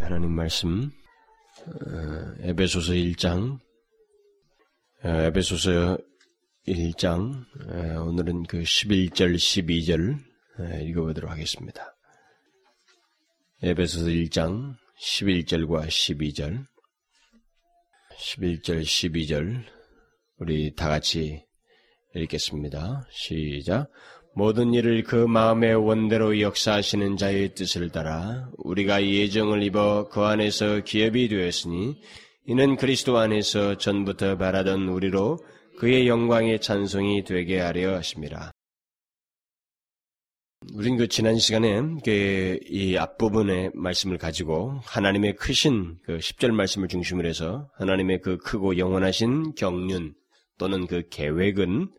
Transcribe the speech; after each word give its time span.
하나님 0.00 0.30
말씀 0.30 0.90
어, 1.66 2.34
에베소서 2.40 2.94
1장 2.94 3.58
어, 5.04 5.08
에베소서 5.08 5.98
1장 6.66 7.44
어, 7.68 8.02
오늘은 8.04 8.44
그 8.44 8.62
11절 8.62 9.34
12절 9.34 10.18
읽어보도록 10.88 11.30
하겠습니다. 11.30 11.94
에베소서 13.62 14.06
1장 14.06 14.76
11절과 14.98 15.86
12절 15.86 16.66
11절 18.16 18.82
12절 18.82 19.62
우리 20.38 20.74
다 20.74 20.88
같이 20.88 21.44
읽겠습니다. 22.14 23.06
시작 23.10 23.90
모든 24.34 24.72
일을 24.72 25.02
그 25.02 25.16
마음의 25.16 25.74
원대로 25.74 26.40
역사하시는 26.40 27.18
자의 27.18 27.54
뜻을 27.54 27.90
따라 27.90 28.48
우리가 28.56 29.04
예정을 29.04 29.62
입어 29.62 30.08
그 30.08 30.22
안에서 30.22 30.80
기업이 30.80 31.28
되었으니 31.28 32.00
이는 32.46 32.76
그리스도 32.76 33.18
안에서 33.18 33.76
전부터 33.76 34.38
바라던 34.38 34.88
우리로 34.88 35.38
그의 35.78 36.08
영광의 36.08 36.60
찬송이 36.60 37.24
되게 37.24 37.60
하려 37.60 37.96
하십니다. 37.96 38.52
우린 40.72 40.96
그 40.96 41.08
지난 41.08 41.38
시간에 41.38 41.82
그이 42.04 42.96
앞부분의 42.96 43.72
말씀을 43.74 44.16
가지고 44.16 44.78
하나님의 44.84 45.36
크신 45.36 45.98
그 46.04 46.18
10절 46.18 46.52
말씀을 46.52 46.88
중심으로 46.88 47.28
해서 47.28 47.68
하나님의 47.74 48.20
그 48.20 48.38
크고 48.38 48.78
영원하신 48.78 49.54
경륜 49.56 50.14
또는 50.58 50.86
그 50.86 51.02
계획은 51.10 51.90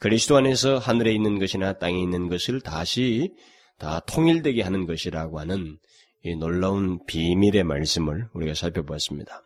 그리스도 0.00 0.36
안에서 0.36 0.78
하늘에 0.78 1.12
있는 1.12 1.40
것이나 1.40 1.72
땅에 1.72 2.00
있는 2.00 2.28
것을 2.28 2.60
다시 2.60 3.32
다 3.78 4.00
통일되게 4.00 4.62
하는 4.62 4.86
것이라고 4.86 5.40
하는 5.40 5.76
이 6.22 6.36
놀라운 6.36 7.04
비밀의 7.06 7.64
말씀을 7.64 8.28
우리가 8.32 8.54
살펴보았습니다. 8.54 9.42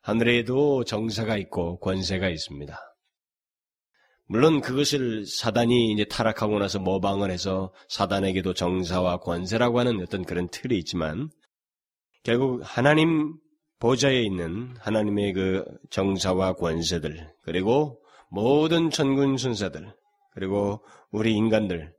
하늘에도 0.00 0.84
정사가 0.84 1.36
있고 1.36 1.78
권세가 1.80 2.28
있습니다. 2.30 2.78
물론 4.28 4.60
그것을 4.60 5.26
사단이 5.26 5.92
이제 5.92 6.04
타락하고 6.04 6.58
나서 6.58 6.78
모방을 6.78 7.30
해서 7.30 7.72
사단에게도 7.88 8.54
정사와 8.54 9.18
권세라고 9.18 9.78
하는 9.78 10.00
어떤 10.00 10.24
그런 10.24 10.48
틀이 10.48 10.76
있지만 10.78 11.28
결국 12.22 12.62
하나님 12.64 13.34
보좌에 13.78 14.22
있는 14.22 14.74
하나님의 14.80 15.32
그 15.34 15.64
정사와 15.90 16.54
권세들 16.54 17.28
그리고 17.42 18.00
모든 18.30 18.90
천군 18.90 19.36
순사들 19.36 19.92
그리고 20.34 20.84
우리 21.10 21.34
인간들 21.34 21.92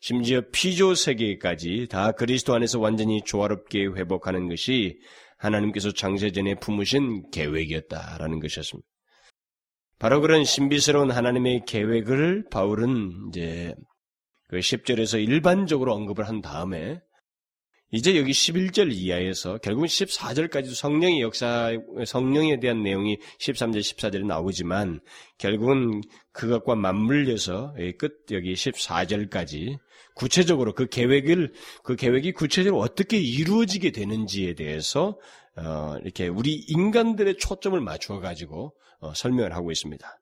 심지어 0.00 0.42
피조 0.52 0.94
세계까지 0.94 1.88
다 1.90 2.12
그리스도 2.12 2.54
안에서 2.54 2.78
완전히 2.78 3.22
조화롭게 3.24 3.86
회복하는 3.86 4.48
것이 4.48 4.98
하나님께서 5.38 5.92
장세전에 5.92 6.56
품으신 6.56 7.30
계획이었다라는 7.30 8.40
것이었습니다. 8.40 8.86
바로 9.98 10.20
그런 10.20 10.44
신비스러운 10.44 11.10
하나님의 11.10 11.64
계획을 11.66 12.46
바울은 12.50 13.28
이제 13.28 13.74
그 14.48 14.58
10절에서 14.58 15.22
일반적으로 15.26 15.94
언급을 15.94 16.28
한 16.28 16.40
다음에 16.40 17.00
이제 17.94 18.18
여기 18.18 18.32
11절 18.32 18.90
이하에서 18.92 19.58
결국 19.58 19.84
14절까지도 19.84 20.74
성령의 20.74 21.20
역사, 21.20 21.70
성령에 22.04 22.58
대한 22.58 22.82
내용이 22.82 23.18
13절, 23.38 23.78
14절에 23.78 24.26
나오지만 24.26 24.98
결국은 25.38 26.00
그것과 26.32 26.74
맞물려서 26.74 27.76
끝 27.96 28.26
여기 28.32 28.54
14절까지 28.54 29.78
구체적으로 30.16 30.74
그 30.74 30.88
계획을, 30.88 31.52
그 31.84 31.94
계획이 31.94 32.32
구체적으로 32.32 32.82
어떻게 32.82 33.16
이루어지게 33.16 33.92
되는지에 33.92 34.54
대해서 34.54 35.16
어, 35.56 35.94
이렇게 36.02 36.26
우리 36.26 36.52
인간들의 36.66 37.36
초점을 37.38 37.80
맞추어 37.80 38.18
가지고 38.18 38.74
어, 38.98 39.14
설명을 39.14 39.54
하고 39.54 39.70
있습니다. 39.70 40.18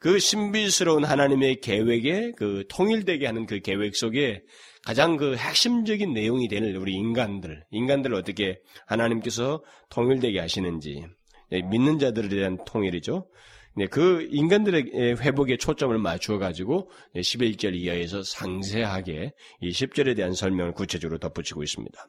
그 0.00 0.18
신비스러운 0.18 1.04
하나님의 1.04 1.60
계획에 1.60 2.32
그 2.34 2.64
통일되게 2.70 3.26
하는 3.26 3.44
그 3.44 3.60
계획 3.60 3.94
속에 3.94 4.42
가장 4.82 5.18
그 5.18 5.36
핵심적인 5.36 6.14
내용이 6.14 6.48
되는 6.48 6.74
우리 6.76 6.94
인간들, 6.94 7.64
인간들을 7.70 8.16
어떻게 8.16 8.58
하나님께서 8.86 9.62
통일되게 9.90 10.40
하시는지, 10.40 11.04
네, 11.50 11.60
믿는 11.62 11.98
자들에 11.98 12.28
대한 12.28 12.56
통일이죠. 12.64 13.28
네, 13.76 13.86
그 13.86 14.26
인간들의 14.30 15.18
회복에 15.20 15.58
초점을 15.58 15.96
맞추어 15.98 16.38
가지고 16.38 16.90
11절 17.14 17.74
이하에서 17.74 18.22
상세하게 18.22 19.32
이 19.60 19.70
10절에 19.70 20.16
대한 20.16 20.32
설명을 20.32 20.72
구체적으로 20.72 21.18
덧붙이고 21.18 21.62
있습니다. 21.62 22.06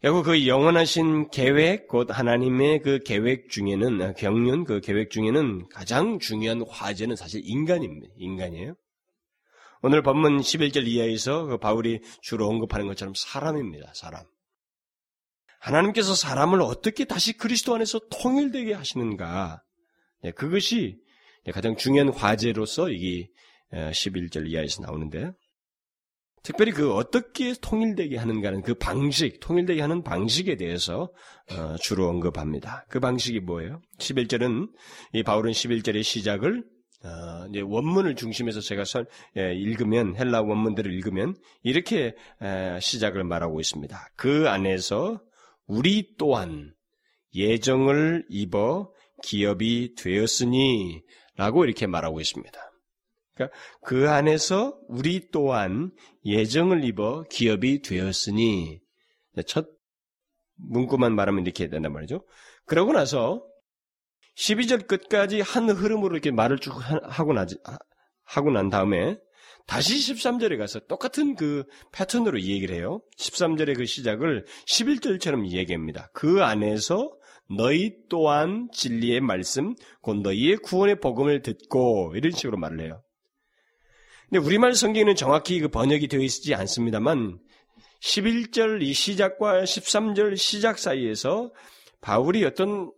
결국 0.00 0.26
그 0.26 0.46
영원하신 0.46 1.30
계획, 1.30 1.88
곧 1.88 2.08
하나님의 2.16 2.82
그 2.82 3.00
계획 3.04 3.50
중에는, 3.50 4.14
경륜 4.14 4.62
그 4.62 4.80
계획 4.80 5.10
중에는 5.10 5.68
가장 5.70 6.20
중요한 6.20 6.62
화제는 6.68 7.16
사실 7.16 7.40
인간입니다. 7.44 8.06
인간이에요. 8.16 8.76
오늘 9.82 10.02
본문 10.02 10.38
11절 10.38 10.86
이하에서 10.86 11.46
그 11.46 11.58
바울이 11.58 12.00
주로 12.22 12.46
언급하는 12.46 12.86
것처럼 12.86 13.14
사람입니다. 13.16 13.92
사람. 13.94 14.24
하나님께서 15.58 16.14
사람을 16.14 16.62
어떻게 16.62 17.04
다시 17.04 17.36
그리스도 17.36 17.74
안에서 17.74 18.00
통일되게 18.08 18.74
하시는가. 18.74 19.62
네, 20.22 20.30
그것이 20.30 20.98
가장 21.52 21.76
중요한 21.76 22.12
과제로서 22.12 22.90
이게 22.90 23.28
11절 23.72 24.48
이하에서 24.48 24.82
나오는데 24.82 25.32
특별히 26.48 26.72
그 26.72 26.94
어떻게 26.94 27.52
통일되게 27.60 28.16
하는가는 28.16 28.62
그 28.62 28.72
방식, 28.72 29.38
통일되게 29.38 29.82
하는 29.82 30.02
방식에 30.02 30.56
대해서 30.56 31.10
어, 31.52 31.76
주로 31.78 32.08
언급합니다. 32.08 32.86
그 32.88 33.00
방식이 33.00 33.40
뭐예요? 33.40 33.82
11절은 33.98 34.70
이 35.12 35.22
바울은 35.22 35.52
11절의 35.52 36.02
시작을 36.02 36.64
어, 37.04 37.46
이제 37.50 37.60
원문을 37.60 38.16
중심해서 38.16 38.62
제가 38.62 38.86
설, 38.86 39.06
예, 39.36 39.52
읽으면 39.54 40.16
헬라 40.16 40.40
원문들을 40.40 40.90
읽으면 40.90 41.36
이렇게 41.64 42.14
에, 42.40 42.80
시작을 42.80 43.24
말하고 43.24 43.60
있습니다. 43.60 44.08
그 44.16 44.48
안에서 44.48 45.20
우리 45.66 46.16
또한 46.16 46.72
예정을 47.34 48.24
입어 48.30 48.90
기업이 49.22 49.96
되었으니라고 49.96 51.66
이렇게 51.66 51.86
말하고 51.86 52.22
있습니다. 52.22 52.67
그러니까 53.38 53.56
그 53.84 54.10
안에서 54.10 54.76
우리 54.88 55.30
또한 55.30 55.92
예정을 56.24 56.84
입어 56.84 57.24
기업이 57.30 57.82
되었으니 57.82 58.80
첫 59.46 59.68
문구만 60.56 61.14
말하면 61.14 61.44
이렇게 61.44 61.68
된단 61.68 61.92
말이죠. 61.92 62.24
그러고 62.66 62.92
나서 62.92 63.44
12절 64.36 64.86
끝까지 64.88 65.40
한 65.40 65.70
흐름으로 65.70 66.14
이렇게 66.14 66.30
말을 66.30 66.58
쭉 66.58 66.72
하고 67.04 67.32
나, 67.32 67.46
하고 68.24 68.50
난 68.50 68.68
다음에 68.68 69.16
다시 69.66 69.94
13절에 69.96 70.58
가서 70.58 70.80
똑같은 70.80 71.34
그 71.34 71.64
패턴으로 71.92 72.40
얘기를 72.40 72.74
해요. 72.74 73.02
13절의 73.18 73.76
그 73.76 73.84
시작을 73.84 74.46
11절처럼 74.66 75.48
얘기합니다. 75.50 76.10
그 76.14 76.42
안에서 76.42 77.12
너희 77.50 77.94
또한 78.08 78.68
진리의 78.72 79.20
말씀, 79.20 79.74
곧 80.00 80.20
너희의 80.22 80.58
구원의 80.58 81.00
복음을 81.00 81.42
듣고 81.42 82.12
이런 82.14 82.32
식으로 82.32 82.58
말을 82.58 82.80
해요. 82.80 83.02
근데 84.30 84.44
우리말 84.44 84.74
성경에는 84.74 85.14
정확히 85.16 85.58
그 85.60 85.68
번역이 85.68 86.08
되어 86.08 86.20
있지 86.20 86.54
않습니다만 86.54 87.38
11절 88.02 88.82
이 88.82 88.92
시작과 88.92 89.62
13절 89.64 90.36
시작 90.36 90.78
사이에서 90.78 91.52
바울이 92.00 92.44
어떤 92.44 92.92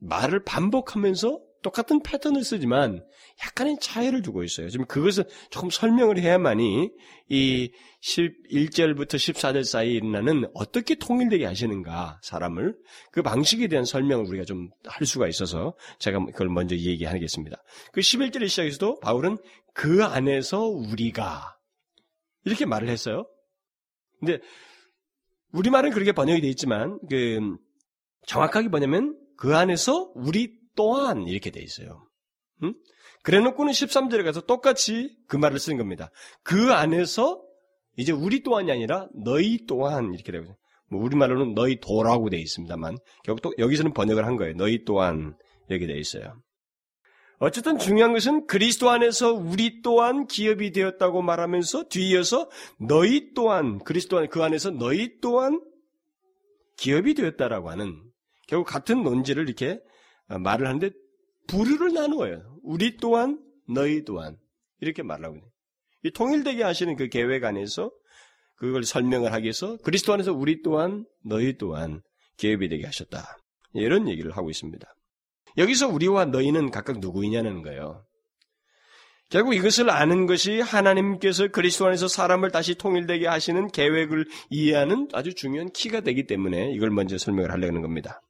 말을 0.00 0.44
반복하면서 0.44 1.40
똑같은 1.62 2.02
패턴을 2.02 2.44
쓰지만 2.44 3.02
약간의 3.46 3.78
차이를 3.80 4.20
두고 4.20 4.44
있어요. 4.44 4.68
지금 4.68 4.84
그것을 4.84 5.24
조금 5.48 5.70
설명을 5.70 6.18
해야만이 6.18 6.90
이 7.30 7.72
11절부터 8.02 9.14
14절 9.14 9.64
사이에 9.64 9.92
일어나는 9.92 10.44
어떻게 10.52 10.94
통일되게 10.94 11.46
하시는가, 11.46 12.20
사람을. 12.22 12.76
그 13.12 13.22
방식에 13.22 13.66
대한 13.68 13.86
설명을 13.86 14.26
우리가 14.26 14.44
좀 14.44 14.68
할 14.86 15.06
수가 15.06 15.26
있어서 15.28 15.74
제가 15.98 16.18
그걸 16.26 16.48
먼저 16.48 16.76
얘기하겠습니다. 16.76 17.56
그 17.92 18.00
11절의 18.00 18.48
시작에서도 18.48 19.00
바울은 19.00 19.38
그 19.74 20.04
안에서 20.04 20.62
우리가 20.62 21.58
이렇게 22.44 22.64
말을 22.64 22.88
했어요. 22.88 23.28
근데 24.20 24.40
우리말은 25.52 25.90
그렇게 25.90 26.12
번역이 26.12 26.40
되어 26.40 26.50
있지만 26.50 26.98
그 27.10 27.56
정확하게 28.26 28.68
뭐냐면 28.68 29.18
그 29.36 29.56
안에서 29.56 30.12
우리 30.14 30.54
또한 30.74 31.26
이렇게 31.26 31.50
돼 31.50 31.60
있어요. 31.60 32.08
응? 32.62 32.74
그래 33.22 33.40
놓고는 33.40 33.72
13절에 33.72 34.24
가서 34.24 34.42
똑같이 34.42 35.16
그 35.28 35.36
말을 35.36 35.58
쓰는 35.58 35.78
겁니다. 35.78 36.10
그 36.42 36.72
안에서 36.72 37.42
이제 37.96 38.12
우리 38.12 38.42
또한이 38.42 38.70
아니라 38.70 39.08
너희 39.14 39.66
또한 39.66 40.12
이렇게 40.14 40.32
되고 40.32 40.56
뭐 40.90 41.02
우리말로는 41.02 41.54
너희 41.54 41.80
도라고 41.80 42.30
돼 42.30 42.38
있습니다만 42.38 42.96
결국 43.24 43.42
또 43.42 43.54
여기서는 43.58 43.92
번역을 43.92 44.24
한 44.24 44.36
거예요. 44.36 44.54
너희 44.56 44.84
또한 44.84 45.36
이렇게 45.68 45.86
돼 45.86 45.94
있어요. 45.98 46.40
어쨌든 47.38 47.78
중요한 47.78 48.12
것은 48.12 48.46
그리스도 48.46 48.90
안에서 48.90 49.32
우리 49.32 49.82
또한 49.82 50.26
기업이 50.26 50.72
되었다고 50.72 51.22
말하면서 51.22 51.88
뒤이어서 51.88 52.48
너희 52.78 53.34
또한 53.34 53.78
그리스도 53.80 54.18
안 54.18 54.28
그 54.28 54.42
안에서 54.42 54.70
너희 54.70 55.20
또한 55.20 55.60
기업이 56.76 57.14
되었다라고 57.14 57.70
하는 57.70 58.00
결국 58.46 58.66
같은 58.66 59.02
논지를 59.02 59.44
이렇게 59.44 59.80
말을 60.28 60.66
하는데 60.66 60.90
부류를 61.46 61.92
나누어요. 61.92 62.60
우리 62.62 62.96
또한 62.96 63.40
너희 63.68 64.04
또한 64.04 64.36
이렇게 64.80 65.02
말하고 65.02 65.36
있는. 65.36 65.48
이 66.04 66.10
통일되게 66.10 66.62
하시는 66.62 66.96
그 66.96 67.08
계획 67.08 67.44
안에서 67.44 67.90
그걸 68.56 68.84
설명을 68.84 69.32
하기 69.32 69.44
위해서 69.44 69.76
그리스도 69.78 70.12
안에서 70.12 70.32
우리 70.32 70.62
또한 70.62 71.04
너희 71.24 71.56
또한 71.58 72.02
기업이 72.36 72.68
되게 72.68 72.84
하셨다. 72.84 73.38
이런 73.74 74.08
얘기를 74.08 74.36
하고 74.36 74.50
있습니다. 74.50 74.86
여기서 75.56 75.88
우리와 75.88 76.26
너희는 76.26 76.70
각각 76.70 76.98
누구이냐는 76.98 77.62
거예요. 77.62 78.04
결국 79.30 79.54
이것을 79.54 79.90
아는 79.90 80.26
것이 80.26 80.60
하나님께서 80.60 81.48
그리스도 81.48 81.86
안에서 81.86 82.08
사람을 82.08 82.50
다시 82.50 82.74
통일되게 82.74 83.26
하시는 83.26 83.68
계획을 83.68 84.26
이해하는 84.50 85.08
아주 85.12 85.34
중요한 85.34 85.70
키가 85.72 86.00
되기 86.02 86.26
때문에 86.26 86.72
이걸 86.72 86.90
먼저 86.90 87.18
설명을 87.18 87.50
하려는 87.50 87.82
겁니다. 87.82 88.20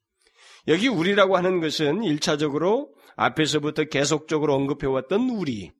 여기 0.68 0.88
우리라고 0.88 1.36
하는 1.36 1.60
것은 1.60 2.00
1차적으로 2.00 2.88
앞에서부터 3.16 3.84
계속적으로 3.84 4.54
언급해왔던 4.54 5.30
우리, 5.30 5.72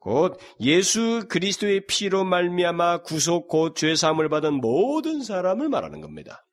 곧 0.00 0.36
예수 0.60 1.26
그리스도의 1.28 1.86
피로 1.86 2.24
말미암아 2.24 3.02
구속 3.02 3.46
곧 3.46 3.76
죄사함을 3.76 4.28
받은 4.28 4.54
모든 4.54 5.22
사람을 5.22 5.68
말하는 5.68 6.00
겁니다. 6.00 6.44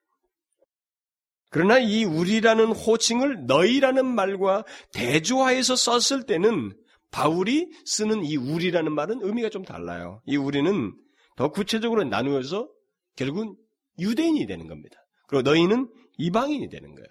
그러나 1.50 1.80
이 1.80 2.04
우리라는 2.04 2.72
호칭을 2.72 3.46
너희라는 3.48 4.06
말과 4.06 4.64
대조하여서 4.94 5.76
썼을 5.76 6.26
때는 6.26 6.76
바울이 7.12 7.70
쓰는 7.86 8.24
이 8.24 8.38
우리라는 8.38 8.94
말은 8.94 9.20
의미가 9.24 9.50
좀 9.50 9.64
달라요. 9.64 10.22
이 10.26 10.38
우리는 10.38 10.94
더 11.36 11.50
구체적으로 11.50 12.04
나누어서 12.04 12.70
결국은 13.16 13.56
유대인이 13.98 14.46
되는 14.46 14.68
겁니다. 14.68 14.98
그리고 15.28 15.42
너희는 15.42 15.90
이방인이 16.18 16.70
되는 16.70 16.96
거예요. 16.96 17.08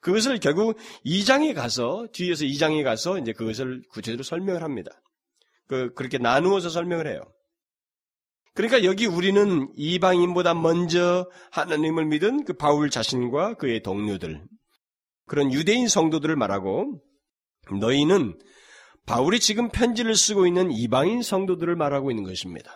그것을 0.00 0.38
결국 0.38 0.76
2장에 1.04 1.54
가서, 1.54 2.06
뒤에서 2.12 2.44
2장에 2.44 2.82
가서 2.84 3.18
이제 3.18 3.32
그것을 3.32 3.82
구체적으로 3.90 4.22
설명을 4.22 4.62
합니다. 4.62 4.90
그, 5.66 5.92
그렇게 5.94 6.18
나누어서 6.18 6.68
설명을 6.68 7.06
해요. 7.06 7.20
그러니까 8.60 8.84
여기 8.84 9.06
우리는 9.06 9.72
이방인보다 9.74 10.52
먼저 10.52 11.30
하나님을 11.50 12.04
믿은 12.04 12.44
그 12.44 12.52
바울 12.52 12.90
자신과 12.90 13.54
그의 13.54 13.82
동료들, 13.82 14.44
그런 15.26 15.50
유대인 15.50 15.88
성도들을 15.88 16.36
말하고 16.36 17.00
너희는 17.80 18.38
바울이 19.06 19.40
지금 19.40 19.70
편지를 19.70 20.14
쓰고 20.14 20.46
있는 20.46 20.70
이방인 20.72 21.22
성도들을 21.22 21.74
말하고 21.74 22.10
있는 22.10 22.22
것입니다. 22.22 22.70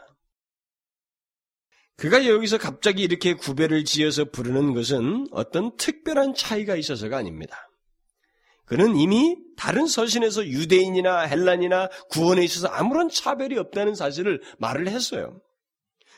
그가 1.96 2.26
여기서 2.26 2.56
갑자기 2.56 3.02
이렇게 3.02 3.34
구별을 3.34 3.84
지어서 3.84 4.24
부르는 4.24 4.72
것은 4.72 5.26
어떤 5.32 5.76
특별한 5.76 6.32
차이가 6.34 6.76
있어서가 6.76 7.18
아닙니다. 7.18 7.58
그는 8.64 8.96
이미 8.96 9.36
다른 9.58 9.86
서신에서 9.86 10.46
유대인이나 10.46 11.24
헬란이나 11.26 11.90
구원에 12.08 12.42
있어서 12.42 12.68
아무런 12.68 13.10
차별이 13.10 13.58
없다는 13.58 13.94
사실을 13.94 14.40
말을 14.58 14.88
했어요. 14.88 15.42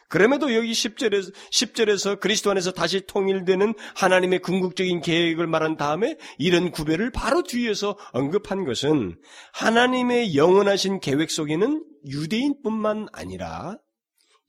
그럼에도 0.09 0.55
여기 0.55 0.73
10절에서, 0.73 1.33
10절에서 1.53 2.21
그리스도 2.21 2.51
안에서 2.51 2.73
다시 2.73 3.07
통일되는 3.07 3.75
하나님의 3.97 4.41
궁극적인 4.41 5.01
계획을 5.01 5.47
말한 5.47 5.77
다음에 5.77 6.17
이런 6.39 6.71
구별을 6.71 7.11
바로 7.11 7.43
뒤에서 7.43 7.97
언급한 8.13 8.65
것은 8.65 9.19
하나님의 9.53 10.37
영원하신 10.37 11.01
계획 11.01 11.31
속에는 11.31 11.85
유대인뿐만 12.09 13.09
아니라 13.13 13.79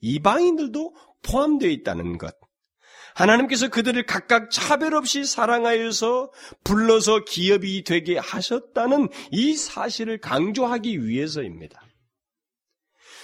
이방인들도 0.02 0.96
포함되어 1.24 1.70
있다는 1.70 2.18
것. 2.18 2.36
하나님께서 3.16 3.70
그들을 3.70 4.06
각각 4.06 4.52
차별 4.52 4.94
없이 4.94 5.26
사랑하여서 5.26 6.32
불러서 6.64 7.26
기업이 7.26 7.84
되게 7.84 8.20
하셨다는 8.20 9.10
이 9.32 9.56
사실을 9.56 10.20
강조하기 10.20 11.04
위해서입니다. 11.04 11.82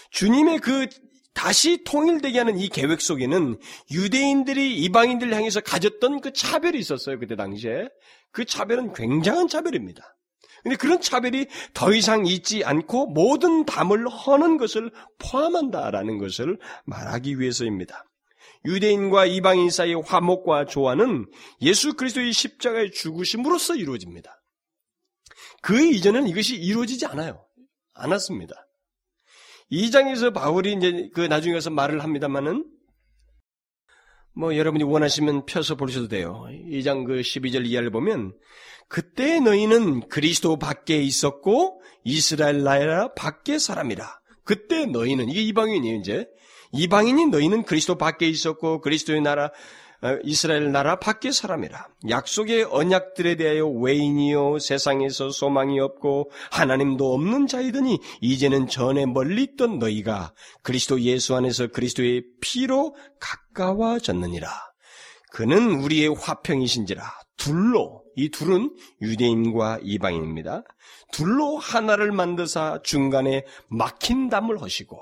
주님의 0.09 0.59
그 0.59 0.87
다시 1.33 1.83
통일되게 1.83 2.37
하는 2.37 2.59
이 2.59 2.69
계획 2.69 3.01
속에는 3.01 3.59
유대인들이 3.91 4.77
이방인들 4.83 5.33
향해서 5.33 5.61
가졌던 5.61 6.21
그 6.21 6.31
차별이 6.31 6.79
있었어요. 6.79 7.19
그때 7.19 7.35
당시에. 7.35 7.89
그 8.31 8.45
차별은 8.45 8.93
굉장한 8.93 9.47
차별입니다. 9.47 10.15
근데 10.63 10.77
그런 10.77 11.01
차별이 11.01 11.47
더 11.73 11.93
이상 11.93 12.25
있지 12.25 12.63
않고 12.63 13.07
모든 13.07 13.65
담을 13.65 14.07
허는 14.07 14.57
것을 14.57 14.91
포함한다라는 15.19 16.19
것을 16.19 16.57
말하기 16.85 17.39
위해서입니다. 17.39 18.05
유대인과 18.65 19.25
이방인 19.25 19.69
사이의 19.69 20.01
화목과 20.05 20.65
조화는 20.65 21.25
예수 21.61 21.95
그리스도의 21.95 22.31
십자가의 22.31 22.91
죽으심으로써 22.91 23.75
이루어집니다. 23.75 24.41
그 25.61 25.81
이전에는 25.81 26.29
이것이 26.29 26.55
이루어지지 26.55 27.05
않아요. 27.07 27.45
않았습니다. 27.93 28.55
2장에서 29.73 30.33
바울이 30.33 30.73
이제 30.73 31.09
그 31.13 31.21
나중에 31.21 31.53
가서 31.55 31.69
말을 31.71 32.03
합니다만은 32.03 32.65
뭐 34.35 34.55
여러분이 34.55 34.83
원하시면 34.83 35.45
펴서 35.45 35.75
보셔도 35.75 36.07
돼요. 36.07 36.45
2장 36.69 37.05
그 37.05 37.21
12절 37.21 37.67
이하를 37.67 37.91
보면 37.91 38.33
그때 38.87 39.39
너희는 39.39 40.07
그리스도 40.09 40.57
밖에 40.57 41.01
있었고 41.01 41.81
이스라엘 42.03 42.63
나라 42.63 43.13
밖에 43.13 43.59
사람이라. 43.59 44.19
그때 44.43 44.85
너희는 44.85 45.29
이게 45.29 45.41
이방인이에요 45.41 45.97
이제 45.97 46.27
이방인이 46.73 47.27
너희는 47.27 47.63
그리스도 47.63 47.97
밖에 47.97 48.27
있었고 48.27 48.81
그리스도의 48.81 49.21
나라 49.21 49.45
어, 49.45 49.51
이스라엘 50.23 50.71
나라 50.71 50.99
밖의 50.99 51.31
사람이라. 51.31 51.87
약속의 52.09 52.65
언약들에 52.65 53.35
대하여 53.35 53.67
외인이요 53.67 54.59
세상에서 54.59 55.29
소망이 55.29 55.79
없고 55.79 56.29
하나님도 56.51 57.13
없는 57.13 57.47
자이더니 57.47 57.99
이제는 58.21 58.67
전에 58.67 59.05
멀리 59.05 59.43
있던 59.43 59.79
너희가 59.79 60.33
그리스도 60.61 60.99
예수 61.01 61.35
안에서 61.35 61.67
그리스도의 61.67 62.23
피로 62.41 62.95
가까워졌느니라. 63.19 64.49
그는 65.31 65.81
우리의 65.81 66.13
화평이신지라. 66.13 67.03
둘로 67.37 68.03
이 68.15 68.29
둘은 68.29 68.75
유대인과 69.01 69.79
이방인입니다. 69.81 70.63
둘로 71.11 71.57
하나를 71.57 72.11
만드사 72.11 72.79
중간에 72.83 73.43
막힌 73.69 74.29
담을 74.29 74.61
하시고 74.61 74.99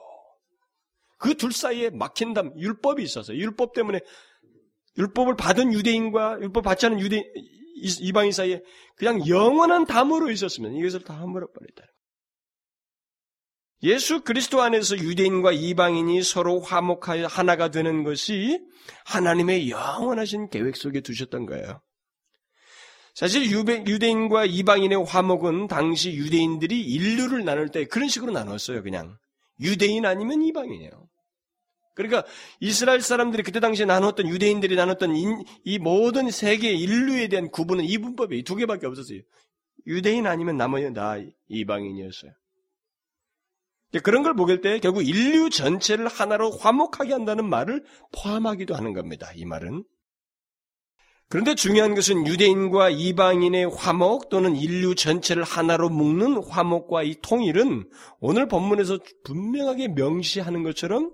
그 1.18 1.36
둘 1.36 1.52
사이에 1.52 1.90
막힌 1.92 2.34
담 2.34 2.52
율법이 2.58 3.04
있어서 3.04 3.36
율법 3.36 3.74
때문에 3.74 4.00
율법을 4.98 5.36
받은 5.36 5.74
유대인과 5.74 6.40
율법 6.42 6.64
받지 6.64 6.86
않은 6.86 7.00
유대 7.00 7.24
이방인 8.02 8.32
사이에 8.32 8.62
그냥 8.96 9.28
영원한 9.28 9.86
담으로 9.86 10.30
있었으면 10.30 10.76
이것을 10.76 11.04
다 11.04 11.20
함부로 11.20 11.52
버렸다. 11.52 11.84
예수 13.84 14.22
그리스도 14.22 14.62
안에서 14.62 14.96
유대인과 14.98 15.54
이방인이 15.54 16.22
서로 16.22 16.60
화목하여 16.60 17.26
하나가 17.26 17.72
되는 17.72 18.04
것이 18.04 18.60
하나님의 19.06 19.72
영원하신 19.72 20.50
계획 20.50 20.76
속에 20.76 21.02
두셨던 21.02 21.48
거예요. 21.48 21.82
사실 23.16 23.52
유대인과 23.52 24.46
이방인의 24.46 25.04
화목은 25.04 25.68
당시 25.68 26.14
유대인들이 26.14 26.80
인류를 26.80 27.44
나눌 27.44 27.70
때 27.70 27.86
그런 27.86 28.08
식으로 28.08 28.32
나눴어요, 28.32 28.84
그냥. 28.84 29.18
유대인 29.60 30.06
아니면 30.06 30.44
이방인이에요. 30.44 31.08
그러니까 31.94 32.24
이스라엘 32.60 33.02
사람들이 33.02 33.44
그때 33.44 33.60
당시에 33.60 33.86
나눴던 33.86 34.28
유대인들이 34.28 34.76
나눴던 34.76 35.16
이 35.64 35.80
모든 35.80 36.32
세계 36.32 36.72
인류에 36.72 37.28
대한 37.28 37.50
구분은 37.50 37.84
이 37.84 37.98
분법이 37.98 38.44
두 38.44 38.56
개밖에 38.56 38.88
없었어요. 38.88 39.20
유대인 39.88 40.28
아니면 40.28 40.58
나머지는 40.58 40.94
다 40.94 41.16
이방인이었어요. 41.48 42.32
그런 44.04 44.24
걸 44.24 44.36
보길 44.36 44.62
때 44.62 44.80
결국 44.80 45.06
인류 45.06 45.50
전체를 45.50 46.08
하나로 46.08 46.52
화목하게 46.52 47.12
한다는 47.12 47.50
말을 47.50 47.84
포함하기도 48.14 48.74
하는 48.74 48.94
겁니다. 48.94 49.32
이 49.36 49.46
말은. 49.46 49.84
그런데 51.28 51.56
중요한 51.56 51.96
것은 51.96 52.28
유대인과 52.28 52.90
이방인의 52.90 53.70
화목 53.74 54.28
또는 54.30 54.56
인류 54.56 54.96
전체를 54.96 55.44
하나로 55.44 55.90
묶는 55.90 56.44
화목과 56.44 57.04
이 57.04 57.16
통일은 57.22 57.90
오늘 58.20 58.48
본문에서 58.48 59.00
분명하게 59.24 59.90
명시하는 59.90 60.64
것처럼 60.64 61.14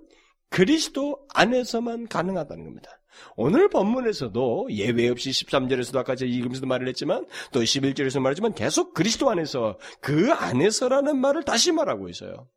그리스도 0.50 1.26
안에서만 1.34 2.08
가능하다는 2.08 2.64
겁니다. 2.64 2.90
오늘 3.36 3.68
본문에서도 3.68 4.68
예외 4.70 5.08
없이 5.08 5.30
13절에서도 5.30 5.96
아까 5.96 6.14
제가 6.14 6.30
읽으면서도 6.30 6.66
말을 6.66 6.88
했지만 6.88 7.26
또 7.52 7.60
11절에서 7.60 8.20
말했지만 8.20 8.54
계속 8.54 8.94
그리스도 8.94 9.30
안에서 9.30 9.78
그 10.00 10.32
안에서라는 10.32 11.18
말을 11.18 11.44
다시 11.44 11.72
말하고 11.72 12.08
있어요. 12.08 12.48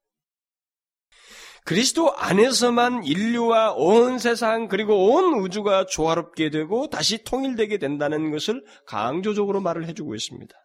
그리스도 1.64 2.16
안에서만 2.16 3.04
인류와 3.04 3.74
온 3.74 4.18
세상 4.18 4.68
그리고 4.68 5.14
온 5.14 5.40
우주가 5.42 5.86
조화롭게 5.86 6.50
되고 6.50 6.90
다시 6.90 7.24
통일되게 7.24 7.78
된다는 7.78 8.32
것을 8.32 8.64
강조적으로 8.88 9.62
말을 9.62 9.88
해주고 9.88 10.16
있습니다. 10.16 10.56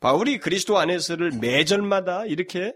바울이 0.00 0.38
그리스도 0.38 0.78
안에서를 0.78 1.38
매절마다 1.40 2.26
이렇게 2.26 2.74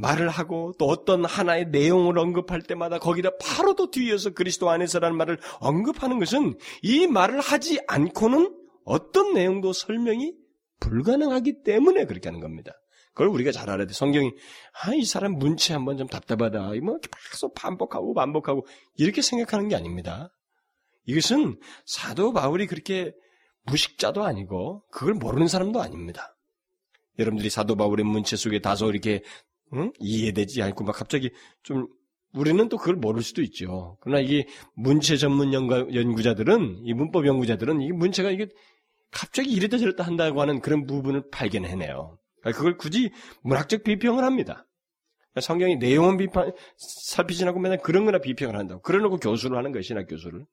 말을 0.00 0.28
하고 0.28 0.72
또 0.78 0.86
어떤 0.86 1.24
하나의 1.24 1.66
내용을 1.66 2.18
언급할 2.18 2.62
때마다 2.62 2.98
거기다 2.98 3.30
바로 3.40 3.74
또 3.74 3.90
뒤에서 3.90 4.30
그리스도 4.30 4.70
안에서라는 4.70 5.16
말을 5.16 5.38
언급하는 5.60 6.18
것은 6.18 6.56
이 6.82 7.06
말을 7.06 7.40
하지 7.40 7.80
않고는 7.86 8.54
어떤 8.84 9.34
내용도 9.34 9.72
설명이 9.72 10.34
불가능하기 10.80 11.62
때문에 11.62 12.06
그렇게 12.06 12.28
하는 12.28 12.40
겁니다. 12.40 12.72
그걸 13.12 13.28
우리가 13.28 13.52
잘 13.52 13.68
알아야 13.68 13.86
돼. 13.86 13.92
성경이 13.92 14.32
아, 14.82 14.94
이 14.94 15.04
사람 15.04 15.32
문체 15.32 15.74
한번 15.74 15.98
좀 15.98 16.06
답답하다. 16.06 16.72
뭐 16.82 16.98
계속 17.30 17.54
반복하고 17.54 18.14
반복하고 18.14 18.66
이렇게 18.96 19.20
생각하는 19.20 19.68
게 19.68 19.76
아닙니다. 19.76 20.32
이것은 21.06 21.58
사도 21.84 22.32
바울이 22.32 22.66
그렇게 22.66 23.12
무식자도 23.66 24.24
아니고 24.24 24.84
그걸 24.90 25.14
모르는 25.14 25.48
사람도 25.48 25.82
아닙니다. 25.82 26.36
여러분들이 27.18 27.50
사도 27.50 27.76
바울의 27.76 28.06
문체 28.06 28.36
속에 28.36 28.60
다소 28.60 28.90
이렇게 28.90 29.22
응? 29.74 29.92
이해되지 29.98 30.62
않고 30.62 30.84
막 30.84 30.92
갑자기 30.92 31.30
좀 31.62 31.86
우리는 32.32 32.68
또 32.68 32.76
그걸 32.76 32.96
모를 32.96 33.22
수도 33.22 33.42
있죠. 33.42 33.96
그러나 34.00 34.20
이게 34.20 34.46
문체 34.74 35.16
전문 35.16 35.52
연구자들은 35.52 36.82
이 36.84 36.94
문법 36.94 37.26
연구자들은 37.26 37.80
이 37.80 37.92
문체가 37.92 38.30
이게 38.30 38.46
갑자기 39.10 39.50
이랬다 39.50 39.78
저랬다 39.78 40.04
한다고 40.04 40.40
하는 40.40 40.60
그런 40.60 40.86
부분을 40.86 41.24
발견해내요. 41.30 42.18
그걸 42.42 42.76
굳이 42.76 43.10
문학적 43.42 43.82
비평을 43.82 44.22
합니다. 44.22 44.66
성경이 45.40 45.76
내용은 45.76 46.16
비판, 46.16 46.52
살피지 46.76 47.44
않고 47.44 47.60
맨날 47.60 47.78
그런 47.78 48.04
거나 48.04 48.18
비평을 48.18 48.56
한다고. 48.56 48.80
그러놓고 48.82 49.18
교수를 49.18 49.56
하는 49.56 49.72
것이 49.72 49.94
나 49.94 50.04
교수를. 50.04 50.44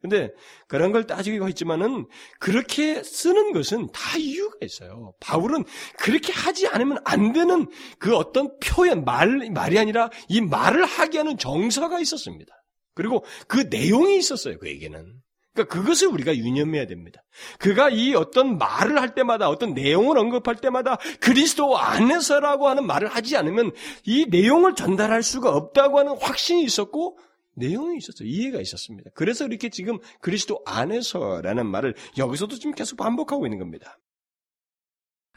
근데 0.00 0.30
그런 0.68 0.92
걸 0.92 1.06
따지고 1.06 1.48
있지만은 1.48 2.06
그렇게 2.38 3.02
쓰는 3.02 3.52
것은 3.52 3.88
다 3.92 4.18
이유가 4.18 4.56
있어요. 4.62 5.14
바울은 5.20 5.64
그렇게 5.98 6.32
하지 6.32 6.68
않으면 6.68 6.98
안 7.04 7.32
되는 7.32 7.66
그 7.98 8.14
어떤 8.14 8.56
표현, 8.60 9.04
말, 9.04 9.50
말이 9.50 9.78
아니라 9.78 10.10
이 10.28 10.40
말을 10.40 10.84
하게 10.84 11.18
하는 11.18 11.38
정서가 11.38 12.00
있었습니다. 12.00 12.54
그리고 12.94 13.24
그 13.48 13.68
내용이 13.70 14.16
있었어요, 14.16 14.58
그에게는. 14.58 15.20
그러니까 15.56 15.74
그것을 15.74 16.08
우리가 16.08 16.36
유념해야 16.36 16.86
됩니다. 16.86 17.22
그가 17.58 17.88
이 17.88 18.14
어떤 18.14 18.58
말을 18.58 19.00
할 19.00 19.14
때마다 19.14 19.48
어떤 19.48 19.72
내용을 19.72 20.18
언급할 20.18 20.56
때마다 20.56 20.98
그리스도 21.20 21.78
안에서라고 21.78 22.68
하는 22.68 22.86
말을 22.86 23.08
하지 23.08 23.36
않으면 23.36 23.72
이 24.04 24.26
내용을 24.28 24.74
전달할 24.74 25.22
수가 25.22 25.50
없다고 25.50 25.98
하는 25.98 26.16
확신이 26.18 26.62
있었고 26.62 27.18
내용이 27.56 27.98
있었어요. 27.98 28.28
이해가 28.28 28.60
있었습니다. 28.60 29.10
그래서 29.14 29.46
이렇게 29.46 29.68
지금 29.68 29.98
그리스도 30.20 30.62
안에서라는 30.66 31.66
말을 31.66 31.94
여기서도 32.16 32.56
지금 32.56 32.74
계속 32.74 32.96
반복하고 32.96 33.46
있는 33.46 33.58
겁니다. 33.58 33.98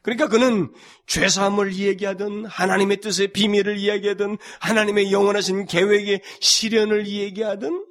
그러니까 0.01 0.27
그는 0.27 0.71
죄사함을 1.07 1.73
이야기하든 1.73 2.45
하나님의 2.45 2.97
뜻의 3.01 3.29
비밀을 3.29 3.77
이야기하든 3.77 4.37
하나님의 4.59 5.11
영원하신 5.11 5.65
계획의 5.65 6.21
실현을 6.39 7.05
이야기하든 7.05 7.85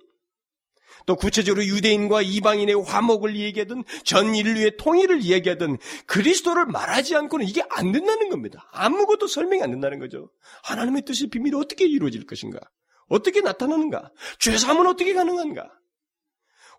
또 1.06 1.16
구체적으로 1.16 1.64
유대인과 1.64 2.20
이방인의 2.20 2.82
화목을 2.84 3.36
얘기하든 3.36 3.82
전 4.04 4.34
인류의 4.34 4.76
통일을 4.78 5.24
얘기하든 5.24 5.78
그리스도를 6.06 6.66
말하지 6.66 7.16
않고는 7.16 7.46
이게 7.46 7.62
안 7.70 7.92
된다는 7.92 8.28
겁니다. 8.28 8.68
아무것도 8.72 9.26
설명이 9.26 9.62
안 9.62 9.70
된다는 9.70 9.98
거죠. 9.98 10.30
하나님의 10.64 11.02
뜻의 11.06 11.28
비밀이 11.30 11.56
어떻게 11.56 11.86
이루어질 11.86 12.26
것인가? 12.26 12.60
어떻게 13.08 13.40
나타나는가? 13.40 14.10
죄사함은 14.38 14.86
어떻게 14.86 15.14
가능한가? 15.14 15.70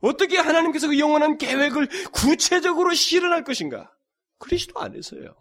어떻게 0.02 0.38
하나님께서 0.38 0.88
그 0.88 0.98
영원한 0.98 1.38
계획을 1.38 1.90
구체적으로 2.12 2.94
실현할 2.94 3.44
것인가? 3.44 3.92
그리스도 4.38 4.80
안에서요. 4.80 5.36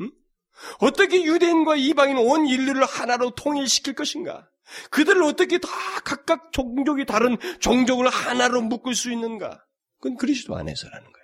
응? 0.00 0.10
어떻게 0.80 1.22
유대인과 1.22 1.76
이방인 1.76 2.18
온 2.18 2.46
인류를 2.46 2.84
하나로 2.84 3.30
통일시킬 3.30 3.94
것인가? 3.94 4.48
그들을 4.90 5.22
어떻게 5.22 5.58
다 5.58 5.68
각각 6.04 6.50
종족이 6.52 7.04
다른 7.04 7.36
종족을 7.60 8.08
하나로 8.08 8.62
묶을 8.62 8.94
수 8.94 9.12
있는가? 9.12 9.62
그건 10.00 10.16
그리스도 10.16 10.56
안에서라는 10.56 11.12
거예요. 11.12 11.23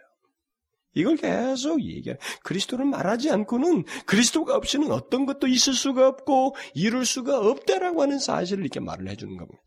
이걸 0.94 1.16
계속 1.16 1.82
얘기해. 1.82 2.16
그리스도를 2.42 2.85
말하지 2.85 3.30
않고는 3.30 3.85
그리스도가 4.06 4.56
없이는 4.56 4.90
어떤 4.90 5.26
것도 5.26 5.47
있을 5.47 5.73
수가 5.73 6.09
없고 6.09 6.56
이룰 6.75 7.04
수가 7.04 7.38
없다라고 7.38 8.02
하는 8.02 8.18
사실을 8.18 8.64
이렇게 8.64 8.80
말을 8.80 9.09
해주는 9.09 9.37
겁니다. 9.37 9.62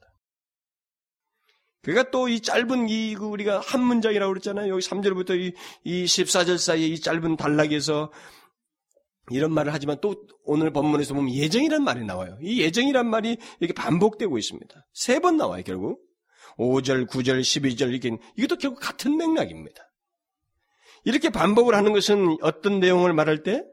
그가 1.81 2.11
또이 2.11 2.39
짧은 2.39 2.87
이그 2.87 3.25
우리가 3.25 3.59
한 3.59 3.83
문장이라고 3.83 4.31
그랬잖아요. 4.31 4.71
여기 4.71 4.85
3절부터 4.85 5.37
이, 5.37 5.53
이 5.83 6.05
14절 6.05 6.57
사이에 6.57 6.87
이 6.87 6.99
짧은 6.99 7.35
단락에서 7.35 8.11
이런 9.31 9.51
말을 9.51 9.73
하지만 9.73 9.97
또 10.01 10.15
오늘 10.43 10.71
본문에서 10.71 11.13
보면 11.13 11.33
예정이란 11.33 11.83
말이 11.83 12.03
나와요. 12.05 12.37
이 12.41 12.61
예정이란 12.61 13.09
말이 13.09 13.37
이렇게 13.59 13.73
반복되고 13.73 14.37
있습니다. 14.37 14.87
세 14.93 15.19
번 15.19 15.37
나와요, 15.37 15.63
결국. 15.65 16.01
5절, 16.57 17.07
9절, 17.07 17.41
12절, 17.41 17.93
이게, 17.93 18.17
이것도 18.37 18.57
결국 18.57 18.79
같은 18.79 19.17
맥락입니다. 19.17 19.81
이렇게 21.05 21.29
반복을 21.29 21.75
하는 21.75 21.93
것은 21.93 22.37
어떤 22.41 22.79
내용을 22.79 23.13
말할 23.13 23.43
때 23.43 23.63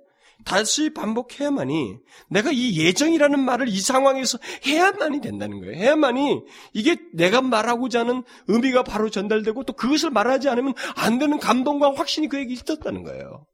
다시 0.45 0.91
반복해야만이 0.91 1.99
내가 2.29 2.51
이 2.51 2.79
예정이라는 2.79 3.39
말을 3.41 3.69
이 3.69 3.79
상황에서 3.81 4.39
해야만이 4.67 5.21
된다는 5.21 5.61
거예요. 5.61 5.75
해야만이 5.75 6.43
이게 6.73 6.97
내가 7.13 7.43
말하고자 7.43 8.01
하는 8.01 8.23
의미가 8.49 8.83
바로 8.83 9.11
전달되고 9.11 9.65
또 9.65 9.73
그것을 9.75 10.11
말하지 10.11 10.49
않으면 10.49 10.75
안 10.97 11.19
되는 11.19 11.39
감동과 11.39 11.95
확신이 11.95 12.29
그에게 12.29 12.53
있었다는 12.55 13.03
거예요. 13.03 13.47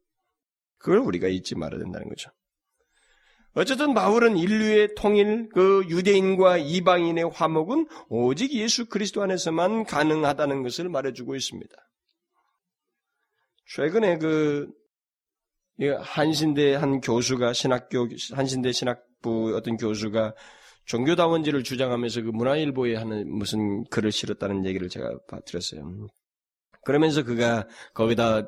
그걸 0.77 0.99
우리가 0.99 1.27
잊지 1.27 1.55
말아야 1.55 1.79
된다는 1.79 2.07
거죠. 2.07 2.29
어쨌든 3.53 3.95
바울은 3.95 4.37
인류의 4.37 4.89
통일, 4.95 5.49
그 5.51 5.83
유대인과 5.89 6.57
이방인의 6.57 7.31
화목은 7.33 7.87
오직 8.07 8.53
예수 8.53 8.85
그리스도 8.85 9.23
안에서만 9.23 9.85
가능하다는 9.85 10.61
것을 10.61 10.89
말해주고 10.89 11.35
있습니다. 11.35 11.75
최근에 13.67 14.17
그 14.17 14.71
한신대 15.99 16.75
한 16.75 17.01
교수가 17.01 17.53
신학교 17.53 18.07
한신대 18.33 18.71
신학부 18.71 19.55
어떤 19.55 19.77
교수가 19.77 20.33
종교다원지를 20.85 21.63
주장하면서 21.63 22.21
그 22.23 22.29
문화일보에 22.29 22.95
하는 22.95 23.29
무슨 23.29 23.83
글을 23.89 24.11
실었다는 24.11 24.65
얘기를 24.65 24.87
제가 24.87 25.17
드렸어요. 25.45 26.07
그러면서 26.85 27.23
그가 27.23 27.67
거기다 27.93 28.47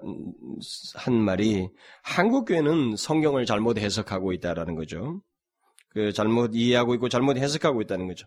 한 0.95 1.13
말이 1.13 1.67
한국 2.01 2.45
교회는 2.45 2.95
성경을 2.95 3.45
잘못 3.45 3.77
해석하고 3.77 4.31
있다라는 4.31 4.75
거죠. 4.75 5.21
그 5.89 6.13
잘못 6.13 6.51
이해하고 6.53 6.93
있고 6.95 7.09
잘못 7.09 7.35
해석하고 7.35 7.81
있다는 7.81 8.07
거죠. 8.07 8.25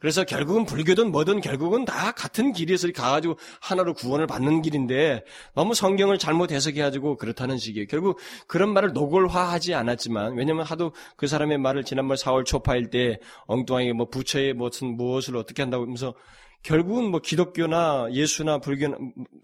그래서 0.00 0.24
결국은 0.24 0.64
불교든 0.64 1.12
뭐든 1.12 1.40
결국은 1.42 1.84
다 1.84 2.12
같은 2.12 2.52
길에서 2.52 2.90
가가지고 2.90 3.36
하나로 3.60 3.94
구원을 3.94 4.26
받는 4.26 4.62
길인데 4.62 5.24
너무 5.54 5.74
성경을 5.74 6.18
잘못 6.18 6.50
해석해가지고 6.50 7.16
그렇다는 7.16 7.58
식이에요. 7.58 7.86
결국 7.86 8.18
그런 8.46 8.72
말을 8.72 8.92
노골화하지 8.94 9.74
않았지만 9.74 10.34
왜냐면 10.36 10.64
하도 10.64 10.92
그 11.16 11.26
사람의 11.26 11.58
말을 11.58 11.84
지난번 11.84 12.16
4월 12.16 12.46
초파일 12.46 12.88
때 12.88 13.20
엉뚱하게 13.46 13.92
뭐 13.92 14.08
부처의 14.08 14.54
무슨 14.54 14.96
무엇을 14.96 15.36
어떻게 15.36 15.62
한다고 15.62 15.84
하면서 15.84 16.14
결국은 16.62 17.10
뭐 17.10 17.20
기독교나 17.20 18.08
예수나 18.12 18.58
불교나 18.58 18.96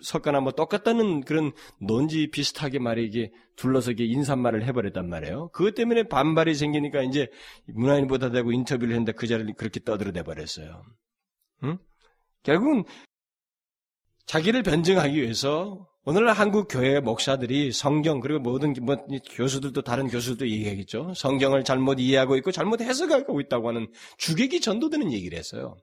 석가나 0.02 0.40
뭐 0.40 0.52
똑같다는 0.52 1.22
그런 1.22 1.52
논지 1.80 2.30
비슷하게 2.30 2.78
말이게 2.78 3.32
둘러서게 3.56 4.04
인사말을 4.04 4.64
해버렸단 4.64 5.08
말이에요. 5.08 5.48
그것 5.48 5.74
때문에 5.74 6.04
반발이 6.04 6.54
생기니까 6.54 7.02
이제 7.02 7.28
문화인보다 7.66 8.30
되고 8.30 8.52
인터뷰를 8.52 8.92
했는데 8.92 9.12
그 9.12 9.26
자리를 9.26 9.54
그렇게 9.54 9.80
떠들어내 9.80 10.22
버렸어요. 10.22 10.82
응? 11.64 11.78
결국은 12.42 12.84
자기를 14.26 14.62
변증하기 14.62 15.20
위해서 15.20 15.88
오늘날 16.04 16.34
한국 16.34 16.68
교회 16.70 17.00
목사들이 17.00 17.72
성경 17.72 18.20
그리고 18.20 18.38
모든 18.38 18.74
뭐 18.82 18.96
교수들도 19.32 19.82
다른 19.82 20.06
교수들도 20.06 20.48
얘기하겠죠. 20.48 21.14
성경을 21.16 21.64
잘못 21.64 21.98
이해하고 21.98 22.36
있고 22.36 22.52
잘못 22.52 22.80
해석하고 22.80 23.40
있다고 23.40 23.68
하는 23.68 23.88
주객이 24.18 24.60
전도되는 24.60 25.12
얘기를 25.12 25.36
했어요. 25.36 25.76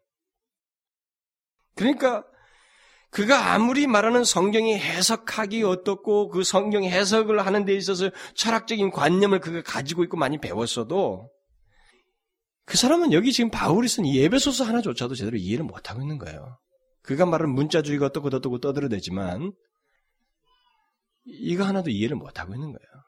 그러니까 1.76 2.24
그가 3.10 3.54
아무리 3.54 3.86
말하는 3.86 4.24
성경이 4.24 4.78
해석하기 4.78 5.64
어떻고 5.64 6.30
그 6.30 6.44
성경 6.44 6.84
해석을 6.84 7.46
하는 7.46 7.64
데 7.64 7.76
있어서 7.76 8.10
철학적인 8.34 8.90
관념을 8.90 9.40
그가 9.40 9.62
가지고 9.62 10.04
있고 10.04 10.18
많이 10.18 10.40
배웠어도 10.40 11.30
그 12.66 12.78
사람은 12.78 13.14
여기 13.14 13.32
지금 13.32 13.52
바울이 13.52 13.88
쓴 13.88 14.08
예배소서 14.08 14.64
하나조차도 14.64 15.16
제대로 15.16 15.38
이해를 15.38 15.64
못하고 15.64 16.02
있는 16.02 16.18
거예요. 16.18 16.58
그가 17.04 17.26
말하는 17.26 17.54
문자주의가 17.54 18.08
어떻고 18.08 18.30
어떻고 18.30 18.60
떠들어대지만 18.60 19.52
이거 21.26 21.64
하나도 21.66 21.90
이해를 21.92 22.16
못하고 22.16 22.54
있는 22.56 22.72
거예요. 22.72 23.04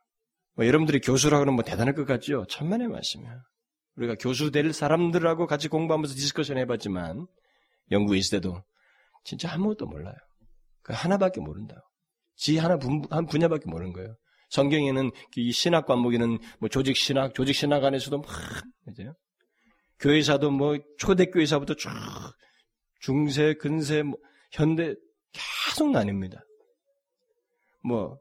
뭐 0.56 0.68
여러분들이 0.68 1.00
교수라고 1.02 1.42
하면 1.42 1.56
뭐 1.56 1.64
대단할 1.64 1.96
것 1.96 2.06
같죠? 2.06 2.46
천만의 2.48 2.90
말씀이에요. 2.90 3.42
우리가 3.96 4.16
교수 4.20 4.52
될 4.52 4.72
사람들하고 4.74 5.48
같이 5.48 5.68
공부하면서 5.68 6.14
discussion 6.16 6.58
해봤지만 6.60 7.28
영국에 7.92 8.18
있을 8.18 8.40
때도 8.40 8.64
진짜 9.24 9.52
아무것도 9.54 9.86
몰라요. 9.88 10.16
그 10.82 10.94
하나밖에 10.94 11.42
모른다. 11.42 11.76
지 12.36 12.58
하나 12.58 12.78
분, 12.78 13.04
한 13.10 13.26
분야밖에 13.26 13.66
모르는 13.68 13.94
거예요. 13.94 14.16
성경에는 14.50 15.12
이 15.38 15.52
신학 15.52 15.86
과목에는 15.86 16.38
뭐 16.60 16.70
조직 16.70 16.96
신학, 16.96 17.34
조직 17.34 17.54
신학 17.54 17.84
안에서도 17.84 18.20
막 18.20 18.30
이제 18.90 19.10
교회사도 20.00 20.52
뭐 20.52 20.78
초대교회사부터 20.98 21.76
쭉 21.76 21.90
중세, 23.00 23.54
근세, 23.56 24.04
뭐 24.04 24.18
현대 24.52 24.94
계속 25.32 25.90
나뉩니다. 25.92 26.42
뭐 27.84 28.18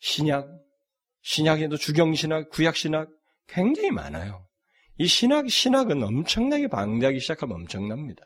신약, 0.00 0.48
신약에도 1.22 1.76
주경신학, 1.76 2.50
구약신학 2.50 3.08
굉장히 3.46 3.90
많아요. 3.90 4.43
이 4.98 5.06
신학, 5.06 5.48
신학은 5.48 6.02
엄청나게 6.02 6.68
방대하기 6.68 7.20
시작하면 7.20 7.56
엄청납니다. 7.56 8.24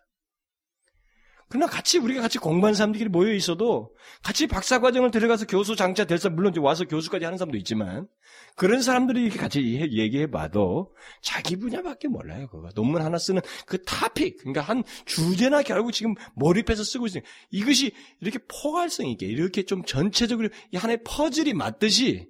그러나 1.50 1.66
같이 1.66 1.98
우리가 1.98 2.20
같이 2.20 2.38
공부한 2.38 2.75
사람들끼리 2.75 3.08
모여 3.08 3.32
있어도 3.32 3.94
같이 4.22 4.46
박사 4.46 4.80
과정을 4.80 5.10
들어가서 5.10 5.46
교수 5.46 5.76
장차 5.76 6.04
될 6.04 6.18
사람 6.18 6.37
물론 6.37 6.52
와서 6.58 6.84
교수까지 6.84 7.25
하는 7.25 7.38
사람도 7.38 7.56
있지만 7.58 8.06
그런 8.54 8.82
사람들이 8.82 9.22
이렇게 9.22 9.38
같이 9.38 9.62
얘기해 9.62 10.30
봐도 10.30 10.94
자기 11.22 11.56
분야밖에 11.56 12.08
몰라요. 12.08 12.48
그거 12.50 12.68
논문 12.75 13.00
하나 13.00 13.16
쓰는 13.16 13.40
그 13.66 13.82
타픽 13.82 14.38
그러니까 14.40 14.60
한 14.60 14.84
주제나 15.06 15.62
결국 15.62 15.92
지금 15.92 16.14
몰입해서 16.34 16.84
쓰고 16.84 17.06
있어요. 17.06 17.22
이것이 17.50 17.92
이렇게 18.20 18.38
포괄성 18.46 19.06
있게 19.06 19.25
이렇게 19.25 19.62
좀 19.62 19.82
전체적으로 19.84 20.50
하나의 20.75 20.98
퍼즐이 21.02 21.54
맞듯이 21.54 22.28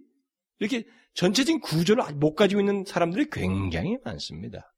이렇게 0.61 0.85
전체적인 1.15 1.61
구조를 1.61 2.15
못 2.15 2.35
가지고 2.35 2.61
있는 2.61 2.85
사람들이 2.87 3.29
굉장히 3.31 3.99
많습니다. 4.05 4.73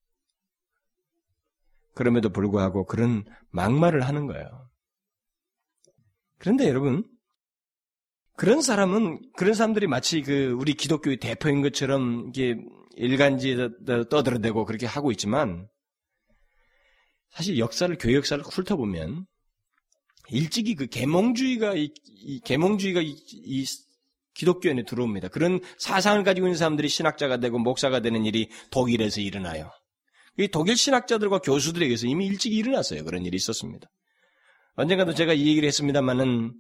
그럼에도 1.94 2.30
불구하고 2.30 2.86
그런 2.86 3.24
막말을 3.50 4.02
하는 4.02 4.26
거예요. 4.26 4.70
그런데 6.38 6.68
여러분, 6.68 7.04
그런 8.36 8.62
사람은, 8.62 9.20
그런 9.36 9.52
사람들이 9.52 9.86
마치 9.86 10.22
그 10.22 10.56
우리 10.58 10.72
기독교의 10.72 11.18
대표인 11.18 11.60
것처럼 11.60 12.28
이게 12.30 12.56
일간지에 12.96 13.68
떠들어대고 14.08 14.64
그렇게 14.64 14.86
하고 14.86 15.10
있지만, 15.10 15.68
사실 17.32 17.58
역사를, 17.58 17.94
교회 17.98 18.14
역사를 18.14 18.42
훑어보면, 18.42 19.26
일찍이 20.30 20.74
그 20.74 20.86
계몽주의가, 20.86 21.74
이, 21.74 21.92
이 22.06 22.40
계몽주의가 22.40 23.02
이, 23.02 23.10
이 23.10 23.64
기독교 24.34 24.70
안에 24.70 24.84
들어옵니다. 24.84 25.28
그런 25.28 25.60
사상을 25.78 26.22
가지고 26.24 26.46
있는 26.46 26.56
사람들이 26.56 26.88
신학자가 26.88 27.38
되고 27.38 27.58
목사가 27.58 28.00
되는 28.00 28.24
일이 28.24 28.48
독일에서 28.70 29.20
일어나요. 29.20 29.70
이 30.38 30.48
독일 30.48 30.76
신학자들과 30.76 31.40
교수들에게서 31.40 32.06
이미 32.06 32.26
일찍 32.26 32.52
일어났어요. 32.52 33.04
그런 33.04 33.24
일이 33.24 33.36
있었습니다. 33.36 33.88
언젠가도 34.76 35.14
제가 35.14 35.32
이 35.34 35.46
얘기를 35.46 35.66
했습니다만은 35.66 36.54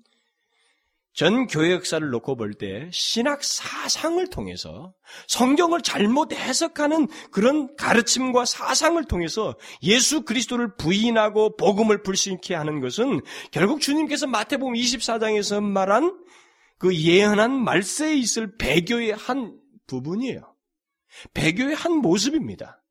전 1.12 1.48
교회 1.48 1.72
역사를 1.72 2.08
놓고 2.08 2.36
볼 2.36 2.54
때 2.54 2.88
신학 2.92 3.42
사상을 3.42 4.24
통해서 4.28 4.92
성경을 5.26 5.82
잘못 5.82 6.32
해석하는 6.32 7.08
그런 7.32 7.74
가르침과 7.76 8.44
사상을 8.44 9.02
통해서 9.06 9.56
예수 9.82 10.22
그리스도를 10.22 10.76
부인하고 10.76 11.56
복음을 11.56 12.02
불신케 12.02 12.54
하는 12.54 12.80
것은 12.80 13.22
결국 13.50 13.80
주님께서 13.80 14.26
마태복음 14.28 14.74
24장에서 14.74 15.62
말한 15.62 16.16
그 16.80 16.96
예언한 16.96 17.62
말세에 17.62 18.16
있을 18.16 18.56
배교의 18.56 19.12
한 19.12 19.60
부분이에요. 19.86 20.56
배교의 21.34 21.74
한 21.74 21.92
모습입니다. 21.92 22.82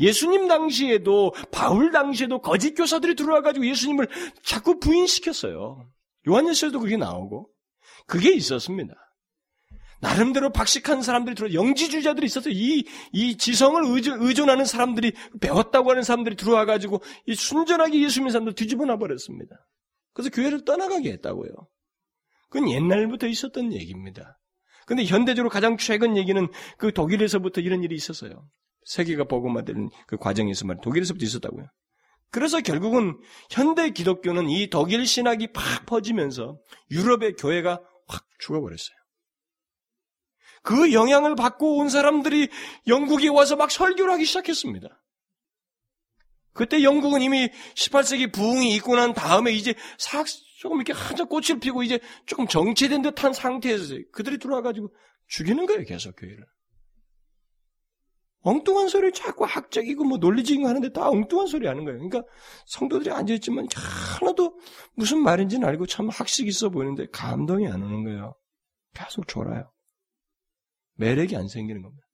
예수님 0.00 0.48
당시에도 0.48 1.32
바울 1.52 1.92
당시에도 1.92 2.40
거짓 2.40 2.74
교사들이 2.74 3.14
들어와 3.14 3.40
가지고 3.40 3.64
예수님을 3.66 4.08
자꾸 4.42 4.80
부인시켰어요. 4.80 5.88
요한일서에도 6.28 6.80
그게 6.80 6.96
나오고 6.96 7.48
그게 8.08 8.34
있었습니다. 8.34 8.92
나름대로 10.00 10.50
박식한 10.50 11.02
사람들이 11.02 11.36
들어 11.36 11.52
영지주의자들이 11.52 12.26
있어서 12.26 12.50
이, 12.50 12.84
이 13.12 13.36
지성을 13.36 13.84
의존, 13.84 14.50
하는 14.50 14.64
사람들이 14.64 15.12
배웠다고 15.40 15.90
하는 15.90 16.02
사람들이 16.02 16.34
들어와 16.34 16.64
가지고 16.64 17.00
이 17.26 17.36
순전하게 17.36 18.02
예수 18.02 18.18
님는 18.18 18.32
사람들 18.32 18.54
뒤집어 18.56 18.84
놔 18.84 18.98
버렸습니다. 18.98 19.64
그래서 20.12 20.30
교회를 20.30 20.64
떠나가게 20.64 21.12
했다고요. 21.12 21.52
그건 22.52 22.70
옛날부터 22.70 23.26
있었던 23.28 23.72
얘기입니다. 23.72 24.38
근데 24.84 25.04
현대적으로 25.06 25.48
가장 25.48 25.78
최근 25.78 26.18
얘기는 26.18 26.48
그 26.76 26.92
독일에서부터 26.92 27.62
이런 27.62 27.82
일이 27.82 27.94
있었어요. 27.94 28.46
세계가 28.84 29.24
복음화되는 29.24 29.88
그 30.06 30.18
과정에서 30.18 30.66
말 30.66 30.76
독일에서부터 30.82 31.24
있었다고요. 31.24 31.66
그래서 32.30 32.60
결국은 32.60 33.18
현대 33.50 33.90
기독교는 33.90 34.50
이 34.50 34.68
독일 34.68 35.06
신학이 35.06 35.52
팍 35.52 35.86
퍼지면서 35.86 36.58
유럽의 36.90 37.36
교회가 37.36 37.80
확 38.06 38.24
죽어버렸어요. 38.40 38.96
그 40.62 40.92
영향을 40.92 41.34
받고 41.34 41.78
온 41.78 41.88
사람들이 41.88 42.48
영국에 42.86 43.28
와서 43.28 43.56
막 43.56 43.70
설교를 43.70 44.12
하기 44.12 44.26
시작했습니다. 44.26 44.88
그때 46.52 46.82
영국은 46.82 47.22
이미 47.22 47.48
18세기 47.76 48.30
부흥이 48.30 48.74
있고 48.76 48.94
난 48.96 49.14
다음에 49.14 49.52
이제 49.52 49.74
싹 49.96 50.26
조금 50.62 50.76
이렇게 50.76 50.92
한참 50.92 51.26
꽃을 51.26 51.58
피고 51.60 51.82
이제 51.82 51.98
조금 52.24 52.46
정체된 52.46 53.02
듯한 53.02 53.32
상태에서 53.32 53.96
그들이 54.12 54.38
들어와가지고 54.38 54.94
죽이는 55.26 55.66
거예요, 55.66 55.82
계속 55.82 56.14
교회를. 56.14 56.46
엉뚱한 58.42 58.86
소리를 58.86 59.10
자꾸 59.10 59.44
학적이고 59.44 60.04
뭐 60.04 60.18
논리적인 60.18 60.62
거 60.62 60.68
하는데 60.68 60.92
다 60.92 61.08
엉뚱한 61.08 61.48
소리 61.48 61.66
하는 61.66 61.84
거예요. 61.84 61.98
그러니까 61.98 62.22
성도들이 62.66 63.10
앉아있지만 63.10 63.66
하나도 63.74 64.56
무슨 64.94 65.20
말인지는 65.24 65.66
알고 65.66 65.86
참 65.86 66.08
학식 66.08 66.46
있어 66.46 66.68
보이는데 66.70 67.08
감동이 67.10 67.66
안 67.66 67.82
오는 67.82 68.04
거예요. 68.04 68.36
계속 68.94 69.26
졸아요. 69.26 69.68
매력이 70.94 71.34
안 71.34 71.48
생기는 71.48 71.82
겁니다. 71.82 72.06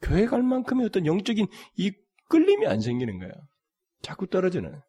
교회 0.00 0.24
갈 0.24 0.42
만큼의 0.42 0.86
어떤 0.86 1.04
영적인 1.04 1.46
이 1.76 1.92
끌림이 2.30 2.66
안 2.66 2.80
생기는 2.80 3.18
거예요. 3.18 3.34
자꾸 4.00 4.26
떨어지는. 4.28 4.80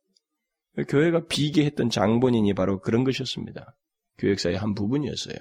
교회가 0.87 1.27
비계했던 1.27 1.89
장본인이 1.89 2.53
바로 2.53 2.79
그런 2.79 3.03
것이었습니다. 3.03 3.75
교역사의 4.17 4.57
한 4.57 4.73
부분이었어요. 4.73 5.37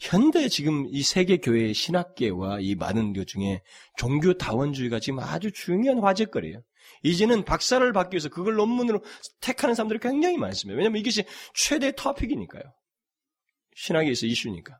현대 0.00 0.48
지금 0.48 0.86
이 0.88 1.02
세계 1.02 1.38
교회의 1.38 1.72
신학계와 1.72 2.58
이 2.60 2.74
많은 2.74 3.12
것 3.12 3.26
중에 3.26 3.62
종교 3.96 4.36
다원주의가 4.36 4.98
지금 4.98 5.20
아주 5.20 5.52
중요한 5.52 6.00
화제거리예요. 6.00 6.60
이제는 7.02 7.44
박사를 7.44 7.92
받기 7.92 8.14
위해서 8.14 8.28
그걸 8.28 8.54
논문으로 8.54 9.02
택하는 9.40 9.74
사람들이 9.74 10.00
굉장히 10.00 10.36
많습니다. 10.36 10.76
왜냐하면 10.76 11.00
이것이 11.00 11.24
최대 11.54 11.92
토픽이니까요. 11.92 12.62
신학에서 13.76 14.26
이슈니까. 14.26 14.78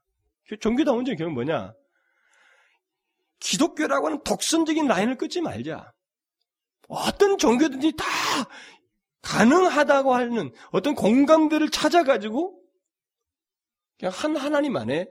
그 0.48 0.58
종교 0.58 0.84
다원주의 0.84 1.16
결국 1.16 1.34
뭐냐? 1.34 1.72
기독교라고 3.40 4.06
하는 4.06 4.22
독선적인 4.24 4.86
라인을 4.86 5.16
끊지 5.16 5.40
말자. 5.40 5.92
어떤 6.88 7.38
종교든지 7.38 7.92
다 7.96 8.04
가능하다고 9.22 10.14
하는 10.14 10.52
어떤 10.70 10.94
공감대를 10.94 11.70
찾아가지고 11.70 12.60
그냥 13.98 14.12
한 14.14 14.36
하나님 14.36 14.76
안에 14.76 15.08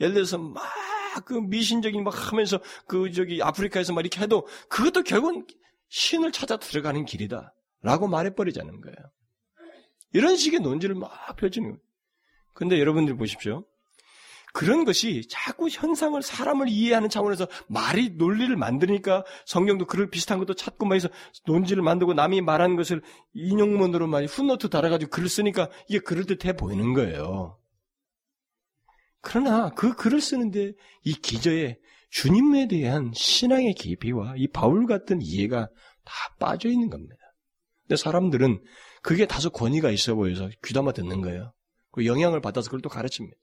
예를 0.00 0.14
들어서 0.14 0.38
막 0.38 0.62
그 1.24 1.34
미신적인 1.34 2.04
막 2.04 2.32
하면서 2.32 2.60
그 2.86 3.10
저기 3.10 3.42
아프리카에서 3.42 3.92
막 3.92 4.00
이렇게 4.00 4.20
해도 4.20 4.46
그것도 4.68 5.02
결국은 5.02 5.46
신을 5.88 6.30
찾아 6.30 6.56
들어가는 6.56 7.04
길이다. 7.04 7.52
라고 7.82 8.06
말해버리자는 8.06 8.80
거예요. 8.80 8.96
이런 10.12 10.36
식의 10.36 10.60
논지를 10.60 10.94
막 10.94 11.10
펼치는 11.36 11.70
거예요. 11.70 11.82
근데 12.52 12.78
여러분들 12.78 13.16
보십시오. 13.16 13.64
그런 14.52 14.84
것이 14.84 15.26
자꾸 15.28 15.68
현상을 15.68 16.20
사람을 16.22 16.68
이해하는 16.68 17.08
차원에서 17.08 17.46
말이 17.68 18.10
논리를 18.10 18.54
만드니까 18.56 19.24
성경도 19.46 19.86
그럴 19.86 20.10
비슷한 20.10 20.38
것도 20.38 20.54
찾고 20.54 20.86
막 20.86 20.94
해서 20.94 21.08
논지를 21.46 21.82
만들고 21.82 22.14
남이 22.14 22.40
말한 22.40 22.76
것을 22.76 23.02
인용문으로 23.34 24.06
많이 24.06 24.26
훗노트 24.26 24.68
달아가지고 24.68 25.10
글을 25.10 25.28
쓰니까 25.28 25.68
이게 25.88 25.98
그럴듯해 25.98 26.56
보이는 26.56 26.94
거예요. 26.94 27.58
그러나 29.20 29.70
그 29.70 29.94
글을 29.94 30.20
쓰는데 30.20 30.72
이 31.04 31.12
기저에 31.14 31.78
주님에 32.10 32.66
대한 32.68 33.12
신앙의 33.14 33.74
깊이와 33.74 34.34
이 34.36 34.48
바울 34.48 34.86
같은 34.86 35.20
이해가 35.22 35.68
다 36.04 36.36
빠져 36.38 36.68
있는 36.68 36.90
겁니다. 36.90 37.16
근데 37.82 37.96
사람들은 37.96 38.62
그게 39.02 39.26
다소 39.26 39.50
권위가 39.50 39.90
있어 39.90 40.14
보여서 40.14 40.48
귀담아 40.64 40.92
듣는 40.92 41.20
거예요. 41.20 41.52
그 41.92 42.06
영향을 42.06 42.40
받아서 42.40 42.68
그걸 42.68 42.80
또 42.80 42.88
가르칩니다. 42.88 43.36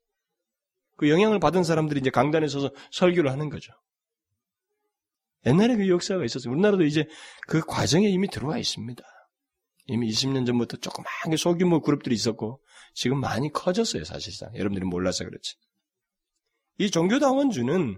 그 0.97 1.09
영향을 1.09 1.39
받은 1.39 1.63
사람들이 1.63 1.99
이제 1.99 2.09
강단에 2.09 2.47
서서 2.47 2.71
설교를 2.91 3.31
하는 3.31 3.49
거죠. 3.49 3.71
옛날에 5.45 5.77
그 5.77 5.87
역사가 5.87 6.25
있었어요. 6.25 6.51
우리나라도 6.51 6.83
이제 6.83 7.07
그 7.47 7.61
과정에 7.61 8.09
이미 8.09 8.27
들어와 8.27 8.57
있습니다. 8.57 9.03
이미 9.85 10.09
20년 10.09 10.45
전부터 10.45 10.77
조그맣게 10.77 11.37
소규모 11.37 11.81
그룹들이 11.81 12.13
있었고 12.13 12.61
지금 12.93 13.21
많이 13.21 13.51
커졌어요, 13.53 14.03
사실상. 14.03 14.53
여러분들이 14.55 14.85
몰라서 14.85 15.23
그렇지. 15.23 15.55
이 16.79 16.91
종교다원주는 16.91 17.97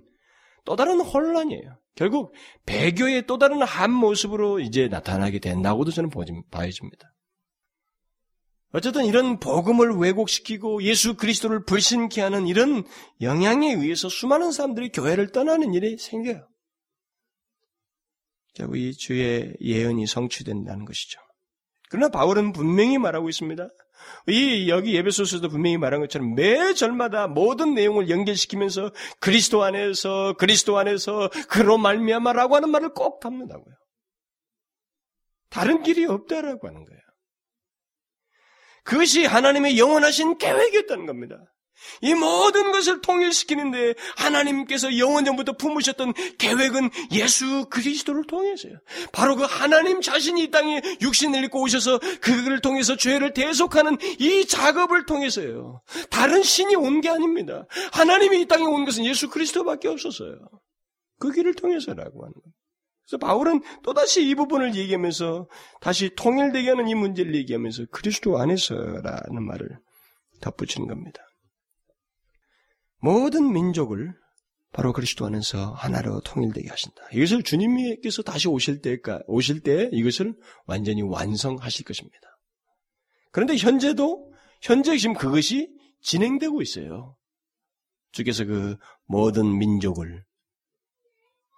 또 0.65 0.75
다른 0.75 0.99
혼란이에요. 0.99 1.79
결국 1.95 2.33
배교의 2.65 3.25
또 3.25 3.38
다른 3.38 3.63
한 3.63 3.91
모습으로 3.91 4.59
이제 4.59 4.88
나타나게 4.88 5.39
된다고도 5.39 5.91
저는 5.91 6.12
봐집니다. 6.51 7.13
어쨌든 8.71 9.05
이런 9.05 9.39
복음을 9.39 9.91
왜곡시키고 9.97 10.84
예수 10.84 11.15
그리스도를 11.15 11.65
불신케 11.65 12.21
하는 12.21 12.47
이런 12.47 12.84
영향에 13.21 13.73
의해서 13.73 14.10
수많은 14.10 14.51
사람들이 14.51 14.89
교회를 14.91 15.32
떠나는 15.32 15.73
일이 15.73 15.97
생겨요. 15.97 16.47
결국 18.53 18.77
이 18.77 18.93
주의 18.93 19.55
예언이 19.62 20.05
성취된다는 20.05 20.86
것이죠. 20.86 21.19
그러나 21.89 22.10
바울은 22.10 22.51
분명히 22.51 22.97
말하고 22.99 23.29
있습니다. 23.29 23.67
이 24.27 24.69
여기 24.69 24.95
예배소서도 24.95 25.49
분명히 25.49 25.77
말한 25.77 26.01
것처럼 26.01 26.36
매 26.36 26.73
절마다 26.73 27.27
모든 27.27 27.73
내용을 27.73 28.10
연결시키면서 28.10 28.91
그리스도 29.19 29.63
안에서 29.63 30.36
그리스도 30.38 30.77
안에서 30.77 31.29
그로 31.49 31.77
말미암아라고 31.77 32.55
하는 32.55 32.69
말을 32.69 32.93
꼭 32.93 33.19
담는다고요. 33.19 33.75
다른 35.49 35.82
길이 35.82 36.05
없다라고 36.05 36.67
하는 36.67 36.86
거예요. 36.86 37.01
그것이 38.89 39.23
하나님의 39.23 39.78
영원하신 39.78 40.39
계획이었다는 40.39 41.06
겁니다. 41.06 41.38
이 42.02 42.15
모든 42.15 42.71
것을 42.71 43.02
통일시키는데 43.02 43.93
하나님께서 44.17 44.97
영원 44.97 45.25
전부터 45.25 45.54
품으셨던 45.58 46.13
계획은 46.39 46.89
예수 47.12 47.67
그리스도를 47.69 48.23
통해서요. 48.25 48.73
바로 49.13 49.36
그 49.36 49.43
하나님 49.43 50.02
자신이 50.02 50.43
이 50.43 50.49
땅에 50.52 50.82
육신을 51.02 51.43
입고 51.45 51.62
오셔서 51.62 51.99
그를 52.19 52.62
통해서 52.62 52.97
죄를 52.97 53.34
대속하는 53.34 53.97
이 54.17 54.45
작업을 54.47 55.06
통해서요. 55.06 55.84
다른 56.10 56.41
신이 56.41 56.75
온 56.75 56.99
게 57.02 57.10
아닙니다. 57.10 57.67
하나님이 57.93 58.41
이 58.41 58.45
땅에 58.47 58.65
온 58.65 58.86
것은 58.86 59.06
예수 59.06 59.30
그리스도밖에 59.30 59.88
없었어요. 59.88 60.36
그 61.19 61.32
길을 61.32 61.54
통해서라고 61.54 62.23
하는 62.23 62.34
겁니다. 62.34 62.59
그래서 63.10 63.17
바울은 63.17 63.62
또다시 63.82 64.28
이 64.30 64.36
부분을 64.36 64.76
얘기하면서 64.76 65.48
다시 65.82 66.12
통일되게 66.15 66.69
하는 66.69 66.88
이 66.88 66.93
문제를 66.93 67.34
얘기하면서 67.36 67.86
그리스도 67.91 68.38
안에서라는 68.38 69.43
말을 69.43 69.80
덧붙이는 70.41 70.88
겁니다. 70.88 71.19
모든 73.02 73.52
민족을 73.52 74.13
바로 74.72 74.93
그리스도 74.93 75.26
안에서 75.26 75.72
하나로 75.74 76.22
통일되게 76.22 76.69
하신다. 76.69 77.02
이것을 77.12 77.41
주님께서 77.41 78.22
다시 78.22 78.48
오실 78.48 78.82
때까 78.82 79.22
오실 79.26 79.62
때 79.62 79.89
이것을 79.91 80.36
완전히 80.67 81.02
완성하실 81.02 81.86
것입니다. 81.86 82.19
그런데 83.32 83.56
현재도 83.56 84.32
현재 84.62 84.95
지금 84.98 85.15
그것이 85.15 85.74
진행되고 86.02 86.62
있어요. 86.62 87.15
주께서 88.12 88.45
그 88.45 88.78
모든 89.06 89.58
민족을 89.58 90.24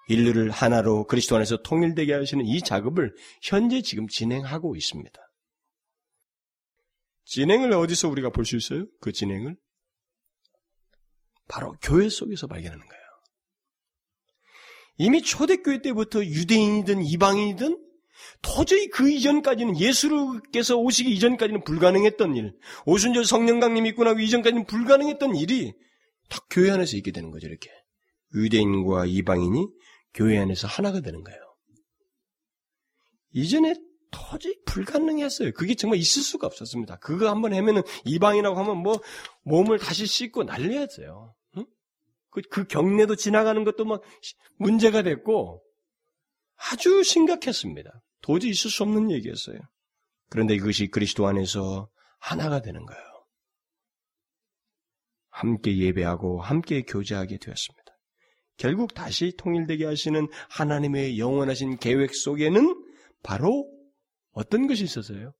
인류를 0.09 0.51
하나로 0.51 1.05
그리스도 1.07 1.35
안에서 1.35 1.57
통일되게 1.63 2.13
하시는 2.13 2.45
이 2.45 2.61
작업을 2.61 3.15
현재 3.41 3.81
지금 3.81 4.07
진행하고 4.07 4.75
있습니다. 4.75 5.19
진행을 7.25 7.71
어디서 7.73 8.09
우리가 8.09 8.29
볼 8.29 8.45
수 8.45 8.57
있어요? 8.57 8.85
그 8.99 9.11
진행을 9.11 9.55
바로 11.47 11.75
교회 11.81 12.09
속에서 12.09 12.47
발견하는 12.47 12.85
거예요. 12.85 13.01
이미 14.97 15.21
초대교회 15.21 15.81
때부터 15.81 16.23
유대인이든 16.23 17.03
이방인이든 17.03 17.87
도저히 18.41 18.87
그 18.87 19.09
이전까지는 19.09 19.79
예수께서 19.79 20.77
오시기 20.77 21.11
이전까지는 21.11 21.63
불가능했던 21.63 22.35
일, 22.35 22.53
오순절 22.85 23.25
성령 23.25 23.59
강림 23.59 23.85
있고 23.87 24.03
나고 24.03 24.19
이전까지는 24.19 24.65
불가능했던 24.65 25.35
일이 25.35 25.73
다 26.29 26.39
교회 26.49 26.69
안에서 26.71 26.97
있게 26.97 27.11
되는 27.11 27.31
거죠, 27.31 27.47
이렇게. 27.47 27.69
유대인과 28.35 29.05
이방인이 29.07 29.67
교회 30.13 30.37
안에서 30.37 30.67
하나가 30.67 31.01
되는 31.01 31.23
거예요. 31.23 31.39
이전에 33.33 33.75
도저히 34.11 34.55
불가능했어요. 34.65 35.53
그게 35.53 35.75
정말 35.75 35.99
있을 35.99 36.21
수가 36.21 36.47
없었습니다. 36.47 36.97
그거 36.97 37.29
한번 37.29 37.53
하면은 37.53 37.81
이방이라고 38.05 38.57
하면 38.59 38.77
뭐 38.77 38.99
몸을 39.43 39.79
다시 39.79 40.05
씻고 40.05 40.43
난리였어요. 40.43 41.33
그, 42.31 42.41
그 42.49 42.65
경례도 42.65 43.15
지나가는 43.15 43.63
것도 43.63 43.85
막 43.85 44.01
문제가 44.57 45.03
됐고 45.03 45.63
아주 46.55 47.03
심각했습니다. 47.03 48.01
도저히 48.21 48.51
있을 48.51 48.69
수 48.69 48.83
없는 48.83 49.11
얘기였어요. 49.11 49.59
그런데 50.29 50.55
이것이 50.55 50.87
그리스도 50.87 51.27
안에서 51.27 51.89
하나가 52.19 52.61
되는 52.61 52.85
거예요. 52.85 53.03
함께 55.29 55.77
예배하고 55.77 56.41
함께 56.41 56.83
교제하게 56.83 57.37
되었습니다. 57.37 57.80
결국 58.61 58.93
다시 58.93 59.33
통일되게 59.37 59.85
하시는 59.85 60.27
하나님의 60.51 61.17
영원하신 61.17 61.77
계획 61.77 62.13
속에는 62.13 62.85
바로 63.23 63.67
어떤 64.33 64.67
것이 64.67 64.83
있었어요? 64.83 65.33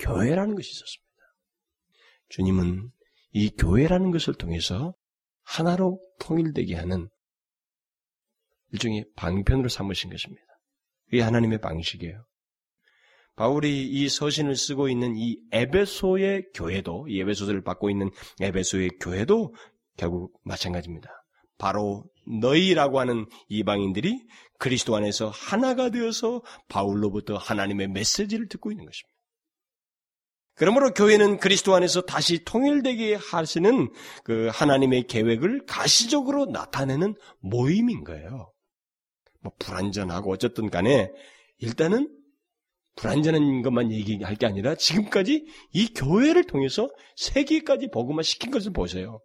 교회라는 0.00 0.56
것이 0.56 0.72
있었습니다. 0.72 1.14
주님은 2.30 2.90
이 3.30 3.50
교회라는 3.50 4.10
것을 4.10 4.34
통해서 4.34 4.92
하나로 5.44 6.00
통일되게 6.18 6.74
하는 6.74 7.08
일종의 8.72 9.06
방편으로 9.14 9.68
삼으신 9.68 10.10
것입니다. 10.10 10.42
그게 11.04 11.22
하나님의 11.22 11.60
방식이에요. 11.60 12.26
바울이 13.36 13.88
이 13.88 14.08
서신을 14.08 14.56
쓰고 14.56 14.88
있는 14.88 15.14
이 15.16 15.38
에베소의 15.52 16.50
교회도, 16.54 17.06
이 17.08 17.20
에베소를 17.20 17.62
받고 17.62 17.88
있는 17.88 18.10
에베소의 18.40 18.98
교회도 19.00 19.54
결국 19.96 20.40
마찬가지입니다. 20.42 21.08
바로 21.56 22.04
너희라고 22.26 23.00
하는 23.00 23.26
이방인들이 23.48 24.20
그리스도 24.58 24.96
안에서 24.96 25.28
하나가 25.28 25.90
되어서 25.90 26.42
바울로부터 26.68 27.36
하나님의 27.36 27.88
메시지를 27.88 28.48
듣고 28.48 28.70
있는 28.70 28.86
것입니다. 28.86 29.14
그러므로 30.56 30.90
교회는 30.94 31.38
그리스도 31.38 31.74
안에서 31.74 32.02
다시 32.02 32.44
통일되게 32.44 33.14
하시는 33.16 33.90
그 34.22 34.48
하나님의 34.52 35.08
계획을 35.08 35.66
가시적으로 35.66 36.46
나타내는 36.46 37.16
모임인 37.40 38.04
거예요. 38.04 38.52
뭐 39.40 39.52
불완전하고 39.58 40.30
어쨌든 40.30 40.70
간에 40.70 41.10
일단은 41.58 42.08
불완전한 42.96 43.62
것만 43.62 43.90
얘기할 43.92 44.36
게 44.36 44.46
아니라 44.46 44.76
지금까지 44.76 45.44
이 45.72 45.92
교회를 45.92 46.44
통해서 46.44 46.88
세계까지 47.16 47.88
복음화 47.92 48.22
시킨 48.22 48.52
것을 48.52 48.72
보세요. 48.72 49.20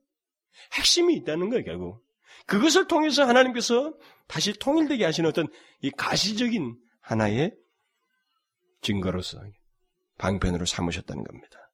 핵심이 0.74 1.14
있다는 1.16 1.50
거예요, 1.50 1.64
결국. 1.64 2.02
그것을 2.50 2.88
통해서 2.88 3.26
하나님께서 3.26 3.94
다시 4.28 4.54
통일되게 4.54 5.06
하시는 5.06 5.30
어떤 5.30 5.48
이 5.82 5.92
가시적인 5.92 6.76
하나의 7.00 7.54
증거로서 8.82 9.40
방편으로 10.18 10.66
삼으셨다는 10.66 11.24
겁니다. 11.24 11.72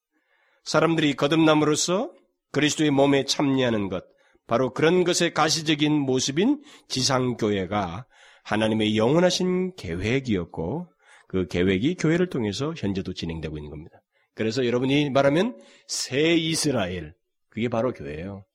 사람들이 0.63 1.15
거듭남으로써 1.15 2.11
그리스도의 2.51 2.91
몸에 2.91 3.23
참여하는 3.23 3.89
것, 3.89 4.03
바로 4.47 4.73
그런 4.73 5.03
것의 5.03 5.33
가시적인 5.33 5.93
모습인 5.93 6.61
지상교회가 6.89 8.05
하나님의 8.43 8.97
영원하신 8.97 9.75
계획이었고, 9.75 10.91
그 11.27 11.47
계획이 11.47 11.95
교회를 11.95 12.29
통해서 12.29 12.73
현재도 12.75 13.13
진행되고 13.13 13.57
있는 13.57 13.69
겁니다. 13.69 14.01
그래서 14.35 14.65
여러분이 14.65 15.09
말하면 15.09 15.57
새 15.87 16.33
이스라엘, 16.33 17.13
그게 17.49 17.69
바로 17.69 17.93
교회예요. 17.93 18.45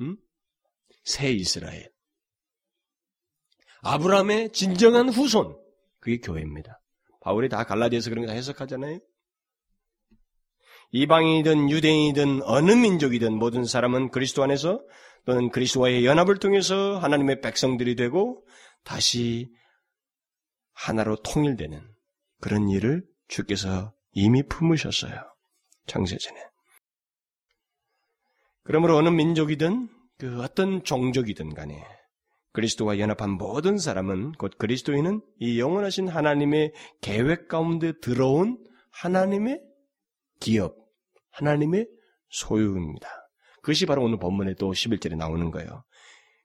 음? 0.00 0.16
새 1.02 1.30
이스라엘. 1.30 1.90
아브라함의 3.82 4.52
진정한 4.52 5.08
후손, 5.08 5.56
그게 6.00 6.18
교회입니다. 6.18 6.80
바울이 7.20 7.48
다 7.48 7.64
갈라디아서 7.64 8.10
그런 8.10 8.24
거 8.26 8.30
다 8.30 8.36
해석하잖아요. 8.36 8.98
이방인이든 10.92 11.70
유대인이든 11.70 12.42
어느 12.42 12.72
민족이든 12.72 13.32
모든 13.34 13.64
사람은 13.64 14.10
그리스도 14.10 14.42
안에서 14.42 14.84
또는 15.24 15.50
그리스도와의 15.50 16.04
연합을 16.04 16.38
통해서 16.38 16.98
하나님의 16.98 17.40
백성들이 17.40 17.94
되고 17.94 18.44
다시 18.84 19.50
하나로 20.72 21.16
통일되는 21.16 21.80
그런 22.40 22.68
일을 22.68 23.04
주께서 23.28 23.94
이미 24.12 24.42
품으셨어요. 24.42 25.14
창세전에. 25.86 26.40
그러므로 28.64 28.96
어느 28.96 29.08
민족이든 29.10 29.88
그 30.20 30.42
어떤 30.42 30.84
종족이든 30.84 31.54
간에 31.54 31.82
그리스도와 32.52 32.98
연합한 32.98 33.30
모든 33.30 33.78
사람은 33.78 34.32
곧 34.32 34.52
그리스도인은 34.58 35.22
이 35.38 35.58
영원하신 35.58 36.08
하나님의 36.08 36.74
계획 37.00 37.48
가운데 37.48 37.92
들어온 38.00 38.62
하나님의 38.90 39.62
기업, 40.38 40.76
하나님의 41.30 41.88
소유입니다. 42.28 43.08
그것이 43.62 43.86
바로 43.86 44.04
오늘 44.04 44.18
본문에 44.18 44.56
또 44.58 44.72
11절에 44.72 45.16
나오는 45.16 45.50
거예요. 45.50 45.84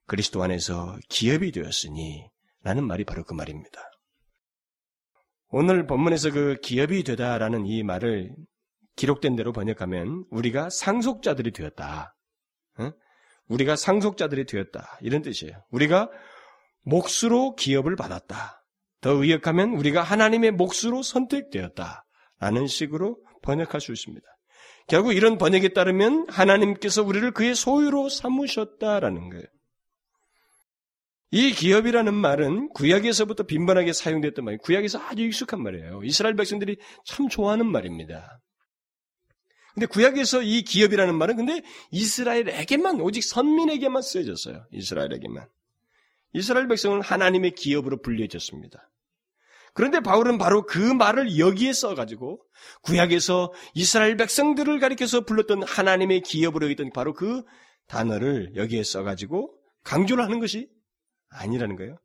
그리스도 0.07 0.41
안에서 0.41 0.97
기업이 1.09 1.51
되었으니 1.51 2.29
라는 2.63 2.85
말이 2.87 3.03
바로 3.03 3.25
그 3.25 3.33
말입니다. 3.33 3.81
오늘 5.49 5.85
본문에서 5.85 6.31
그 6.31 6.55
기업이 6.61 7.03
되다라는 7.03 7.65
이 7.65 7.83
말을 7.83 8.33
기록된 8.95 9.35
대로 9.35 9.51
번역하면 9.51 10.25
우리가 10.29 10.69
상속자들이 10.69 11.51
되었다. 11.51 12.15
우리가 13.47 13.75
상속자들이 13.75 14.45
되었다. 14.45 14.97
이런 15.01 15.21
뜻이에요. 15.21 15.63
우리가 15.71 16.09
몫으로 16.83 17.55
기업을 17.55 17.95
받았다. 17.95 18.63
더 19.01 19.11
의역하면 19.11 19.71
우리가 19.71 20.01
하나님의 20.01 20.51
몫으로 20.51 21.03
선택되었다. 21.03 22.05
라는 22.39 22.67
식으로 22.67 23.17
번역할 23.43 23.81
수 23.81 23.91
있습니다. 23.91 24.25
결국 24.87 25.13
이런 25.13 25.37
번역에 25.37 25.69
따르면 25.69 26.27
하나님께서 26.29 27.03
우리를 27.03 27.31
그의 27.31 27.55
소유로 27.55 28.09
삼으셨다라는 28.09 29.29
거예요. 29.29 29.45
이 31.31 31.51
기업이라는 31.51 32.13
말은 32.13 32.69
구약에서부터 32.69 33.43
빈번하게 33.43 33.93
사용됐던 33.93 34.45
말이에요. 34.45 34.59
구약에서 34.61 34.99
아주 34.99 35.23
익숙한 35.23 35.61
말이에요. 35.61 36.01
이스라엘 36.03 36.35
백성들이 36.35 36.77
참 37.05 37.27
좋아하는 37.27 37.65
말입니다. 37.65 38.39
근데 39.75 39.87
구약에서 39.87 40.41
이 40.41 40.61
기업이라는 40.61 41.15
말은 41.15 41.35
근데 41.35 41.61
이스라엘에게만 41.91 43.01
오직 43.01 43.23
선민에게만 43.23 44.01
쓰여졌어요. 44.01 44.65
이스라엘에게만. 44.71 45.47
이스라엘 46.33 46.67
백성은 46.69 47.01
하나님의 47.01 47.51
기업으로 47.51 48.01
불려졌습니다. 48.01 48.89
그런데 49.73 49.99
바울은 49.99 50.37
바로 50.37 50.65
그 50.65 50.79
말을 50.79 51.37
여기에 51.37 51.73
써가지고 51.73 52.41
구약에서 52.83 53.51
이스라엘 53.73 54.15
백성들을 54.15 54.79
가리켜서 54.79 55.25
불렀던 55.25 55.63
하나님의 55.63 56.21
기업으로 56.21 56.67
여겼던 56.67 56.91
바로 56.93 57.13
그 57.13 57.43
단어를 57.87 58.53
여기에 58.55 58.83
써가지고 58.83 59.53
강조를 59.83 60.23
하는 60.23 60.39
것이 60.39 60.69
아니라는 61.29 61.75
거예요. 61.75 61.97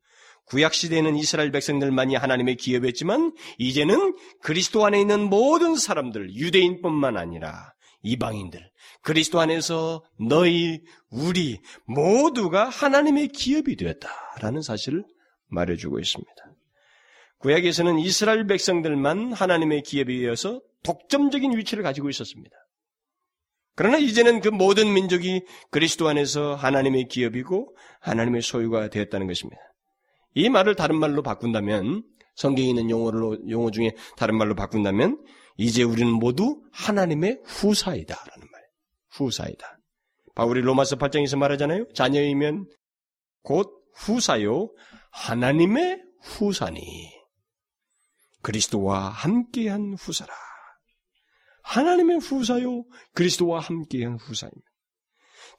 구약 0.50 0.74
시대에는 0.74 1.16
이스라엘 1.16 1.52
백성들만이 1.52 2.16
하나님의 2.16 2.56
기업이었지만 2.56 3.32
이제는 3.58 4.16
그리스도 4.42 4.84
안에 4.84 5.00
있는 5.00 5.30
모든 5.30 5.76
사람들, 5.76 6.34
유대인뿐만 6.34 7.16
아니라 7.16 7.72
이방인들, 8.02 8.60
그리스도 9.02 9.40
안에서 9.40 10.04
너희, 10.18 10.82
우리 11.08 11.60
모두가 11.86 12.68
하나님의 12.68 13.28
기업이 13.28 13.76
되었다라는 13.76 14.62
사실을 14.62 15.04
말해주고 15.48 16.00
있습니다. 16.00 16.32
구약에서는 17.38 18.00
이스라엘 18.00 18.46
백성들만 18.46 19.32
하나님의 19.32 19.82
기업이 19.82 20.20
되어서 20.20 20.60
독점적인 20.82 21.56
위치를 21.56 21.84
가지고 21.84 22.10
있었습니다. 22.10 22.56
그러나 23.76 23.98
이제는 23.98 24.40
그 24.40 24.48
모든 24.48 24.92
민족이 24.92 25.42
그리스도 25.70 26.08
안에서 26.08 26.56
하나님의 26.56 27.06
기업이고 27.06 27.76
하나님의 28.00 28.42
소유가 28.42 28.90
되었다는 28.90 29.28
것입니다. 29.28 29.69
이 30.34 30.48
말을 30.48 30.74
다른 30.74 30.98
말로 30.98 31.22
바꾼다면 31.22 32.04
성경에 32.34 32.68
있는 32.68 32.90
용어로 32.90 33.48
용어 33.50 33.70
중에 33.70 33.92
다른 34.16 34.36
말로 34.36 34.54
바꾼다면 34.54 35.22
이제 35.56 35.82
우리는 35.82 36.10
모두 36.12 36.62
하나님의 36.72 37.40
후사이다라는 37.44 38.48
말. 38.50 38.62
후사이다. 39.10 39.78
바울이 40.34 40.60
로마서 40.62 40.96
8장에서 40.96 41.36
말하잖아요. 41.36 41.86
자녀이면 41.94 42.66
곧 43.42 43.70
후사요 43.94 44.70
하나님의 45.10 46.00
후사니 46.22 47.12
그리스도와 48.42 49.08
함께한 49.10 49.94
후사라. 49.98 50.32
하나님의 51.62 52.18
후사요, 52.18 52.84
그리스도와 53.14 53.60
함께한 53.60 54.16
후사입니다. 54.16 54.70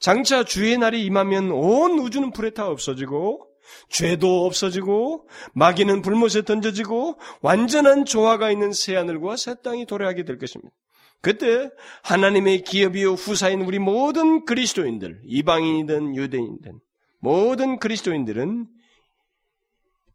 장차 0.00 0.44
주의 0.44 0.76
날이 0.76 1.04
임하면 1.04 1.52
온 1.52 1.98
우주는 1.98 2.32
불에 2.32 2.50
타 2.50 2.66
없어지고 2.66 3.48
죄도 3.88 4.46
없어지고 4.46 5.28
마귀는 5.54 6.02
불못에 6.02 6.42
던져지고 6.44 7.18
완전한 7.40 8.04
조화가 8.04 8.50
있는 8.50 8.72
새 8.72 8.96
하늘과 8.96 9.36
새 9.36 9.54
땅이 9.62 9.86
도래하게 9.86 10.24
될 10.24 10.38
것입니다. 10.38 10.74
그때 11.20 11.70
하나님의 12.02 12.64
기업이요 12.64 13.12
후사인 13.12 13.62
우리 13.62 13.78
모든 13.78 14.44
그리스도인들, 14.44 15.22
이방인이든 15.24 16.16
유대인이든 16.16 16.80
모든 17.20 17.78
그리스도인들은 17.78 18.66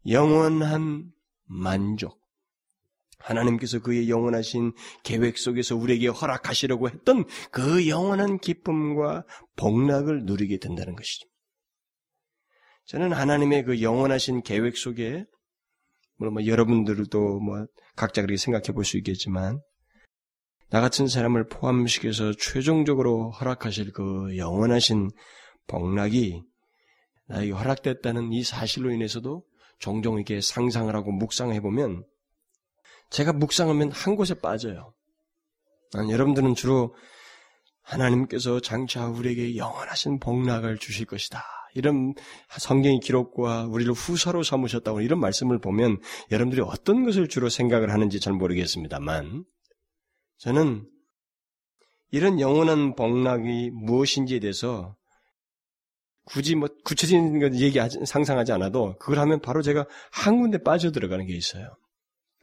영원한 0.09 1.11
만족, 1.45 2.19
하나님께서 3.19 3.79
그의 3.79 4.09
영원하신 4.09 4.73
계획 5.03 5.37
속에서 5.37 5.75
우리에게 5.75 6.07
허락하시려고 6.07 6.89
했던 6.89 7.25
그 7.51 7.87
영원한 7.87 8.37
기쁨과 8.39 9.23
복락을 9.55 10.25
누리게 10.25 10.59
된다는 10.59 10.95
것이죠. 10.95 11.27
저는 12.87 13.11
하나님의 13.13 13.63
그 13.63 13.81
영원하신 13.81 14.43
계획 14.43 14.77
속에 14.77 15.25
물론 16.15 16.33
뭐 16.33 16.45
여러분들도 16.45 17.39
뭐 17.39 17.65
각자 17.95 18.21
그렇게 18.21 18.37
생각해 18.37 18.73
볼 18.73 18.83
수 18.85 18.97
있겠지만 18.97 19.61
나 20.69 20.81
같은 20.81 21.07
사람을 21.07 21.47
포함시켜서 21.47 22.33
최종적으로 22.33 23.31
허락하실 23.31 23.91
그 23.93 24.35
영원하신 24.37 25.09
복락이 25.67 26.43
나에게 27.27 27.51
허락됐다는 27.51 28.31
이 28.33 28.43
사실로 28.43 28.91
인해서도 28.91 29.43
종종 29.79 30.15
이렇게 30.15 30.41
상상을 30.41 30.93
하고 30.95 31.11
묵상해 31.11 31.59
보면 31.61 32.03
제가 33.09 33.33
묵상하면 33.33 33.91
한 33.91 34.15
곳에 34.15 34.33
빠져요. 34.33 34.93
여러분들은 35.93 36.55
주로 36.55 36.95
하나님께서 37.81 38.59
장차 38.59 39.07
우리에게 39.07 39.55
영원하신 39.55 40.19
복락을 40.19 40.77
주실 40.77 41.05
것이다. 41.05 41.56
이런 41.73 42.13
성경의 42.57 42.99
기록과 42.99 43.65
우리를 43.65 43.91
후사로 43.93 44.43
삼으셨다고 44.43 45.01
이런 45.01 45.19
말씀을 45.19 45.59
보면 45.59 45.99
여러분들이 46.31 46.61
어떤 46.61 47.03
것을 47.03 47.27
주로 47.27 47.49
생각을 47.49 47.91
하는지 47.91 48.19
잘 48.19 48.33
모르겠습니다만 48.33 49.45
저는 50.37 50.87
이런 52.11 52.39
영원한 52.39 52.95
복락이 52.95 53.71
무엇인지에 53.71 54.39
대해서 54.39 54.95
굳이 56.23 56.55
뭐 56.55 56.67
구체적인 56.83 57.39
것 57.39 57.55
얘기 57.55 57.79
상상하지 58.05 58.51
않아도 58.53 58.97
그걸 58.99 59.19
하면 59.19 59.39
바로 59.39 59.61
제가 59.61 59.85
한 60.11 60.41
군데 60.41 60.57
빠져 60.57 60.91
들어가는 60.91 61.25
게 61.25 61.33
있어요. 61.35 61.75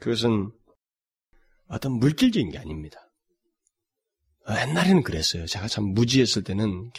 그것은 0.01 0.51
어떤 1.69 1.93
물질적인 1.93 2.51
게 2.51 2.59
아닙니다. 2.59 2.99
옛날에는 4.49 5.03
그랬어요. 5.03 5.47
제가 5.47 5.69
참 5.69 5.95
무지했을 5.95 6.45
때는 6.45 6.91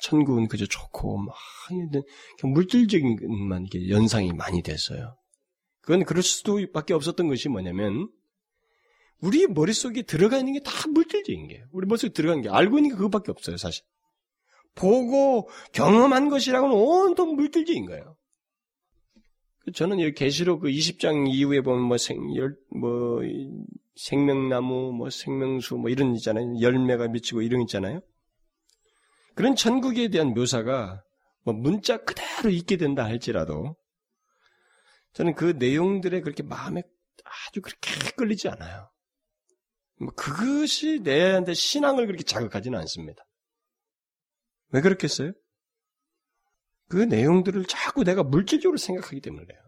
천국은 0.00 0.48
그저 0.48 0.66
좋고 0.66 1.18
막 1.18 1.34
물질적인 2.42 3.16
것만 3.16 3.66
이렇게 3.70 3.90
연상이 3.90 4.32
많이 4.32 4.62
됐어요. 4.62 5.16
그건 5.82 6.04
그럴 6.04 6.22
수도밖에 6.22 6.94
없었던 6.94 7.28
것이 7.28 7.48
뭐냐면 7.50 8.08
우리 9.20 9.46
머릿속에 9.46 10.02
들어가 10.02 10.38
있는 10.38 10.54
게 10.54 10.60
다 10.60 10.88
물질적인 10.88 11.48
게 11.48 11.64
우리 11.72 11.86
머릿속에 11.86 12.12
들어간 12.12 12.40
게 12.40 12.48
알고 12.48 12.78
있는 12.78 12.90
게 12.90 12.96
그것밖에 12.96 13.30
없어요, 13.30 13.56
사실. 13.56 13.84
보고 14.74 15.48
경험한 15.72 16.30
것이라고는 16.30 16.74
온통 16.74 17.36
물질적인 17.36 17.86
거예요. 17.86 18.16
저는 19.74 19.98
이 19.98 20.12
계시록 20.12 20.60
그 20.60 20.68
20장 20.68 21.28
이후에 21.32 21.60
보면 21.62 21.84
뭐 21.84 21.96
생, 21.96 22.34
열, 22.36 22.56
뭐, 22.70 23.20
생명나무, 23.96 24.92
뭐 24.92 25.10
생명수, 25.10 25.76
뭐 25.76 25.90
이런 25.90 26.14
있잖아요. 26.16 26.60
열매가 26.60 27.08
미치고 27.08 27.42
이런 27.42 27.62
있잖아요. 27.62 28.00
그런 29.34 29.56
천국에 29.56 30.08
대한 30.08 30.34
묘사가 30.34 31.02
뭐 31.42 31.54
문자 31.54 31.98
그대로 31.98 32.50
있게 32.50 32.76
된다 32.76 33.04
할지라도 33.04 33.76
저는 35.12 35.34
그 35.34 35.54
내용들에 35.58 36.20
그렇게 36.20 36.42
마음에 36.42 36.82
아주 37.24 37.60
그렇게 37.60 37.90
끌리지 38.16 38.48
않아요. 38.48 38.90
뭐 40.00 40.12
그것이 40.14 41.00
내한테 41.00 41.54
신앙을 41.54 42.06
그렇게 42.06 42.24
자극하지는 42.24 42.78
않습니다. 42.80 43.24
왜 44.70 44.80
그렇겠어요? 44.80 45.32
그 46.88 46.96
내용들을 46.96 47.64
자꾸 47.66 48.04
내가 48.04 48.22
물질적으로 48.22 48.76
생각하기 48.76 49.20
때문에 49.20 49.44
그래요. 49.46 49.60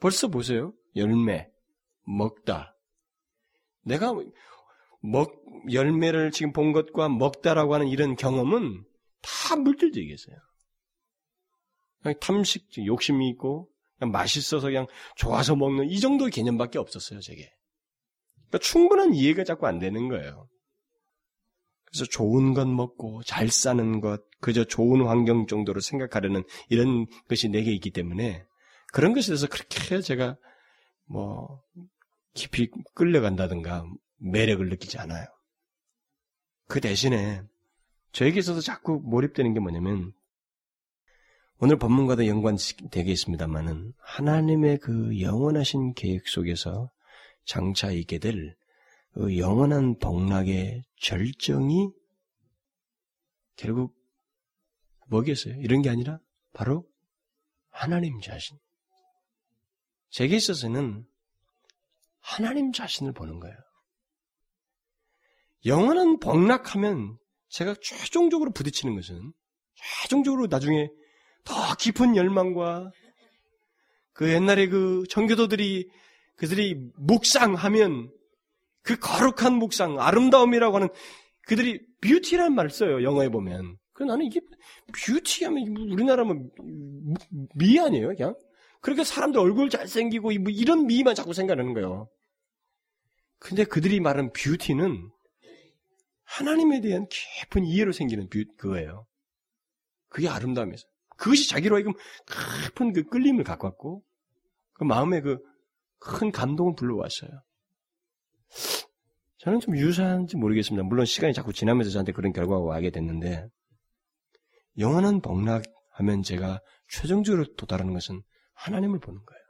벌써 0.00 0.28
보세요. 0.28 0.74
열매, 0.96 1.50
먹다. 2.04 2.76
내가 3.82 4.12
먹, 5.02 5.42
열매를 5.72 6.30
지금 6.30 6.52
본 6.52 6.72
것과 6.72 7.08
먹다라고 7.08 7.74
하는 7.74 7.88
이런 7.88 8.16
경험은 8.16 8.84
다 9.22 9.56
물질적이겠어요. 9.56 10.36
탐식, 12.20 12.86
욕심이 12.86 13.28
있고, 13.30 13.68
그냥 13.98 14.12
맛있어서 14.12 14.68
그냥 14.68 14.86
좋아서 15.16 15.54
먹는 15.56 15.90
이 15.90 16.00
정도의 16.00 16.30
개념밖에 16.30 16.78
없었어요, 16.78 17.20
제게. 17.20 17.52
그러니까 18.48 18.58
충분한 18.58 19.14
이해가 19.14 19.44
자꾸 19.44 19.66
안 19.66 19.78
되는 19.78 20.08
거예요. 20.08 20.48
그래서 21.84 22.04
좋은 22.06 22.54
것 22.54 22.66
먹고 22.68 23.22
잘 23.24 23.48
사는 23.48 24.00
것, 24.00 24.22
그저 24.40 24.64
좋은 24.64 25.06
환경 25.06 25.46
정도로 25.46 25.80
생각하려는 25.80 26.44
이런 26.68 27.06
것이 27.28 27.48
내게 27.48 27.72
있기 27.72 27.90
때문에 27.90 28.44
그런 28.92 29.12
것에 29.12 29.26
대해서 29.28 29.46
그렇게 29.48 30.00
제가 30.00 30.36
뭐 31.06 31.62
깊이 32.34 32.70
끌려간다든가 32.94 33.84
매력을 34.18 34.68
느끼지 34.68 34.98
않아요. 34.98 35.26
그 36.66 36.80
대신에 36.80 37.42
저에게 38.12 38.38
있어서 38.40 38.60
자꾸 38.60 39.00
몰입되는 39.04 39.54
게 39.54 39.60
뭐냐면 39.60 40.12
오늘 41.58 41.78
본문과도 41.78 42.26
연관되겠습니다만은 42.26 43.92
하나님의 43.98 44.78
그 44.78 45.20
영원하신 45.20 45.94
계획 45.94 46.28
속에서 46.28 46.90
장차 47.44 47.90
있게 47.90 48.18
될 48.18 48.60
그 49.12 49.38
영원한 49.38 49.98
복락의 49.98 50.84
절정이 50.96 51.90
결국 53.56 53.94
뭐겠어요? 55.08 55.54
이런 55.60 55.82
게 55.82 55.90
아니라 55.90 56.20
바로 56.52 56.88
하나님 57.70 58.20
자신. 58.20 58.56
제게 60.10 60.36
있어서는 60.36 61.06
하나님 62.20 62.72
자신을 62.72 63.12
보는 63.12 63.40
거예요. 63.40 63.56
영원한 65.66 66.18
복락하면 66.18 67.18
제가 67.48 67.74
최종적으로 67.82 68.50
부딪히는 68.52 68.94
것은 68.94 69.32
최종적으로 69.74 70.46
나중에 70.46 70.88
더 71.44 71.54
깊은 71.78 72.16
열망과 72.16 72.90
그 74.12 74.30
옛날에 74.32 74.68
그 74.68 75.04
청교도들이 75.08 75.90
그들이 76.36 76.90
묵상하면 76.96 78.10
그 78.82 78.96
거룩한 78.98 79.54
묵상, 79.54 80.00
아름다움이라고 80.00 80.76
하는 80.76 80.88
그들이 81.46 81.80
beauty라는 82.00 82.54
말을 82.54 82.70
써요. 82.70 83.02
영어에 83.02 83.28
보면. 83.28 83.76
그 83.92 84.04
나는 84.04 84.24
이게 84.24 84.40
뷰티 84.94 85.44
하면 85.44 85.76
우리나라면 85.76 86.50
미 87.56 87.78
아니에요, 87.78 88.08
그냥? 88.08 88.34
그렇게 88.80 89.04
사람들 89.04 89.40
얼굴 89.40 89.70
잘생기고 89.70 90.32
뭐 90.40 90.50
이런 90.50 90.86
미만 90.86 91.14
자꾸 91.14 91.34
생각하는 91.34 91.74
거예요. 91.74 92.08
근데 93.38 93.64
그들이 93.64 94.00
말하는 94.00 94.32
beauty는 94.32 95.10
하나님에 96.24 96.80
대한 96.80 97.06
깊은 97.08 97.64
이해로 97.64 97.92
생기는 97.92 98.28
view, 98.28 98.44
그거예요. 98.56 99.06
그게 100.08 100.28
아름다움이죠. 100.28 100.86
그것이 101.16 101.48
자기로 101.48 101.76
하여금 101.76 101.92
깊은 102.64 102.92
그 102.92 103.04
끌림을 103.04 103.44
갖고 103.44 103.66
왔고, 103.66 104.04
그 104.74 104.84
마음에 104.84 105.20
그 105.20 105.38
큰 106.00 106.32
감동을 106.32 106.74
불러왔어요. 106.74 107.30
저는 109.38 109.60
좀 109.60 109.76
유사한지 109.76 110.36
모르겠습니다. 110.36 110.82
물론 110.82 111.06
시간이 111.06 111.32
자꾸 111.32 111.52
지나면서 111.52 111.90
저한테 111.90 112.12
그런 112.12 112.32
결과가 112.32 112.60
와게 112.60 112.90
됐는데, 112.90 113.46
영원한 114.78 115.20
복락하면 115.20 116.22
제가 116.24 116.60
최종적으로 116.88 117.54
도달하는 117.54 117.92
것은 117.92 118.22
하나님을 118.60 119.00
보는 119.00 119.20
거예요. 119.24 119.40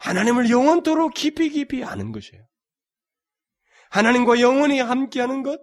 하나님을 0.00 0.50
영원토록 0.50 1.14
깊이 1.14 1.48
깊이 1.50 1.84
아는 1.84 2.12
것이에요. 2.12 2.44
하나님과 3.90 4.40
영원히 4.40 4.80
함께하는 4.80 5.42
것, 5.42 5.60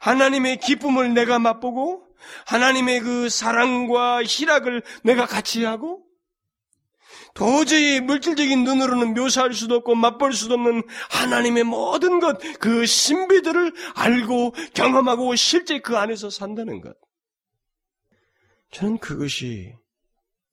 하나님의 0.00 0.58
기쁨을 0.58 1.14
내가 1.14 1.38
맛보고, 1.38 2.06
하나님의 2.46 3.00
그 3.00 3.28
사랑과 3.28 4.22
희락을 4.22 4.82
내가 5.04 5.26
같이 5.26 5.64
하고, 5.64 6.04
도저히 7.34 8.00
물질적인 8.00 8.64
눈으로는 8.64 9.14
묘사할 9.14 9.54
수도 9.54 9.76
없고 9.76 9.94
맛볼 9.94 10.32
수도 10.32 10.54
없는 10.54 10.82
하나님의 11.10 11.64
모든 11.64 12.18
것, 12.18 12.38
그 12.58 12.86
신비들을 12.86 13.72
알고 13.94 14.52
경험하고 14.74 15.36
실제 15.36 15.78
그 15.78 15.96
안에서 15.96 16.28
산다는 16.28 16.80
것. 16.80 16.96
저는 18.72 18.98
그것이 18.98 19.74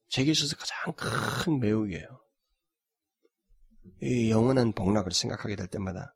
제게 0.09 0.31
있어서 0.31 0.55
가장 0.55 0.93
큰 0.95 1.59
매혹이에요. 1.59 2.21
이 4.01 4.29
영원한 4.29 4.73
복락을 4.73 5.11
생각하게 5.11 5.55
될 5.55 5.67
때마다 5.67 6.15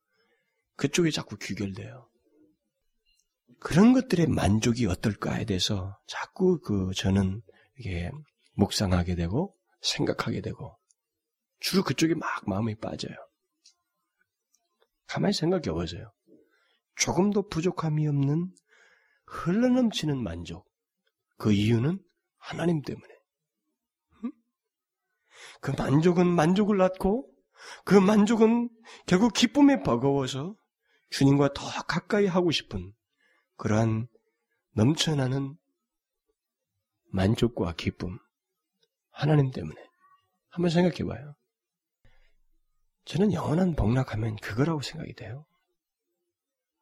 그쪽이 0.75 1.11
자꾸 1.11 1.37
귀결돼요. 1.37 2.09
그런 3.59 3.93
것들의 3.93 4.27
만족이 4.27 4.87
어떨까에 4.87 5.45
대해서 5.45 5.99
자꾸 6.07 6.59
그 6.59 6.91
저는 6.95 7.41
이게 7.77 8.11
묵상하게 8.53 9.15
되고 9.15 9.55
생각하게 9.81 10.41
되고 10.41 10.77
주로 11.59 11.83
그쪽에 11.83 12.15
막 12.15 12.27
마음이 12.47 12.75
빠져요. 12.79 13.15
가만히 15.07 15.33
생각해 15.33 15.71
보세요. 15.71 16.11
조금도 16.95 17.49
부족함이 17.49 18.07
없는 18.07 18.53
흘러넘치는 19.25 20.21
만족. 20.21 20.69
그 21.37 21.51
이유는 21.51 21.99
하나님 22.37 22.81
때문에. 22.81 23.20
그 25.61 25.71
만족은 25.71 26.27
만족을 26.27 26.77
낳고 26.77 27.31
그 27.85 27.95
만족은 27.95 28.69
결국 29.05 29.33
기쁨에 29.33 29.81
버거워서 29.83 30.55
주님과 31.11 31.53
더 31.53 31.65
가까이 31.87 32.25
하고 32.25 32.51
싶은 32.51 32.91
그러한 33.57 34.07
넘쳐나는 34.73 35.55
만족과 37.11 37.73
기쁨. 37.77 38.17
하나님 39.11 39.51
때문에. 39.51 39.75
한번 40.49 40.69
생각해 40.69 41.03
봐요. 41.03 41.35
저는 43.05 43.33
영원한 43.33 43.75
복락하면 43.75 44.37
그거라고 44.37 44.81
생각이 44.81 45.13
돼요. 45.15 45.45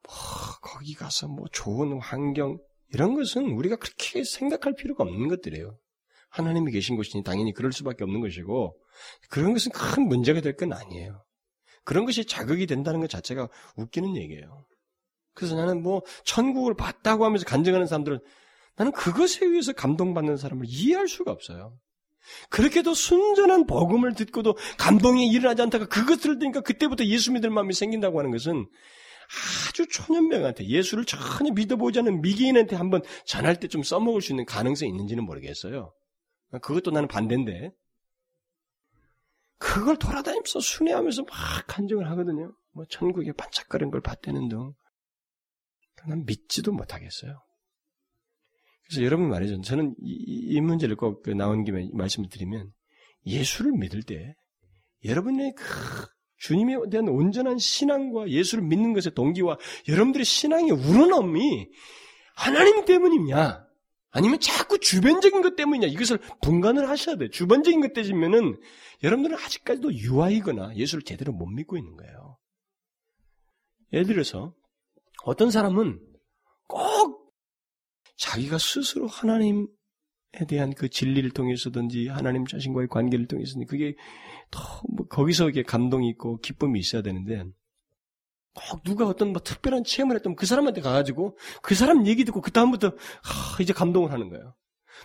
뭐, 0.04 0.14
거기 0.62 0.94
가서 0.94 1.28
뭐 1.28 1.46
좋은 1.52 2.00
환경, 2.00 2.60
이런 2.94 3.16
것은 3.16 3.44
우리가 3.44 3.76
그렇게 3.76 4.24
생각할 4.24 4.76
필요가 4.76 5.04
없는 5.04 5.28
것들이에요. 5.28 5.78
하나님이 6.30 6.72
계신 6.72 6.96
곳이니 6.96 7.24
당연히 7.24 7.54
그럴 7.54 7.72
수밖에 7.72 8.04
없는 8.04 8.22
것이고, 8.22 8.78
그런 9.30 9.54
것은 9.54 9.72
큰 9.72 10.08
문제가 10.08 10.42
될 10.42 10.56
건 10.56 10.74
아니에요. 10.74 11.24
그런 11.86 12.06
것이 12.06 12.26
자극이 12.26 12.68
된다는 12.68 13.00
것 13.00 13.10
자체가 13.10 13.48
웃기는 13.78 14.16
얘기예요. 14.18 14.66
그래서 15.34 15.56
나는 15.56 15.82
뭐, 15.82 16.02
천국을 16.26 16.76
봤다고 16.76 17.26
하면서 17.26 17.46
간증하는 17.46 17.88
사람들은 17.88 18.20
나는 18.76 18.92
그것에 18.92 19.46
의해서 19.46 19.74
감동받는 19.74 20.38
사람을 20.38 20.66
이해할 20.68 21.08
수가 21.08 21.32
없어요. 21.32 21.78
그렇게도 22.50 22.94
순전한 22.94 23.66
복음을 23.66 24.14
듣고도 24.14 24.56
감동이 24.78 25.28
일어나지 25.30 25.62
않다가 25.64 25.88
그것을 25.88 26.38
들으니까 26.38 26.62
그때부터 26.62 27.06
예수 27.06 27.32
믿을 27.32 27.50
마음이 27.50 27.74
생긴다고 27.74 28.20
하는 28.20 28.32
것은 28.32 28.68
아주 29.70 29.88
초년명한테 29.88 30.66
예수를 30.68 31.06
전혀 31.06 31.52
믿어보지 31.54 32.00
않은 32.00 32.22
미개인한테 32.22 32.76
한번 32.76 33.02
전할 33.26 33.60
때 33.60 33.68
좀 33.68 33.84
써먹을 33.84 34.22
수 34.22 34.32
있는 34.32 34.46
가능성이 34.46 34.92
있는지는 34.92 35.24
모르겠어요. 35.26 35.94
그것도 36.52 36.92
나는 36.92 37.08
반대인데 37.08 37.72
그걸 39.58 39.98
돌아다니면서 39.98 40.60
순회하면서 40.60 41.24
막 41.24 41.34
간증을 41.68 42.10
하거든요. 42.12 42.54
뭐 42.72 42.86
천국에 42.90 43.34
반짝거리는 43.34 43.92
걸 43.92 44.02
봤다는 44.02 44.48
등. 44.48 44.74
난 46.08 46.26
믿지도 46.26 46.72
못하겠어요. 46.72 47.42
그래서 48.86 49.04
여러분 49.04 49.30
말이죠. 49.30 49.62
저는 49.62 49.96
이, 50.02 50.56
이 50.56 50.62
문제를 50.62 50.96
꼭그 50.96 51.32
나온 51.32 51.64
김에 51.64 51.90
말씀을 51.94 52.30
드리면 52.30 52.72
예수를 53.26 53.74
믿을 53.74 54.04
때 54.04 54.34
여러분의 55.04 55.54
그 55.56 55.64
주님에 56.38 56.78
대한 56.90 57.10
온전한 57.10 57.58
신앙과 57.58 58.30
예수를 58.30 58.64
믿는 58.64 58.94
것의 58.94 59.14
동기와 59.14 59.58
여러분들의 59.88 60.26
신앙의 60.26 60.72
우러넘이 60.72 61.70
하나님 62.36 62.86
때문이냐 62.86 63.69
아니면 64.12 64.40
자꾸 64.40 64.80
주변적인 64.80 65.42
것 65.42 65.56
때문이냐 65.56 65.88
이것을 65.88 66.20
분간을 66.42 66.90
하셔야 66.90 67.16
돼요. 67.16 67.30
주변적인 67.30 67.82
것 67.82 67.94
때문이면은 67.94 68.60
여러분들은 69.04 69.38
아직까지도 69.38 69.94
유아이거나 69.94 70.76
예수를 70.76 71.04
제대로 71.04 71.32
못 71.32 71.46
믿고 71.46 71.78
있는 71.78 71.96
거예요. 71.96 72.38
예를 73.94 74.08
들어서 74.08 74.54
어떤 75.24 75.52
사람은 75.52 76.00
꼭 76.68 77.34
자기가 78.18 78.58
스스로 78.58 79.08
하나님에 79.08 79.68
대한 80.48 80.74
그 80.74 80.90
진리를 80.90 81.30
통해서든지 81.32 82.08
하나님 82.08 82.46
자신과의 82.46 82.88
관계를 82.90 83.28
통해서든지 83.28 83.66
그게 83.66 83.96
더 84.52 84.82
뭐 84.90 85.08
거기서 85.08 85.50
이게 85.50 85.64
감동이 85.64 86.10
있고 86.10 86.38
기쁨이 86.40 86.80
있어야 86.80 87.02
되는데 87.02 87.44
꼭 88.54 88.84
누가 88.84 89.06
어떤 89.08 89.32
뭐 89.32 89.42
특별한 89.42 89.84
체험을 89.84 90.16
했다면 90.18 90.36
그 90.36 90.46
사람한테 90.46 90.82
가가지고 90.82 91.38
그 91.62 91.76
사람 91.76 92.06
얘기 92.08 92.26
듣고 92.26 92.42
그 92.42 92.52
다음부터 92.52 92.94
이제 93.62 93.74
감동을 93.74 94.12
하는 94.12 94.30
거예요. 94.30 94.56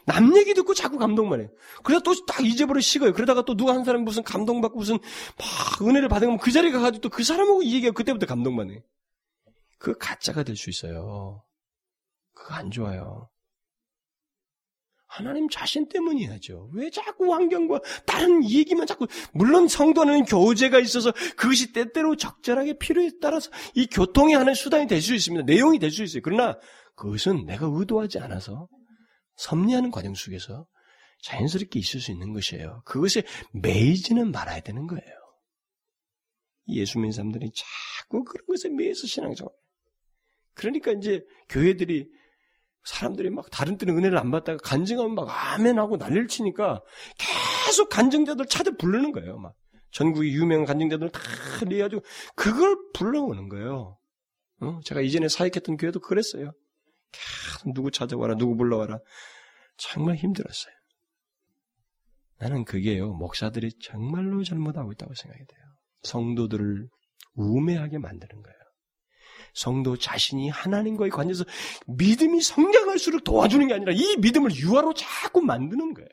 남 0.06 0.36
얘기 0.36 0.54
듣고 0.54 0.74
자꾸 0.74 0.98
감동만 0.98 1.40
해. 1.40 1.48
그래서 1.84 2.02
또딱 2.02 2.44
잊어버려 2.44 2.80
식어요. 2.80 3.12
그러다가 3.12 3.44
또 3.44 3.56
누가 3.56 3.74
한 3.74 3.84
사람이 3.84 4.04
무슨 4.04 4.22
감동받고 4.24 4.76
무슨 4.78 4.98
막 5.38 5.82
은혜를 5.86 6.08
받으면 6.08 6.38
그 6.38 6.50
자리에 6.50 6.72
가가지고 6.72 7.02
또 7.02 7.08
그 7.10 7.22
사람하고 7.22 7.62
이 7.62 7.74
얘기가 7.74 7.92
그때부터 7.92 8.26
감동만 8.26 8.70
해. 8.70 8.82
그 9.78 9.96
가짜가 9.96 10.42
될 10.42 10.56
수 10.56 10.70
있어요. 10.70 11.44
그거 12.32 12.54
안 12.54 12.70
좋아요. 12.70 13.28
하나님 15.16 15.48
자신 15.48 15.88
때문이야죠. 15.88 16.70
왜 16.74 16.90
자꾸 16.90 17.32
환경과 17.32 17.80
다른 18.04 18.42
얘기만 18.48 18.84
자꾸 18.86 19.06
물론 19.32 19.68
성도는 19.68 20.24
교제가 20.24 20.80
있어서 20.80 21.12
그것이 21.36 21.72
때때로 21.72 22.16
적절하게 22.16 22.78
필요에 22.78 23.10
따라서 23.20 23.48
이 23.74 23.86
교통의 23.86 24.34
하는 24.34 24.54
수단이 24.54 24.88
될 24.88 25.00
수 25.00 25.14
있습니다. 25.14 25.44
내용이 25.44 25.78
될 25.78 25.92
수 25.92 26.02
있어요. 26.02 26.20
그러나 26.24 26.58
그것은 26.96 27.46
내가 27.46 27.66
의도하지 27.70 28.18
않아서 28.18 28.68
섭리하는 29.36 29.92
과정 29.92 30.14
속에서 30.14 30.66
자연스럽게 31.22 31.78
있을 31.78 32.00
수 32.00 32.10
있는 32.10 32.32
것이에요. 32.32 32.82
그것에 32.84 33.22
매이지는 33.52 34.32
말아야 34.32 34.60
되는 34.60 34.86
거예요. 34.88 35.04
예수 36.68 36.98
믿는 36.98 37.12
사람들이 37.12 37.52
자꾸 37.54 38.24
그런 38.24 38.46
것에 38.46 38.68
매여서 38.68 39.06
신앙생활. 39.06 39.52
그러니까 40.54 40.90
이제 40.92 41.22
교회들이 41.48 42.08
사람들이 42.84 43.30
막 43.30 43.50
다른 43.50 43.78
때는 43.78 43.96
은혜를 43.96 44.18
안 44.18 44.30
받다가 44.30 44.58
간증하면 44.62 45.14
막 45.14 45.28
아멘 45.28 45.78
하고 45.78 45.96
난리를 45.96 46.28
치니까 46.28 46.82
계속 47.18 47.88
간증자들 47.88 48.46
찾아 48.46 48.70
부르는 48.72 49.12
거예요. 49.12 49.38
막 49.38 49.54
전국의 49.90 50.32
유명한 50.34 50.66
간증자들 50.66 51.10
다 51.10 51.20
내가지고 51.66 52.02
그걸 52.34 52.76
불러오는 52.92 53.48
거예요. 53.48 53.98
어? 54.60 54.80
제가 54.84 55.00
이전에 55.00 55.28
사역했던 55.28 55.76
교회도 55.76 56.00
그랬어요. 56.00 56.52
계속 57.12 57.74
누구 57.74 57.90
찾아와라, 57.90 58.36
누구 58.36 58.56
불러와라. 58.56 58.98
정말 59.76 60.16
힘들었어요. 60.16 60.74
나는 62.38 62.64
그게요, 62.64 63.14
목사들이 63.14 63.70
정말로 63.80 64.42
잘못하고 64.44 64.92
있다고 64.92 65.14
생각이 65.14 65.44
돼요. 65.46 65.60
성도들을 66.02 66.88
우매하게 67.34 67.98
만드는 67.98 68.42
거예요. 68.42 68.63
성도 69.54 69.96
자신이 69.96 70.50
하나님과의 70.50 71.10
관계에서 71.10 71.44
믿음이 71.86 72.42
성장할수록 72.42 73.24
도와주는 73.24 73.66
게 73.68 73.74
아니라 73.74 73.92
이 73.92 74.16
믿음을 74.18 74.54
유화로 74.54 74.94
자꾸 74.94 75.40
만드는 75.40 75.94
거예요. 75.94 76.08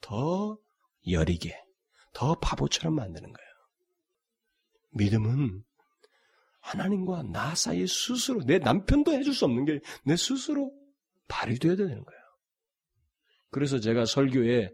더 0.00 0.58
여리게, 1.08 1.58
더 2.12 2.34
바보처럼 2.38 2.94
만드는 2.94 3.32
거예요. 3.32 3.50
믿음은 4.92 5.64
하나님과 6.60 7.22
나 7.24 7.54
사이 7.54 7.86
스스로, 7.86 8.44
내 8.44 8.58
남편도 8.58 9.12
해줄 9.12 9.32
수 9.34 9.46
없는 9.46 9.64
게 9.64 9.80
내 10.04 10.16
스스로 10.16 10.72
발휘되어야 11.28 11.76
되는 11.76 12.04
거예요. 12.04 12.20
그래서 13.50 13.80
제가 13.80 14.04
설교에 14.04 14.70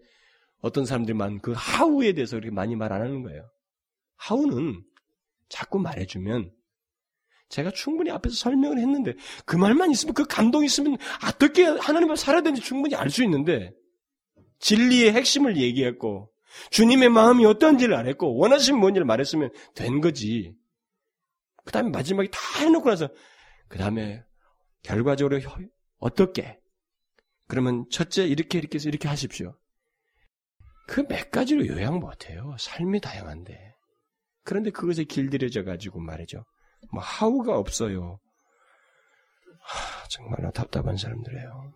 어떤 0.61 0.85
사람들만 0.85 1.41
그 1.41 1.53
하우에 1.57 2.13
대해서 2.13 2.37
그렇게 2.37 2.51
많이 2.51 2.75
말 2.77 2.93
안 2.93 3.03
하는 3.03 3.23
거예요. 3.23 3.49
하우는 4.17 4.83
자꾸 5.49 5.79
말해주면 5.79 6.51
제가 7.49 7.71
충분히 7.71 8.11
앞에서 8.11 8.35
설명을 8.37 8.79
했는데 8.79 9.15
그 9.45 9.57
말만 9.57 9.91
있으면 9.91 10.15
그 10.15 10.25
감동이 10.27 10.67
있으면 10.67 10.97
어떻게 11.27 11.65
하나님을 11.65 12.17
살아야 12.17 12.43
되는지 12.43 12.63
충분히 12.63 12.95
알 12.95 13.09
수 13.11 13.23
있는데 13.25 13.73
진리의 14.59 15.13
핵심을 15.13 15.57
얘기했고 15.57 16.31
주님의 16.71 17.11
마음이 17.11 17.45
어떤지를 17.47 17.95
안 17.95 18.07
했고 18.09 18.37
원하시는 18.37 18.79
뭔지를 18.81 19.05
말했으면 19.05 19.51
된 19.75 20.01
거지. 20.01 20.55
그 21.65 21.73
다음에 21.73 21.91
마지막에 21.91 22.29
다 22.31 22.39
해놓고 22.61 22.89
나서 22.89 23.09
그 23.69 23.79
다음에 23.79 24.23
결과적으로 24.83 25.41
어떻게 25.99 26.59
그러면 27.49 27.85
첫째 27.91 28.27
이렇게 28.27 28.59
이렇게 28.59 28.77
해서 28.77 28.89
이렇게 28.89 29.09
하십시오. 29.09 29.57
그 30.89 31.07
몇 31.09 31.31
가지로 31.31 31.67
요약 31.67 31.99
못해요. 31.99 32.57
삶이 32.59 33.01
다양한데. 33.01 33.75
그런데 34.45 34.71
그것에 34.71 35.05
길들여져 35.05 35.65
가지고 35.65 36.01
말이죠. 36.01 36.45
뭐 36.93 37.03
하우가 37.03 37.59
없어요. 37.59 38.19
하, 39.61 40.09
정말로 40.09 40.51
답답한 40.53 40.97
사람들이에요. 40.97 41.75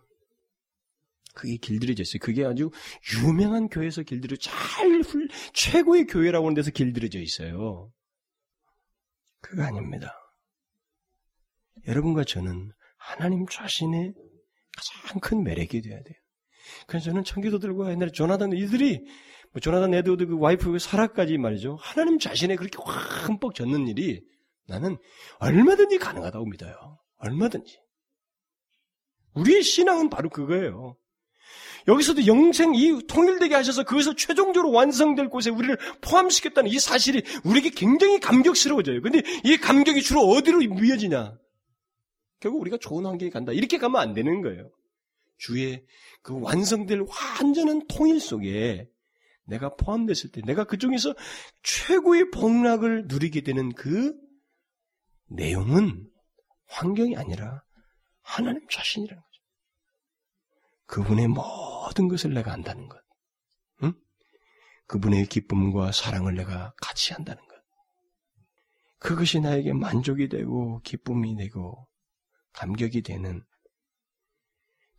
그게 1.34 1.56
길들여져 1.56 2.02
있어요. 2.02 2.18
그게 2.20 2.44
아주 2.44 2.70
유명한 3.24 3.68
교회에서 3.68 4.02
길들여 4.02 4.36
잘 4.36 5.00
훌, 5.02 5.28
최고의 5.52 6.06
교회라고 6.06 6.46
하는 6.46 6.54
데서 6.54 6.70
길들여져 6.70 7.20
있어요. 7.20 7.90
그거 9.40 9.62
아닙니다. 9.62 10.12
여러분과 11.86 12.24
저는 12.24 12.72
하나님 12.96 13.46
자신의 13.46 14.12
가장 14.76 15.20
큰 15.20 15.42
매력이 15.42 15.80
돼야 15.82 15.96
돼요. 16.02 16.16
그래서 16.86 17.06
저는 17.06 17.24
청교도들과 17.24 17.90
옛날에 17.90 18.10
조나단 18.12 18.52
이들이 18.52 19.04
뭐 19.52 19.60
조나단 19.60 19.94
에드워드 19.94 20.26
그 20.26 20.38
와이프 20.38 20.78
사라까지 20.78 21.38
말이죠. 21.38 21.76
하나님 21.80 22.18
자신의 22.18 22.56
그렇게 22.56 22.78
확 22.84 23.28
흠뻑 23.28 23.54
젖는 23.54 23.88
일이 23.88 24.22
나는 24.70 24.96
얼마든지 25.40 25.98
가능하다고 25.98 26.46
믿어요. 26.46 26.98
얼마든지. 27.18 27.78
우리의 29.34 29.62
신앙은 29.62 30.10
바로 30.10 30.30
그거예요. 30.30 30.96
여기서도 31.88 32.26
영생 32.26 32.74
이 32.74 33.06
통일되게 33.06 33.54
하셔서 33.54 33.84
그것을 33.84 34.14
최종적으로 34.16 34.70
완성될 34.70 35.28
곳에 35.28 35.50
우리를 35.50 35.76
포함시켰다는 36.02 36.70
이 36.70 36.78
사실이 36.78 37.22
우리에게 37.44 37.70
굉장히 37.70 38.20
감격스러워져요. 38.20 39.02
근데 39.02 39.22
이 39.44 39.56
감격이 39.56 40.02
주로 40.02 40.20
어디로 40.22 40.62
이어지냐? 40.62 41.36
결국 42.38 42.60
우리가 42.60 42.78
좋은 42.78 43.04
환경에 43.06 43.30
간다. 43.30 43.52
이렇게 43.52 43.78
가면 43.78 44.00
안 44.00 44.14
되는 44.14 44.40
거예요. 44.40 44.70
주의 45.38 45.84
그 46.22 46.38
완성될 46.38 47.06
완전한 47.40 47.86
통일 47.88 48.20
속에 48.20 48.88
내가 49.46 49.74
포함됐을 49.74 50.30
때 50.30 50.42
내가 50.42 50.64
그 50.64 50.78
중에서 50.78 51.14
최고의 51.62 52.30
복락을 52.30 53.06
누리게 53.08 53.40
되는 53.40 53.72
그 53.72 54.14
내용은 55.30 56.08
환경이 56.66 57.16
아니라 57.16 57.62
하나님 58.22 58.66
자신이라는 58.68 59.22
거죠. 59.22 59.42
그분의 60.86 61.28
모든 61.28 62.08
것을 62.08 62.34
내가 62.34 62.52
안다는 62.52 62.88
것. 62.88 63.00
응? 63.84 63.92
그분의 64.86 65.26
기쁨과 65.26 65.92
사랑을 65.92 66.34
내가 66.34 66.72
같이 66.80 67.12
한다는 67.12 67.40
것. 67.46 67.50
그것이 68.98 69.40
나에게 69.40 69.72
만족이 69.72 70.28
되고 70.28 70.80
기쁨이 70.82 71.36
되고 71.36 71.88
감격이 72.52 73.02
되는 73.02 73.42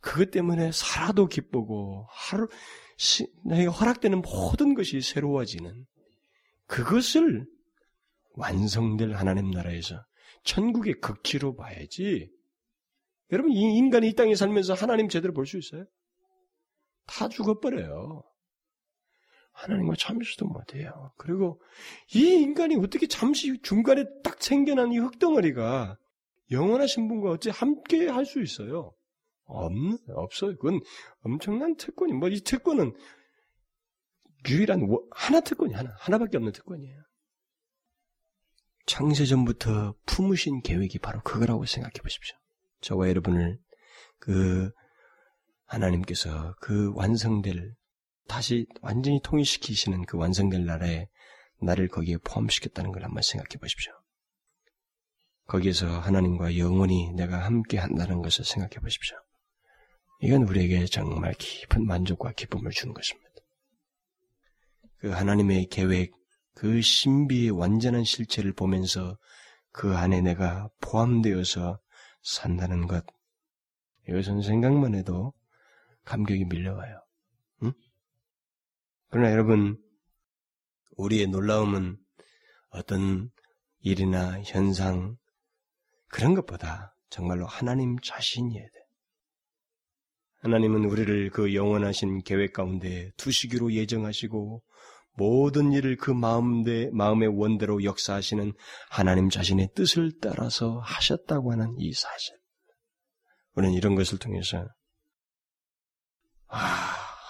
그것 0.00 0.32
때문에 0.32 0.72
살아도 0.72 1.28
기쁘고 1.28 2.08
하루 2.10 2.48
나에게 3.44 3.66
허락되는 3.66 4.20
모든 4.22 4.74
것이 4.74 5.00
새로워지는 5.00 5.86
그것을 6.66 7.46
완성될 8.34 9.14
하나님 9.14 9.50
나라에서 9.50 10.04
천국의 10.44 11.00
극치로 11.00 11.56
봐야지. 11.56 12.30
여러분 13.30 13.52
이 13.52 13.60
인간이 13.76 14.08
이 14.08 14.14
땅에 14.14 14.34
살면서 14.34 14.74
하나님 14.74 15.08
제대로 15.08 15.32
볼 15.32 15.46
수 15.46 15.58
있어요? 15.58 15.86
다 17.06 17.28
죽어버려요. 17.28 18.22
하나님과 19.52 19.94
잠시도 19.98 20.46
못해요. 20.46 21.12
그리고 21.16 21.60
이 22.14 22.24
인간이 22.40 22.76
어떻게 22.76 23.06
잠시 23.06 23.60
중간에 23.62 24.04
딱 24.22 24.42
생겨난 24.42 24.92
이 24.92 24.98
흙덩어리가 24.98 25.98
영원하신 26.50 27.08
분과 27.08 27.30
어찌 27.30 27.50
함께 27.50 28.08
할 28.08 28.24
수 28.24 28.40
있어요? 28.42 28.94
없는, 29.44 29.98
없어요. 30.14 30.56
그건 30.56 30.80
엄청난 31.22 31.76
특권이, 31.76 32.12
뭐, 32.14 32.28
이 32.28 32.40
특권은 32.40 32.94
유일한, 34.48 34.86
하나 35.10 35.40
특권이 35.40 35.74
하나, 35.74 35.94
하나밖에 35.98 36.36
없는 36.38 36.52
특권이에요. 36.52 37.02
창세전부터 38.86 39.94
품으신 40.06 40.62
계획이 40.62 40.98
바로 40.98 41.20
그거라고 41.22 41.64
생각해 41.66 41.94
보십시오. 42.02 42.36
저와 42.80 43.08
여러분을 43.08 43.58
그 44.18 44.70
하나님께서 45.66 46.54
그 46.60 46.92
완성될 46.94 47.74
다시 48.28 48.66
완전히 48.80 49.20
통일시키시는 49.22 50.06
그 50.06 50.16
완성될 50.16 50.64
나라에 50.64 51.08
나를 51.60 51.88
거기에 51.88 52.16
포함시켰다는 52.18 52.92
걸 52.92 53.04
한번 53.04 53.22
생각해 53.22 53.58
보십시오. 53.60 53.92
거기에서 55.46 55.86
하나님과 55.86 56.56
영원히 56.58 57.12
내가 57.12 57.44
함께 57.44 57.78
한다는 57.78 58.22
것을 58.22 58.44
생각해 58.44 58.80
보십시오. 58.80 59.16
이건 60.20 60.42
우리에게 60.42 60.86
정말 60.86 61.34
깊은 61.34 61.84
만족과 61.84 62.32
기쁨을 62.32 62.70
주는 62.70 62.94
것입니다. 62.94 63.28
그 64.98 65.10
하나님의 65.10 65.66
계획, 65.66 66.12
그 66.54 66.80
신비의 66.80 67.50
완전한 67.50 68.04
실체를 68.04 68.52
보면서 68.52 69.16
그 69.70 69.94
안에 69.96 70.20
내가 70.20 70.68
포함되어서 70.80 71.80
산다는 72.22 72.86
것. 72.86 73.04
이것은 74.08 74.42
생각만 74.42 74.94
해도 74.94 75.32
감격이 76.04 76.44
밀려와요. 76.46 77.04
응? 77.62 77.72
그러나 79.08 79.30
여러분, 79.32 79.78
우리의 80.96 81.28
놀라움은 81.28 81.96
어떤 82.70 83.30
일이나 83.80 84.40
현상, 84.42 85.16
그런 86.08 86.34
것보다 86.34 86.94
정말로 87.08 87.46
하나님 87.46 87.98
자신이어야 88.00 88.64
돼. 88.64 88.82
하나님은 90.40 90.84
우리를 90.84 91.30
그 91.30 91.54
영원하신 91.54 92.22
계획 92.22 92.52
가운데 92.52 93.10
두시기로 93.16 93.72
예정하시고 93.72 94.62
모든 95.14 95.72
일을 95.72 95.96
그 95.96 96.10
마음대, 96.10 96.90
마음의 96.92 97.28
원대로 97.28 97.84
역사하시는 97.84 98.52
하나님 98.88 99.28
자신의 99.28 99.70
뜻을 99.74 100.12
따라서 100.20 100.78
하셨다고 100.80 101.52
하는 101.52 101.74
이 101.78 101.92
사실. 101.92 102.34
우리는 103.54 103.74
이런 103.74 103.94
것을 103.94 104.18
통해서 104.18 104.66
아, 106.46 106.58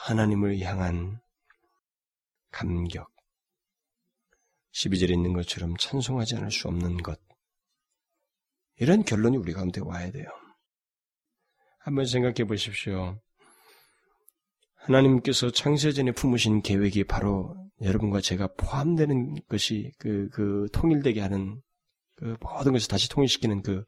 하나님을 0.06 0.60
향한 0.60 1.20
감격, 2.50 3.08
12절에 4.74 5.10
있는 5.10 5.32
것처럼 5.32 5.76
찬송하지 5.76 6.36
않을 6.36 6.50
수 6.50 6.68
없는 6.68 6.98
것, 6.98 7.20
이런 8.78 9.04
결론이 9.04 9.36
우리 9.36 9.52
가운데 9.52 9.80
와야 9.80 10.10
돼요. 10.10 10.26
한번 11.78 12.06
생각해 12.06 12.44
보십시오. 12.46 13.20
하나님께서 14.74 15.50
창세전에 15.50 16.12
품으신 16.12 16.62
계획이 16.62 17.04
바로 17.04 17.61
여러분과 17.82 18.20
제가 18.20 18.48
포함되는 18.56 19.34
것이 19.48 19.92
그, 19.98 20.28
그 20.32 20.68
통일되게 20.72 21.20
하는 21.20 21.60
그 22.16 22.36
모든 22.40 22.72
것을 22.72 22.88
다시 22.88 23.08
통일시키는 23.08 23.62
그, 23.62 23.84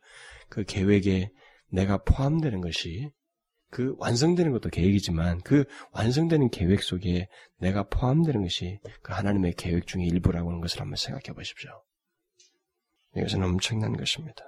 그 0.49 0.65
계획에 0.65 1.31
내가 1.71 1.99
포함되는 1.99 2.61
것이 2.61 3.11
그 3.71 3.95
완성되는 3.99 4.53
것도 4.53 4.69
계획이지만 4.69 5.41
그 5.41 5.65
완성되는 5.93 6.51
계획 6.51 6.83
속에 6.83 7.27
내가 7.59 7.83
포함되는 7.89 8.43
것이 8.43 8.79
그 9.03 9.13
하나님의 9.13 9.55
계획 9.57 9.87
중의 9.87 10.07
일부라고 10.07 10.49
하는 10.49 10.61
것을 10.61 10.81
한번 10.81 10.97
생각해 10.97 11.35
보십시오. 11.35 11.71
이것은 13.17 13.43
엄청난 13.43 13.97
것입니다. 13.97 14.45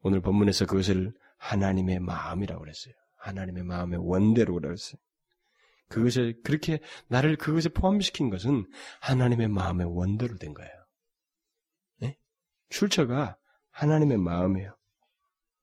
오늘 0.00 0.20
본문에서 0.20 0.66
그것을 0.66 1.12
하나님의 1.38 2.00
마음이라고 2.00 2.60
그랬어요. 2.60 2.94
하나님의 3.18 3.64
마음의 3.64 3.98
원대로 4.02 4.54
그랬어요. 4.54 5.00
그것을 5.88 6.40
그렇게 6.42 6.80
나를 7.08 7.36
그것에 7.36 7.70
포함시킨 7.70 8.30
것은 8.30 8.66
하나님의 9.00 9.48
마음의 9.48 9.86
원대로 9.86 10.36
된 10.36 10.54
거예요. 10.54 10.70
네? 12.00 12.16
출처가 12.68 13.36
하나님의 13.70 14.18
마음이에요. 14.18 14.76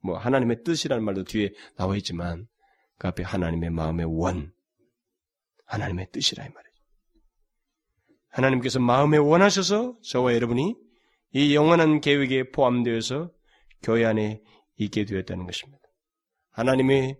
뭐 0.03 0.17
하나님의 0.17 0.63
뜻이라는 0.63 1.03
말도 1.03 1.23
뒤에 1.23 1.51
나와 1.77 1.95
있지만 1.97 2.47
그 2.97 3.07
앞에 3.07 3.23
하나님의 3.23 3.71
마음의 3.71 4.05
원, 4.05 4.53
하나님의 5.65 6.09
뜻이라 6.11 6.45
이 6.45 6.49
말이죠. 6.49 6.75
하나님께서 8.29 8.79
마음에 8.79 9.17
원하셔서 9.17 9.97
저와 10.01 10.33
여러분이 10.35 10.75
이 11.33 11.55
영원한 11.55 12.01
계획에 12.01 12.51
포함되어서 12.51 13.31
교회 13.81 14.05
안에 14.05 14.41
있게 14.77 15.05
되었다는 15.05 15.45
것입니다. 15.45 15.83
하나님의 16.51 17.17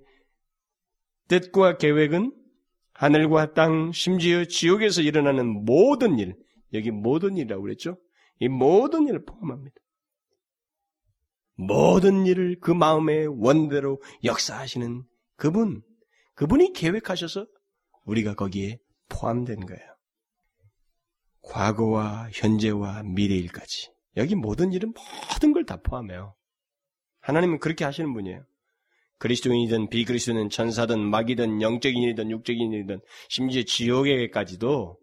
뜻과 1.28 1.78
계획은 1.78 2.32
하늘과 2.96 3.54
땅, 3.54 3.92
심지어 3.92 4.46
지옥에서 4.46 5.02
일어나는 5.02 5.66
모든 5.66 6.18
일, 6.18 6.36
여기 6.74 6.92
모든 6.92 7.36
일이라고 7.38 7.62
그랬죠? 7.62 7.98
이 8.40 8.48
모든 8.48 9.08
일을 9.08 9.26
포함합니다. 9.26 9.76
모든 11.58 12.26
일을 12.26 12.58
그 12.62 12.72
마음의 12.72 13.28
원대로 13.28 14.02
역사하시는 14.24 15.04
그분, 15.36 15.82
그분이 16.36 16.74
계획하셔서 16.74 17.46
우리가 18.06 18.34
거기에 18.36 18.80
포함된 19.10 19.66
거예요. 19.66 19.96
과거와 21.42 22.30
현재와 22.34 23.04
미래일까지. 23.04 23.92
여기 24.18 24.36
모든 24.36 24.72
일은 24.72 24.94
모든 25.32 25.52
걸 25.54 25.66
다 25.66 25.82
포함해요. 25.82 26.34
하나님은 27.20 27.60
그렇게 27.60 27.84
하시는 27.84 28.14
분이에요. 28.14 28.46
그리스도인이든 29.26 29.90
비그리스도는 29.90 30.52
천사든 30.52 31.00
마귀든 31.00 31.64
영적인 31.64 32.00
일이든 32.00 32.30
육적인 32.30 32.72
일이든 32.72 33.00
심지어 33.28 33.64
지옥에까지도 33.64 35.00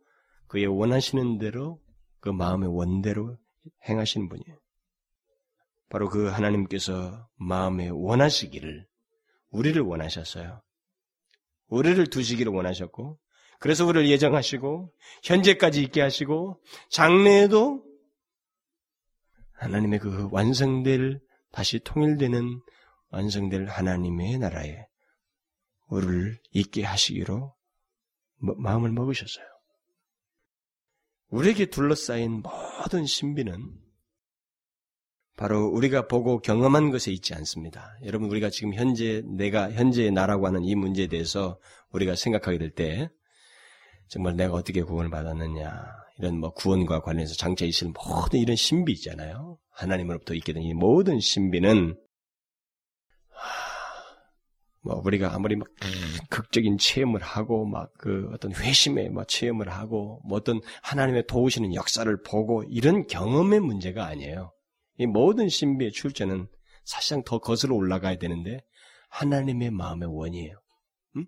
그의 0.47 0.67
원하시는 0.67 1.39
대로 1.39 1.81
그 2.21 2.29
마음의 2.29 2.69
원대로 2.73 3.37
행하시는 3.89 4.29
분이에요. 4.29 4.59
바로 5.89 6.09
그 6.09 6.29
하나님께서 6.29 7.29
마음에 7.35 7.89
원하시기를 7.91 8.87
우리를 9.51 9.83
원하셨어요. 9.83 10.63
우리를 11.67 12.07
두시기를 12.07 12.53
원하셨고 12.53 13.19
그래서 13.59 13.85
우리를 13.85 14.09
예정하시고 14.09 14.93
현재까지 15.25 15.83
있게 15.83 16.01
하시고 16.01 16.63
장래에도 16.91 17.83
하나님의 19.55 19.99
그 19.99 20.29
완성될 20.31 21.21
다시 21.51 21.81
통일되는 21.81 22.61
완성될 23.13 23.67
하나님의 23.67 24.39
나라에 24.39 24.87
우리를 25.89 26.39
있게 26.53 26.83
하시기로 26.85 27.55
마음을 28.39 28.91
먹으셨어요. 28.91 29.45
우리에게 31.29 31.67
둘러싸인 31.67 32.43
모든 32.43 33.07
신비는 33.07 33.79
바로 35.37 35.67
우리가 35.67 36.09
보고 36.09 36.41
경험한 36.41 36.91
것에 36.91 37.11
있지 37.11 37.35
않습니다. 37.35 37.91
여러분 38.05 38.29
우리가 38.29 38.51
지금 38.51 38.75
현재 38.75 39.23
내가 39.27 39.71
현재의 39.73 40.11
나라고 40.11 40.47
하는 40.47 40.65
이 40.65 40.75
문제에 40.75 41.07
대해서 41.07 41.59
우리가 41.91 42.17
생각하게 42.17 42.59
될 42.59 42.75
때 42.75 43.09
정말 44.09 44.37
내가 44.37 44.55
어떻게 44.55 44.83
구원을 44.83 45.11
받았느냐 45.11 45.85
이런 46.19 46.39
뭐 46.39 46.53
구원과 46.53 47.01
관련해서 47.01 47.35
장차 47.35 47.65
있을 47.65 47.89
모든 47.89 48.41
이런 48.41 48.57
신비 48.57 48.93
있잖아요. 48.93 49.59
하나님으로부터 49.71 50.35
있게 50.35 50.53
된 50.53 50.63
이 50.63 50.75
모든 50.75 51.19
신비는 51.19 51.97
뭐 54.85 55.01
우리가 55.05 55.35
아무리 55.35 55.57
막 55.57 55.69
극적인 56.29 56.79
체험을 56.79 57.21
하고 57.23 57.65
막 57.67 57.93
그 58.03 58.29
어떤 58.33 58.53
회심의 58.53 59.11
막 59.11 59.29
체험을 59.29 59.69
하고 59.69 60.21
뭐 60.27 60.37
어떤 60.37 60.61
하나님의 60.83 61.29
도우시는 61.29 61.73
역사를 61.73 62.23
보고 62.23 62.65
이런 62.65 63.07
경험의 63.07 63.61
문제가 63.61 64.07
아니에요. 64.07 64.53
이 64.99 65.07
모든 65.07 65.49
신비의 65.49 65.93
출제는 65.93 66.49
사실상 66.85 67.23
더 67.25 67.39
거슬러 67.39 67.77
올라가야 67.77 68.19
되는데 68.19 68.59
하나님의 69.09 69.71
마음의 69.71 70.09
원이에요. 70.13 70.61
음? 71.17 71.27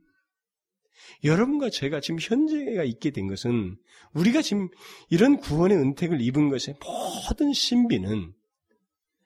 여러분과 1.23 1.71
제가 1.71 2.01
지금 2.01 2.19
현재가 2.21 2.83
있게 2.83 3.13
된 3.13 3.29
것은 3.29 3.77
우리가 4.15 4.43
지금 4.43 4.69
이런 5.11 5.37
구원의 5.37 5.79
은택을 5.79 6.21
입은 6.21 6.49
것의 6.51 6.77
모든 6.81 7.53
신비는 7.53 8.33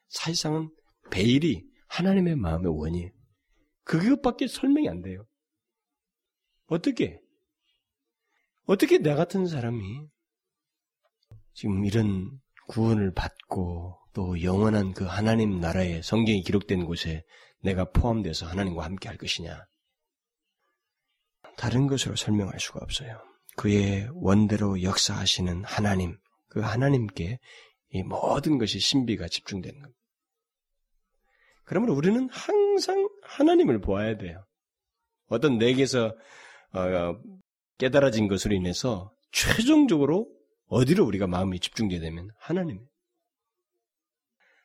사실상은 0.09 0.71
베일이 1.11 1.65
하나님의 1.89 2.37
마음의 2.37 2.79
원이에요. 2.79 3.11
그것밖에 3.89 4.47
설명이 4.47 4.89
안 4.89 5.01
돼요. 5.01 5.27
어떻게? 6.67 7.19
어떻게 8.67 8.99
나 8.99 9.15
같은 9.15 9.47
사람이 9.47 10.07
지금 11.55 11.87
이런 11.87 12.39
구원을 12.69 13.15
받고 13.15 13.99
또 14.13 14.43
영원한 14.43 14.93
그 14.93 15.05
하나님 15.05 15.59
나라의 15.59 16.03
성경이 16.03 16.43
기록된 16.43 16.85
곳에 16.85 17.25
내가 17.63 17.91
포함돼서 17.91 18.47
하나님과 18.47 18.85
함께 18.85 19.09
할 19.09 19.17
것이냐? 19.17 19.67
다른 21.57 21.87
것으로 21.87 22.15
설명할 22.15 22.61
수가 22.61 22.81
없어요. 22.83 23.19
그의 23.57 24.09
원대로 24.13 24.83
역사하시는 24.83 25.65
하나님, 25.65 26.19
그 26.49 26.61
하나님께 26.61 27.39
이 27.91 28.03
모든 28.03 28.59
것이 28.59 28.79
신비가 28.79 29.29
집중되는 29.29 29.81
겁니다. 29.81 29.98
그러면 31.69 31.91
우리는 31.91 32.31
항상 32.31 33.07
하나님을 33.23 33.83
보아야 33.83 34.17
돼요. 34.17 34.43
어떤 35.29 35.59
내게서 35.59 36.17
어, 36.73 37.15
깨달아진 37.77 38.27
것으로 38.27 38.55
인해서 38.55 39.13
최종적으로 39.33 40.27
어디로 40.69 41.05
우리가 41.05 41.27
마음이 41.27 41.61
집중되게 41.61 42.01
되면 42.01 42.31
하나님. 42.39 42.81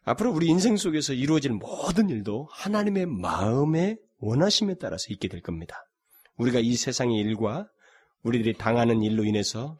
앞으로 0.05 0.31
우리 0.31 0.47
인생 0.47 0.77
속에서 0.77 1.11
이루어질 1.11 1.51
모든 1.51 2.07
일도 2.09 2.47
하나님의 2.51 3.05
마음의 3.07 3.97
원하심에 4.19 4.75
따라서 4.75 5.07
있게 5.09 5.27
될 5.27 5.41
겁니다. 5.41 5.75
우리가 6.37 6.59
이 6.59 6.73
세상의 6.73 7.17
일과 7.17 7.67
우리들이 8.23 8.53
당하는 8.53 9.01
일로 9.03 9.25
인해서 9.25 9.77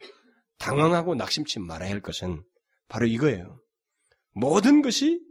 당황하고 0.58 1.14
낙심치 1.14 1.58
말아야 1.60 1.90
할 1.90 2.02
것은 2.02 2.42
바로 2.88 3.06
이거예요. 3.06 3.58
모든 4.34 4.82
것이 4.82 5.22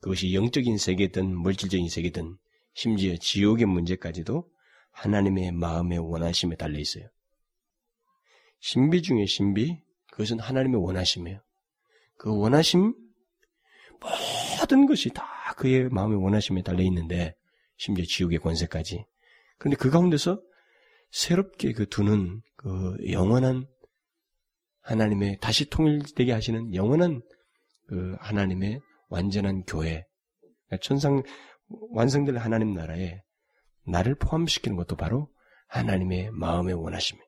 그것이 0.00 0.34
영적인 0.34 0.78
세계든 0.78 1.36
물질적인 1.36 1.88
세계든 1.88 2.36
심지어 2.74 3.16
지옥의 3.16 3.66
문제까지도 3.66 4.48
하나님의 4.92 5.52
마음의 5.52 5.98
원하심에 5.98 6.56
달려 6.56 6.78
있어요. 6.78 7.08
신비 8.60 9.02
중의 9.02 9.26
신비, 9.26 9.80
그것은 10.10 10.40
하나님의 10.40 10.82
원하심이에요. 10.82 11.40
그 12.16 12.36
원하심, 12.36 12.94
모든 14.60 14.86
것이 14.86 15.10
다 15.10 15.24
그의 15.56 15.88
마음의 15.88 16.22
원하심에 16.22 16.62
달려 16.62 16.82
있는데, 16.84 17.34
심지어 17.76 18.04
지옥의 18.04 18.38
권세까지. 18.38 19.04
그런데 19.58 19.76
그 19.76 19.90
가운데서 19.90 20.40
새롭게 21.10 21.72
그 21.72 21.88
두는 21.88 22.42
그 22.56 22.96
영원한 23.10 23.66
하나님의 24.80 25.38
다시 25.40 25.68
통일되게 25.68 26.32
하시는 26.32 26.74
영원한 26.74 27.22
그 27.86 28.16
하나님의 28.20 28.80
완전한 29.08 29.64
교회, 29.64 30.04
그러니까 30.66 30.82
천상 30.82 31.22
완성될 31.92 32.36
하나님 32.38 32.74
나라에 32.74 33.20
나를 33.86 34.14
포함시키는 34.16 34.76
것도 34.76 34.96
바로 34.96 35.30
하나님의 35.68 36.30
마음의 36.32 36.74
원하심이에요. 36.74 37.26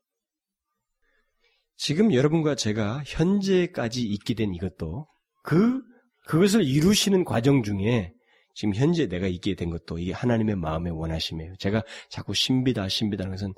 지금 1.76 2.12
여러분과 2.12 2.56
제가 2.56 3.02
현재까지 3.06 4.02
있게 4.02 4.34
된 4.34 4.54
이것도 4.54 5.06
그 5.44 5.80
그것을 6.26 6.64
이루시는 6.64 7.24
과정 7.24 7.62
중에 7.62 8.12
지금 8.54 8.74
현재 8.74 9.06
내가 9.06 9.28
있게 9.28 9.54
된 9.54 9.70
것도 9.70 9.98
이게 9.98 10.12
하나님의 10.12 10.56
마음의 10.56 10.92
원하심이에요. 10.92 11.54
제가 11.58 11.84
자꾸 12.10 12.34
신비다 12.34 12.88
신비다는 12.88 13.30
것은 13.30 13.54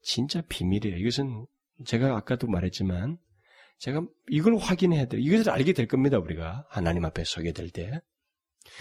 진짜 0.00 0.40
비밀이에요. 0.48 0.96
이것은 0.96 1.46
제가 1.84 2.16
아까도 2.16 2.46
말했지만 2.46 3.18
제가 3.78 4.06
이걸 4.28 4.56
확인해야 4.56 5.06
돼요. 5.06 5.20
이것을 5.20 5.50
알게 5.50 5.72
될 5.72 5.86
겁니다, 5.86 6.18
우리가. 6.18 6.66
하나님 6.68 7.04
앞에 7.04 7.24
서게 7.24 7.52
될 7.52 7.70
때. 7.70 8.00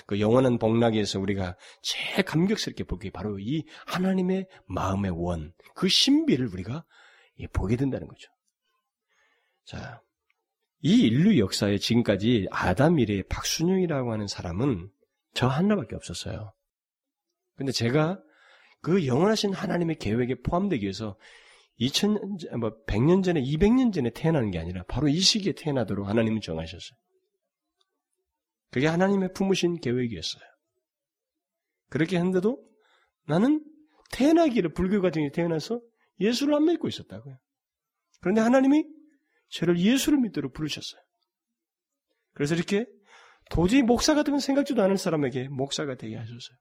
그 0.06 0.20
영원한 0.20 0.58
복락에서 0.60 1.20
우리가 1.20 1.58
제일 1.82 2.24
감격스럽게 2.24 2.86
보기 2.86 3.12
바로 3.12 3.38
이 3.40 3.66
하나님의 3.86 4.48
마음의 4.66 5.12
원, 5.12 5.54
그 5.76 5.90
신비를 5.90 6.48
우리가 6.48 6.86
보게 7.52 7.76
된다는 7.76 8.08
거죠. 8.08 8.32
자, 9.66 10.02
이 10.82 11.02
인류 11.02 11.40
역사에 11.40 11.78
지금까지 11.78 12.48
아담 12.52 13.00
이래 13.00 13.24
박순영이라고 13.24 14.12
하는 14.12 14.28
사람은 14.28 14.90
저 15.34 15.48
하나밖에 15.48 15.96
없었어요. 15.96 16.54
근데 17.56 17.72
제가 17.72 18.22
그 18.82 19.06
영원하신 19.08 19.54
하나님의 19.54 19.98
계획에 19.98 20.36
포함되기 20.42 20.84
위해서 20.84 21.18
2000년, 21.80 22.58
뭐 22.58 22.72
100년 22.86 23.24
전에, 23.24 23.42
200년 23.42 23.94
전에 23.94 24.12
태어나는 24.12 24.52
게 24.52 24.60
아니라 24.60 24.84
바로 24.88 25.08
이 25.08 25.20
시기에 25.20 25.54
태어나도록 25.54 26.08
하나님은 26.08 26.42
정하셨어요. 26.42 26.98
그게 28.72 28.88
하나님의 28.88 29.34
품으신 29.34 29.80
계획이었어요. 29.80 30.44
그렇게 31.90 32.18
했는데도 32.18 32.58
나는 33.28 33.64
태어나기를 34.12 34.74
불교 34.74 35.02
가정에 35.02 35.32
태어나서 35.32 35.82
예수를 36.20 36.56
안 36.56 36.66
믿고 36.66 36.88
있었다고요. 36.88 37.38
그런데 38.22 38.42
하나님이 38.42 38.86
저를 39.50 39.80
예수를 39.80 40.20
믿도록 40.20 40.54
부르셨어요. 40.54 41.02
그래서 42.34 42.56
이렇게 42.56 42.86
도저히 43.52 43.84
목사 43.84 44.16
같은 44.16 44.32
건 44.32 44.40
생각지도 44.40 44.82
않을 44.82 44.98
사람에게 44.98 45.50
목사가 45.50 45.96
되게 45.96 46.16
하셨어요. 46.16 46.58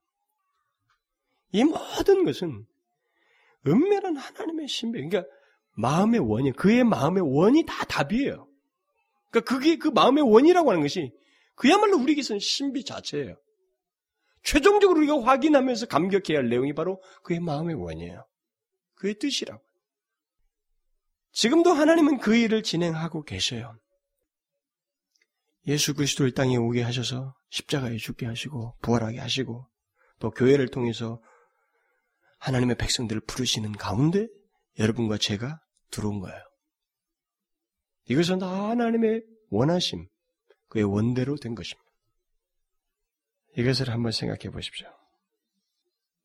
이 1.53 1.63
모든 1.63 2.25
것은 2.25 2.65
은밀한 3.65 4.17
하나님의 4.17 4.67
신비, 4.67 5.01
그러니까 5.01 5.29
마음의 5.75 6.19
원이, 6.19 6.51
그의 6.53 6.83
마음의 6.83 7.23
원이 7.25 7.65
다 7.65 7.85
답이에요. 7.85 8.47
그러니까 9.31 9.53
그게 9.53 9.77
그 9.77 9.87
마음의 9.87 10.23
원이라고 10.23 10.69
하는 10.69 10.81
것이 10.81 11.11
그야말로 11.55 11.97
우리에게서는 11.99 12.39
신비 12.39 12.83
자체예요. 12.85 13.35
최종적으로 14.43 14.99
우리가 14.99 15.23
확인하면서 15.23 15.87
감격해야 15.87 16.39
할 16.39 16.49
내용이 16.49 16.73
바로 16.73 17.01
그의 17.23 17.39
마음의 17.39 17.75
원이에요. 17.75 18.25
그의 18.95 19.15
뜻이라고. 19.15 19.63
지금도 21.31 21.71
하나님은 21.71 22.19
그 22.19 22.35
일을 22.35 22.61
진행하고 22.61 23.23
계셔요. 23.23 23.75
예수 25.67 25.93
그리스도를 25.93 26.33
땅에 26.33 26.57
오게 26.57 26.81
하셔서 26.81 27.33
십자가에 27.49 27.97
죽게 27.97 28.25
하시고 28.25 28.75
부활하게 28.81 29.19
하시고 29.19 29.65
또 30.19 30.31
교회를 30.31 30.67
통해서 30.67 31.21
하나님의 32.43 32.75
백성들을 32.75 33.21
부르시는 33.21 33.71
가운데 33.71 34.27
여러분과 34.77 35.17
제가 35.17 35.61
들어온 35.91 36.19
거예요. 36.19 36.37
이것은 38.09 38.39
다 38.39 38.69
하나님의 38.69 39.23
원하심, 39.49 40.07
그의 40.67 40.83
원대로 40.83 41.37
된 41.37 41.55
것입니다. 41.55 41.89
이것을 43.55 43.89
한번 43.89 44.11
생각해 44.11 44.51
보십시오. 44.51 44.87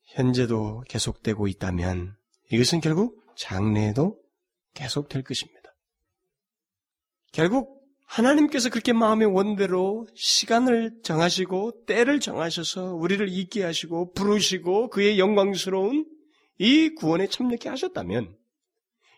현재도 0.07 0.83
계속되고 0.89 1.47
있다면 1.47 2.17
이것은 2.51 2.81
결국 2.81 3.23
장래에도 3.37 4.21
계속될 4.75 5.23
것입니다. 5.23 5.71
결국 7.31 7.78
하나님께서 8.09 8.71
그렇게 8.71 8.95
마음의 8.95 9.27
원대로 9.29 10.07
시간을 10.15 11.03
정하시고 11.03 11.85
때를 11.85 12.21
정하셔서 12.21 12.95
우리를 12.95 13.29
있게 13.29 13.63
하시고 13.63 14.13
부르시고 14.15 14.89
그의 14.89 15.19
영광스러운 15.19 16.07
이 16.59 16.89
구원에 16.95 17.27
참여케 17.29 17.69
하셨다면 17.69 18.35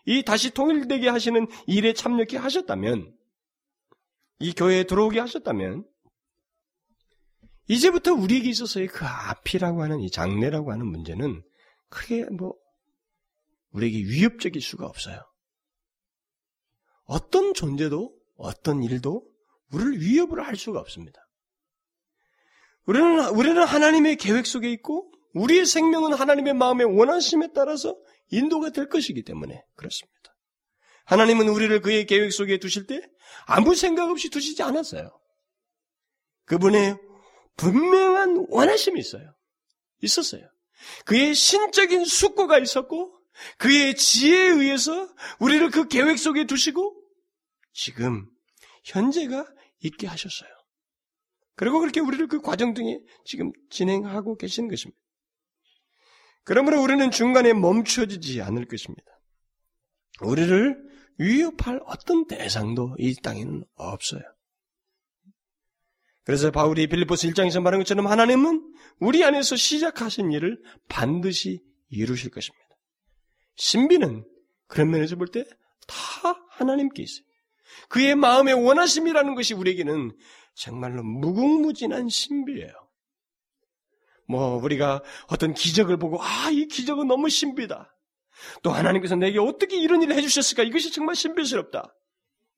이 0.05 0.23
다시 0.23 0.51
통일되게 0.51 1.07
하시는 1.07 1.47
일에 1.67 1.93
참여케 1.93 2.37
하셨다면 2.37 3.15
이 4.39 4.53
교회에 4.53 4.83
들어오게 4.83 5.21
하셨다면 5.21 5.85
이제부터 7.69 8.13
우리에게 8.13 8.49
있어서의 8.49 8.87
그 8.87 9.05
앞이라고 9.05 9.81
하는 9.81 10.01
이 10.01 10.11
장래라고 10.11 10.71
하는 10.73 10.85
문제는 10.85 11.41
크게 11.87 12.25
뭐 12.25 12.55
우리에게 13.71 13.99
위협적일 13.99 14.61
수가 14.61 14.85
없어요. 14.85 15.21
어떤 17.05 17.53
존재도 17.53 18.20
어떤 18.41 18.83
일도 18.83 19.27
우리를 19.71 20.01
위협을 20.01 20.45
할 20.45 20.55
수가 20.55 20.79
없습니다. 20.79 21.27
우리는 22.85 23.29
우리는 23.29 23.63
하나님의 23.63 24.17
계획 24.17 24.45
속에 24.45 24.71
있고 24.71 25.11
우리의 25.33 25.65
생명은 25.65 26.13
하나님의 26.13 26.53
마음의 26.53 26.97
원하심에 26.97 27.49
따라서 27.53 27.95
인도가 28.29 28.69
될 28.69 28.89
것이기 28.89 29.23
때문에 29.23 29.63
그렇습니다. 29.75 30.17
하나님은 31.05 31.49
우리를 31.49 31.81
그의 31.81 32.05
계획 32.05 32.31
속에 32.31 32.57
두실 32.57 32.87
때 32.87 33.01
아무 33.45 33.75
생각 33.75 34.09
없이 34.09 34.29
두시지 34.29 34.63
않았어요. 34.63 35.17
그분의 36.45 36.97
분명한 37.57 38.47
원하심이 38.49 38.99
있어요. 38.99 39.33
있었어요. 40.01 40.49
그의 41.05 41.35
신적인 41.35 42.05
숙고가 42.05 42.57
있었고 42.59 43.17
그의 43.57 43.95
지혜에 43.95 44.49
의해서 44.49 45.09
우리를 45.39 45.69
그 45.69 45.87
계획 45.87 46.17
속에 46.17 46.45
두시고 46.45 46.95
지금 47.73 48.27
현재가 48.83 49.45
있게 49.79 50.07
하셨어요. 50.07 50.49
그리고 51.55 51.79
그렇게 51.79 51.99
우리를 51.99 52.27
그 52.27 52.41
과정 52.41 52.73
중에 52.73 52.99
지금 53.25 53.51
진행하고 53.69 54.37
계시는 54.37 54.69
것입니다. 54.69 54.99
그러므로 56.43 56.81
우리는 56.81 57.11
중간에 57.11 57.53
멈춰지지 57.53 58.41
않을 58.41 58.67
것입니다. 58.67 59.05
우리를 60.21 60.89
위협할 61.19 61.81
어떤 61.85 62.25
대상도 62.25 62.95
이 62.97 63.13
땅에는 63.21 63.63
없어요. 63.75 64.21
그래서 66.23 66.51
바울이 66.51 66.87
빌리포스 66.87 67.27
1장에서 67.29 67.61
말한 67.61 67.81
것처럼 67.81 68.07
하나님은 68.07 68.73
우리 68.99 69.23
안에서 69.23 69.55
시작하신 69.55 70.31
일을 70.31 70.61
반드시 70.87 71.61
이루실 71.89 72.31
것입니다. 72.31 72.65
신비는 73.55 74.25
그런 74.67 74.89
면에서 74.91 75.15
볼 75.15 75.27
때 75.27 75.43
다 75.87 76.35
하나님께 76.51 77.03
있어요. 77.03 77.25
그의 77.89 78.15
마음의 78.15 78.53
원하심이라는 78.53 79.35
것이 79.35 79.53
우리에게는 79.53 80.15
정말로 80.55 81.03
무궁무진한 81.03 82.09
신비예요. 82.09 82.71
뭐 84.27 84.55
우리가 84.57 85.01
어떤 85.27 85.53
기적을 85.53 85.97
보고 85.97 86.21
아 86.21 86.49
이 86.51 86.67
기적은 86.67 87.07
너무 87.07 87.29
신비다. 87.29 87.95
또 88.63 88.71
하나님께서 88.71 89.15
내게 89.15 89.39
어떻게 89.39 89.79
이런 89.79 90.01
일을 90.01 90.15
해주셨을까? 90.15 90.63
이것이 90.63 90.91
정말 90.91 91.15
신비스럽다. 91.15 91.93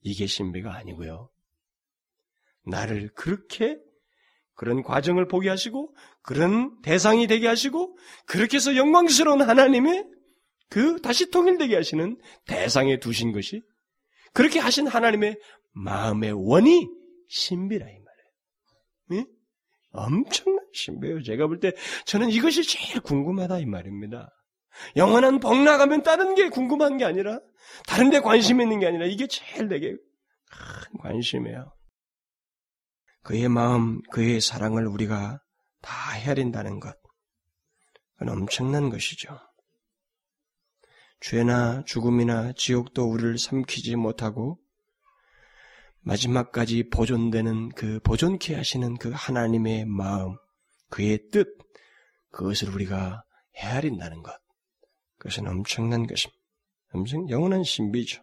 이게 0.01 0.25
신비가 0.25 0.73
아니고요. 0.75 1.29
나를 2.65 3.11
그렇게 3.13 3.77
그런 4.55 4.83
과정을 4.83 5.27
보게 5.27 5.49
하시고 5.49 5.95
그런 6.21 6.79
대상이 6.81 7.27
되게 7.27 7.47
하시고 7.47 7.97
그렇게 8.25 8.57
해서 8.57 8.75
영광스러운 8.75 9.41
하나님의 9.41 10.05
그 10.69 11.01
다시 11.01 11.29
통일되게 11.29 11.75
하시는 11.75 12.17
대상에 12.45 12.99
두신 12.99 13.31
것이 13.31 13.61
그렇게 14.33 14.59
하신 14.59 14.87
하나님의 14.87 15.39
마음의 15.73 16.31
원이 16.33 16.89
신비라 17.29 17.85
이 17.87 17.97
말이에요. 19.09 19.23
예? 19.23 19.25
엄청난 19.91 20.65
신비예요. 20.73 21.23
제가 21.23 21.47
볼 21.47 21.59
때 21.59 21.73
저는 22.05 22.29
이것이 22.29 22.63
제일 22.63 22.99
궁금하다 23.01 23.59
이 23.59 23.65
말입니다. 23.65 24.29
영원한 24.95 25.39
복 25.39 25.55
나가면 25.61 26.01
다른 26.03 26.33
게 26.35 26.49
궁금한 26.49 26.97
게 26.97 27.05
아니라 27.05 27.39
다른 27.87 28.09
데 28.09 28.19
관심 28.19 28.59
있는 28.59 28.79
게 28.79 28.87
아니라 28.87 29.05
이게 29.05 29.27
제일 29.27 29.67
내게 29.67 29.91
큰 29.91 30.99
관심이에요. 30.99 31.71
그의 33.21 33.47
마음, 33.49 34.01
그의 34.11 34.41
사랑을 34.41 34.87
우리가 34.87 35.39
다 35.81 36.11
헤아린다는 36.13 36.79
것. 36.79 36.95
그건 38.17 38.37
엄청난 38.37 38.89
것이죠. 38.89 39.39
죄나 41.23 41.83
죽음이나 41.85 42.51
지옥도 42.51 43.09
우리를 43.09 43.37
삼키지 43.37 43.95
못하고 43.95 44.59
마지막까지 46.01 46.89
보존되는 46.89 47.69
그 47.69 48.01
보존케 48.01 48.55
하시는 48.55 48.97
그 48.97 49.09
하나님의 49.13 49.85
마음, 49.85 50.35
그의 50.89 51.29
뜻, 51.31 51.47
그것을 52.29 52.71
우리가 52.71 53.23
헤아린다는 53.55 54.21
것. 54.21 54.33
그것은 55.17 55.47
엄청난 55.47 56.05
것입니다. 56.05 56.37
엄청 56.91 57.29
영원한 57.29 57.63
신비죠. 57.63 58.21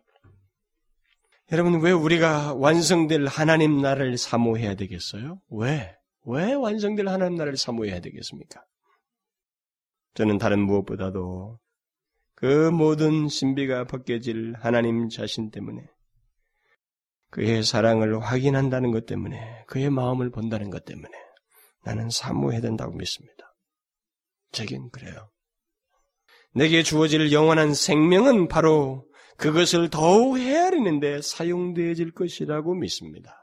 여러분, 1.52 1.80
왜 1.80 1.92
우리가 1.92 2.52
완성될 2.52 3.26
하나님 3.26 3.80
나라를 3.80 4.18
사모해야 4.18 4.74
되겠어요? 4.74 5.40
왜? 5.48 5.96
왜 6.26 6.52
완성될 6.52 7.08
하나님 7.08 7.38
나라를 7.38 7.56
사모해야 7.56 8.00
되겠습니까? 8.00 8.62
저는 10.14 10.36
다른 10.36 10.60
무엇보다도 10.60 11.58
그 12.40 12.70
모든 12.70 13.28
신비가 13.28 13.84
벗겨질 13.84 14.54
하나님 14.58 15.10
자신 15.10 15.50
때문에 15.50 15.82
그의 17.28 17.62
사랑을 17.62 18.18
확인한다는 18.18 18.92
것 18.92 19.04
때문에 19.04 19.64
그의 19.66 19.90
마음을 19.90 20.30
본다는 20.30 20.70
것 20.70 20.86
때문에 20.86 21.10
나는 21.84 22.08
사모해야 22.08 22.62
된다고 22.62 22.96
믿습니다. 22.96 23.54
제겐 24.52 24.88
그래요. 24.90 25.30
내게 26.54 26.82
주어질 26.82 27.30
영원한 27.30 27.74
생명은 27.74 28.48
바로 28.48 29.06
그것을 29.36 29.90
더욱 29.90 30.38
헤아리는데 30.38 31.20
사용되어질 31.20 32.12
것이라고 32.12 32.74
믿습니다. 32.74 33.36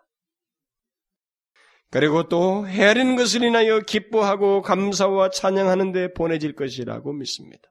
그리고 1.91 2.27
또 2.27 2.67
헤아리는 2.67 3.15
것을 3.15 3.43
인하여 3.43 3.79
기뻐하고 3.79 4.63
감사와 4.63 5.29
찬양하는 5.29 5.91
데 5.91 6.13
보내질 6.13 6.55
것이라고 6.55 7.13
믿습니다. 7.13 7.69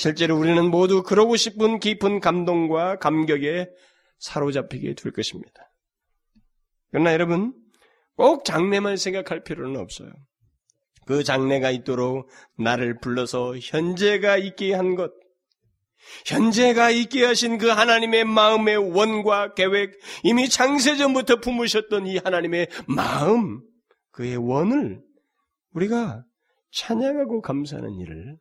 실제로 0.00 0.38
우리는 0.38 0.70
모두 0.70 1.02
그러고 1.02 1.36
싶은 1.36 1.78
깊은 1.78 2.20
감동과 2.20 3.00
감격에 3.00 3.68
사로잡히게 4.18 4.94
될 4.94 5.12
것입니다. 5.12 5.70
그러나 6.90 7.12
여러분, 7.12 7.52
꼭 8.16 8.46
장래만 8.46 8.96
생각할 8.96 9.44
필요는 9.44 9.78
없어요. 9.78 10.10
그 11.04 11.22
장래가 11.22 11.70
있도록 11.70 12.30
나를 12.56 12.98
불러서 13.00 13.58
현재가 13.58 14.38
있게 14.38 14.72
한 14.72 14.94
것, 14.94 15.12
현재가 16.24 16.88
있게 16.88 17.26
하신 17.26 17.58
그 17.58 17.66
하나님의 17.66 18.24
마음의 18.24 18.78
원과 18.78 19.52
계획, 19.52 19.92
이미 20.22 20.48
창세전부터 20.48 21.40
품으셨던 21.40 22.06
이 22.06 22.16
하나님의 22.16 22.68
마음, 22.88 23.60
그의 24.12 24.38
원을 24.38 25.02
우리가 25.74 26.24
찬양하고 26.72 27.42
감사하는 27.42 27.98
일을 27.98 28.38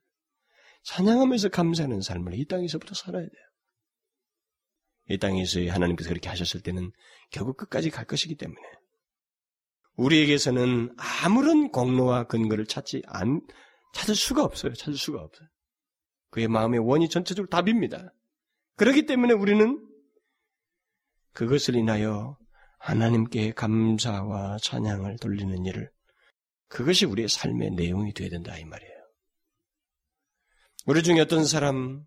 찬양하면서 0.83 1.49
감사하는 1.49 2.01
삶을 2.01 2.33
이 2.35 2.45
땅에서부터 2.45 2.95
살아야 2.95 3.23
돼요. 3.23 3.43
이 5.09 5.17
땅에서 5.17 5.59
하나님께서 5.69 6.09
그렇게 6.09 6.29
하셨을 6.29 6.61
때는 6.61 6.91
결국 7.31 7.57
끝까지 7.57 7.89
갈 7.89 8.05
것이기 8.05 8.35
때문에 8.35 8.59
우리에게서는 9.95 10.95
아무런 10.97 11.71
공로와 11.71 12.25
근거를 12.25 12.65
찾지 12.65 13.03
안, 13.07 13.41
찾을 13.93 14.15
수가 14.15 14.43
없어요. 14.43 14.73
찾을 14.73 14.95
수가 14.95 15.21
없어요. 15.21 15.47
그의 16.29 16.47
마음의 16.47 16.79
원이 16.79 17.09
전체적으로 17.09 17.49
답입니다. 17.49 18.13
그렇기 18.77 19.05
때문에 19.07 19.33
우리는 19.33 19.85
그것을 21.33 21.75
인하여 21.75 22.37
하나님께 22.79 23.51
감사와 23.53 24.57
찬양을 24.61 25.17
돌리는 25.17 25.65
일을 25.65 25.91
그것이 26.67 27.05
우리의 27.05 27.27
삶의 27.27 27.71
내용이 27.71 28.13
되어야 28.13 28.29
된다 28.29 28.57
이 28.57 28.63
말이에요. 28.63 28.98
우리 30.89 31.03
중에 31.03 31.19
어떤 31.19 31.45
사람, 31.45 32.03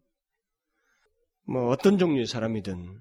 뭐 1.47 1.69
어떤 1.69 1.99
종류의 1.99 2.27
사람이든 2.27 3.01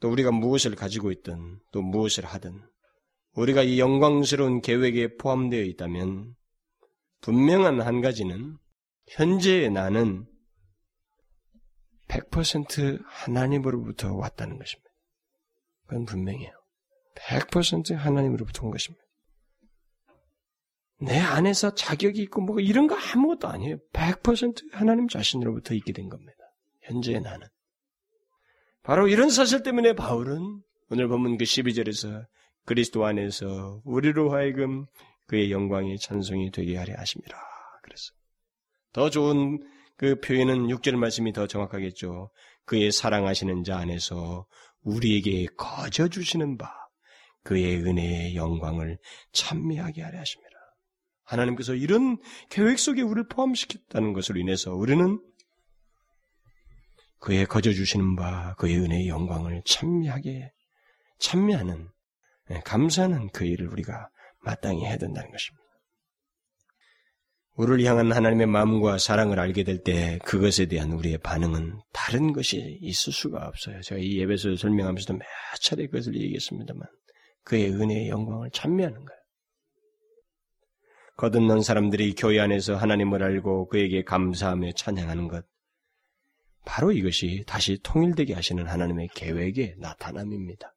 또 0.00 0.10
우리가 0.10 0.30
무엇을 0.30 0.74
가지고 0.76 1.12
있든 1.12 1.60
또 1.72 1.82
무엇을 1.82 2.24
하든 2.24 2.58
우리가 3.34 3.64
이 3.64 3.78
영광스러운 3.78 4.62
계획에 4.62 5.16
포함되어 5.18 5.60
있다면 5.60 6.34
분명한 7.20 7.82
한 7.82 8.00
가지는 8.00 8.56
현재의 9.08 9.70
나는 9.70 10.24
100% 12.08 13.04
하나님으로부터 13.04 14.14
왔다는 14.14 14.56
것입니다. 14.56 14.90
그건 15.86 16.06
분명해요. 16.06 16.50
100% 17.16 17.94
하나님으로부터 17.94 18.64
온 18.64 18.70
것입니다. 18.70 19.03
내 21.00 21.18
안에서 21.18 21.74
자격이 21.74 22.22
있고 22.22 22.40
뭐 22.40 22.60
이런 22.60 22.86
거 22.86 22.96
아무것도 22.96 23.48
아니에요. 23.48 23.78
100% 23.92 24.72
하나님 24.72 25.08
자신으로부터 25.08 25.74
있게 25.74 25.92
된 25.92 26.08
겁니다. 26.08 26.32
현재의 26.82 27.20
나는. 27.20 27.46
바로 28.82 29.08
이런 29.08 29.30
사실 29.30 29.62
때문에 29.62 29.94
바울은 29.94 30.62
오늘 30.90 31.08
보면 31.08 31.38
그 31.38 31.44
12절에서 31.44 32.26
그리스도 32.66 33.04
안에서 33.04 33.80
우리로 33.84 34.32
하여금 34.32 34.86
그의 35.26 35.50
영광이 35.50 35.98
찬송이 35.98 36.50
되게 36.50 36.76
하려 36.76 36.94
하십니다. 36.98 37.36
그래서 37.82 38.12
더 38.92 39.10
좋은 39.10 39.58
그 39.96 40.20
표현은 40.20 40.68
6절 40.68 40.96
말씀이 40.96 41.32
더 41.32 41.46
정확하겠죠. 41.46 42.30
그의 42.66 42.92
사랑하시는 42.92 43.64
자 43.64 43.78
안에서 43.78 44.46
우리에게 44.82 45.46
거저 45.56 46.08
주시는 46.08 46.58
바 46.58 46.70
그의 47.42 47.76
은혜의 47.82 48.36
영광을 48.36 48.98
찬미하게 49.32 50.02
하려 50.02 50.18
하십니다. 50.18 50.43
하나님께서 51.24 51.74
이런 51.74 52.18
계획 52.50 52.78
속에 52.78 53.02
우리를 53.02 53.28
포함시켰다는 53.28 54.12
것으로 54.12 54.38
인해서 54.40 54.74
우리는 54.74 55.20
그의 57.18 57.46
거저 57.46 57.72
주시는 57.72 58.16
바 58.16 58.54
그의 58.56 58.78
은혜의 58.78 59.08
영광을 59.08 59.62
찬미하게 59.64 60.52
찬미하는 61.18 61.88
예, 62.50 62.60
감사하는 62.64 63.30
그 63.30 63.44
일을 63.44 63.68
우리가 63.68 64.10
마땅히 64.40 64.84
해야 64.84 64.98
된다는 64.98 65.30
것입니다. 65.30 65.64
우리를 67.56 67.84
향한 67.84 68.12
하나님의 68.12 68.46
마음과 68.46 68.98
사랑을 68.98 69.38
알게 69.38 69.62
될 69.62 69.82
때 69.84 70.18
그것에 70.24 70.66
대한 70.66 70.90
우리의 70.92 71.18
반응은 71.18 71.80
다른 71.92 72.32
것이 72.32 72.78
있을 72.82 73.12
수가 73.12 73.46
없어요. 73.46 73.80
제가 73.80 74.00
이 74.00 74.18
예배에서 74.18 74.56
설명하면서도 74.56 75.14
몇 75.14 75.24
차례 75.60 75.86
그것을 75.86 76.16
얘기했습니다만 76.16 76.82
그의 77.44 77.70
은혜의 77.70 78.08
영광을 78.08 78.50
찬미하는 78.50 79.04
거예요. 79.04 79.23
거듭난 81.16 81.62
사람들이 81.62 82.14
교회 82.14 82.40
안에서 82.40 82.76
하나님을 82.76 83.22
알고 83.22 83.68
그에게 83.68 84.02
감사하며 84.02 84.72
찬양하는 84.72 85.28
것. 85.28 85.44
바로 86.64 86.92
이것이 86.92 87.44
다시 87.46 87.78
통일되게 87.82 88.34
하시는 88.34 88.66
하나님의 88.66 89.08
계획의 89.14 89.76
나타남입니다. 89.78 90.74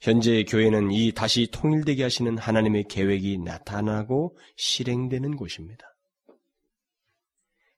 현재 0.00 0.44
교회는 0.44 0.92
이 0.92 1.12
다시 1.12 1.48
통일되게 1.52 2.02
하시는 2.02 2.36
하나님의 2.36 2.84
계획이 2.88 3.38
나타나고 3.38 4.36
실행되는 4.56 5.36
곳입니다. 5.36 5.84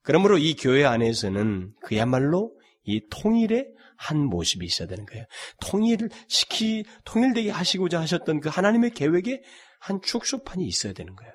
그러므로 0.02 0.38
이 0.38 0.54
교회 0.54 0.84
안에서는 0.84 1.74
그야말로 1.82 2.56
이 2.84 3.06
통일의 3.10 3.68
한 3.96 4.18
모습이 4.18 4.66
있어야 4.66 4.88
되는 4.88 5.06
거예요. 5.06 5.24
통일을 5.60 6.10
시키, 6.26 6.84
통일되게 7.04 7.50
하시고자 7.50 8.00
하셨던 8.00 8.40
그 8.40 8.48
하나님의 8.48 8.90
계획에 8.90 9.42
한 9.82 10.00
축소판이 10.00 10.64
있어야 10.64 10.92
되는 10.92 11.16
거예요. 11.16 11.32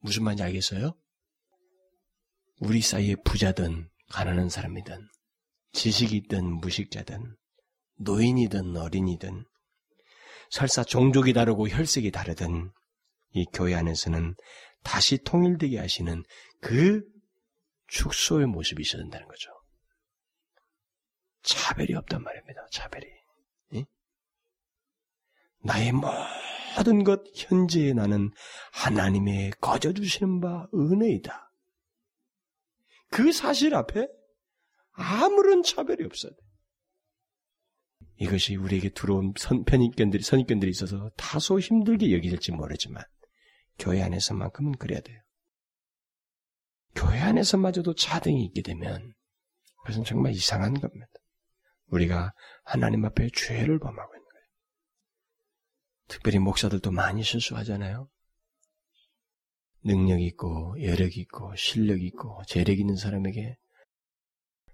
무슨 0.00 0.24
말인지 0.24 0.42
알겠어요? 0.42 0.94
우리 2.58 2.80
사이에 2.80 3.14
부자든 3.24 3.88
가난한 4.10 4.48
사람이든 4.48 5.08
지식이든 5.72 6.44
무식자든 6.56 7.36
노인이든 7.98 8.76
어린이든 8.76 9.44
설사 10.50 10.82
종족이 10.82 11.34
다르고 11.34 11.68
혈색이 11.68 12.10
다르든 12.10 12.72
이 13.30 13.44
교회 13.52 13.74
안에서는 13.76 14.34
다시 14.82 15.18
통일되게 15.18 15.78
하시는 15.78 16.24
그 16.60 17.04
축소의 17.86 18.46
모습이 18.46 18.82
있어야 18.82 19.02
된다는 19.02 19.28
거죠. 19.28 19.52
차별이 21.42 21.94
없단 21.94 22.24
말입니다. 22.24 22.66
차별이. 22.72 23.06
예? 23.74 23.84
나의 25.62 25.92
모든 26.78 27.02
것 27.02 27.22
현재에 27.34 27.92
나는 27.92 28.30
하나님의 28.72 29.50
거저 29.60 29.92
주시는 29.92 30.40
바 30.40 30.68
은혜이다. 30.72 31.52
그 33.10 33.32
사실 33.32 33.74
앞에 33.74 34.06
아무런 34.92 35.62
차별이 35.62 36.04
없어야 36.04 36.30
돼. 36.30 36.36
이것이 38.20 38.56
우리에게 38.56 38.90
들어온 38.90 39.32
선, 39.36 39.64
편입견들이, 39.64 40.22
선입견들이 40.22 40.70
있어서 40.70 41.10
다소 41.16 41.60
힘들게 41.60 42.12
여기질지 42.12 42.52
모르지만, 42.52 43.04
교회 43.78 44.02
안에서만큼은 44.02 44.72
그래야 44.72 45.00
돼요. 45.00 45.20
교회 46.94 47.20
안에서마저도 47.20 47.94
차등이 47.94 48.44
있게 48.46 48.62
되면, 48.62 49.14
그것은 49.82 50.04
정말 50.04 50.32
이상한 50.32 50.74
겁니다. 50.74 51.06
우리가 51.86 52.32
하나님 52.64 53.04
앞에 53.04 53.30
죄를 53.34 53.78
범하고. 53.78 54.17
특별히 56.08 56.38
목사들도 56.38 56.90
많이 56.90 57.22
실수하잖아요. 57.22 58.08
능력 59.84 60.20
있고, 60.20 60.74
여력 60.82 61.16
있고, 61.16 61.54
실력 61.54 62.02
있고, 62.02 62.42
재력 62.46 62.78
있는 62.78 62.96
사람에게 62.96 63.56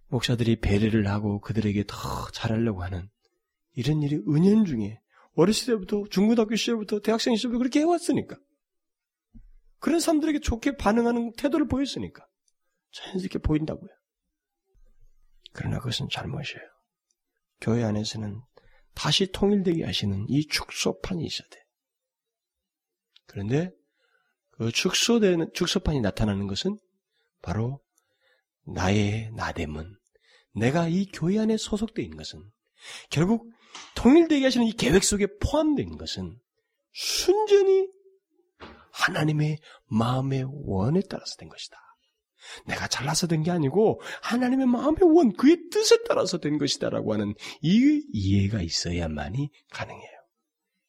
목사들이 0.08 0.60
배려를 0.60 1.08
하고 1.08 1.40
그들에게 1.40 1.84
더 1.86 2.30
잘하려고 2.32 2.82
하는 2.82 3.10
이런 3.74 4.02
일이 4.02 4.16
은연중에 4.16 5.00
어렸을 5.34 5.74
때부터 5.74 6.04
중고등학교 6.08 6.54
시절부터 6.54 7.00
대학생 7.00 7.34
시절부터 7.34 7.58
그렇게 7.58 7.80
해왔으니까 7.80 8.36
그런 9.80 10.00
사람들에게 10.00 10.38
좋게 10.40 10.76
반응하는 10.76 11.32
태도를 11.32 11.66
보였으니까 11.66 12.26
자연스럽게 12.92 13.40
보인다고요. 13.40 13.90
그러나 15.52 15.78
그것은 15.78 16.08
잘못이에요. 16.10 16.62
교회 17.60 17.82
안에서는 17.82 18.40
다시 18.94 19.30
통일되게 19.30 19.84
하시는 19.84 20.26
이 20.28 20.46
축소판이 20.46 21.24
있어야 21.24 21.48
돼. 21.48 21.64
그런데 23.26 23.70
그 24.50 24.70
축소되는 24.70 25.50
축소판이 25.52 26.00
나타나는 26.00 26.46
것은 26.46 26.78
바로 27.42 27.82
나의 28.66 29.32
나됨은 29.32 29.96
내가 30.54 30.88
이 30.88 31.06
교회 31.06 31.38
안에 31.38 31.56
소속되어 31.56 32.02
있는 32.04 32.16
것은 32.16 32.42
결국 33.10 33.50
통일되게 33.96 34.44
하시는 34.44 34.66
이 34.66 34.72
계획 34.72 35.02
속에 35.02 35.26
포함된 35.42 35.96
것은 35.96 36.38
순전히 36.92 37.88
하나님의 38.92 39.58
마음의 39.86 40.44
원에 40.66 41.00
따라서 41.10 41.34
된 41.36 41.48
것이다. 41.48 41.76
내가 42.66 42.86
잘나서 42.88 43.26
된 43.26 43.42
게 43.42 43.50
아니고 43.50 44.00
하나님의 44.22 44.66
마음의 44.66 45.02
원, 45.02 45.32
그의 45.34 45.68
뜻에 45.70 46.02
따라서 46.08 46.38
된 46.38 46.58
것이다라고 46.58 47.12
하는 47.12 47.34
이 47.60 48.02
이해가 48.12 48.62
있어야만이 48.62 49.50
가능해요. 49.70 50.10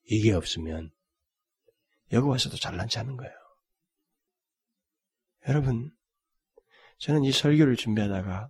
이게 0.06 0.32
없으면 0.34 0.91
여기 2.14 2.28
와서도 2.28 2.58
잘난지 2.58 2.99
않은 2.99 3.18
거예요. 3.18 3.34
여러분, 5.47 5.91
저는 6.99 7.24
이 7.24 7.32
설교를 7.32 7.76
준비하다가 7.76 8.49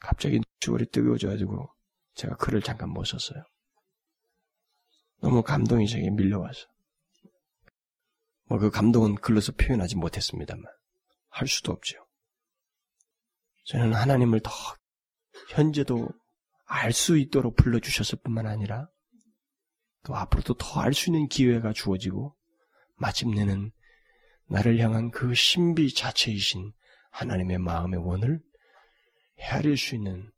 갑자기 0.00 0.40
주얼이 0.60 0.86
뜨거워져가지고 0.90 1.68
제가 2.14 2.36
글을 2.36 2.62
잠깐 2.62 2.90
못 2.90 3.04
썼어요. 3.04 3.42
너무 5.20 5.42
감동이 5.42 5.88
제게 5.88 6.10
밀려와서. 6.10 6.66
뭐 8.48 8.58
그 8.58 8.70
감동은 8.70 9.14
글로서 9.14 9.52
표현하지 9.52 9.96
못했습니다만 9.96 10.64
할 11.32 11.48
수도 11.48 11.72
없죠. 11.72 11.96
저는 13.64 13.94
하나님을 13.94 14.40
더 14.40 14.50
현재도 15.50 16.08
알 16.66 16.92
수 16.92 17.18
있도록 17.18 17.56
불러주셨을 17.56 18.18
뿐만 18.22 18.46
아니라 18.46 18.88
또 20.04 20.16
앞으로도 20.16 20.54
더 20.54 20.80
알 20.80 20.94
수 20.94 21.10
있는 21.10 21.28
기회가 21.28 21.72
주어지고 21.72 22.36
마침내는 22.96 23.72
나를 24.46 24.78
향한 24.78 25.10
그 25.10 25.34
신비 25.34 25.94
자체이신 25.94 26.72
하나님의 27.10 27.58
마음의 27.58 28.00
원을 28.00 28.40
헤아릴 29.38 29.76
수 29.76 29.94
있는 29.94 30.30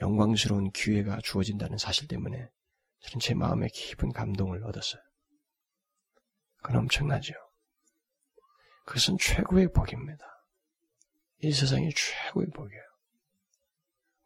영광스러운 0.00 0.70
기회가 0.72 1.20
주어진다는 1.22 1.78
사실 1.78 2.06
때문에 2.06 2.48
저는 3.00 3.20
제 3.20 3.34
마음에 3.34 3.68
깊은 3.68 4.12
감동을 4.12 4.64
얻었어요. 4.64 5.02
그건 6.62 6.82
엄청나죠. 6.82 7.34
그것은 8.88 9.18
최고의 9.18 9.70
복입니다. 9.70 10.24
이 11.42 11.52
세상이 11.52 11.90
최고의 11.94 12.46
복이에요. 12.54 12.82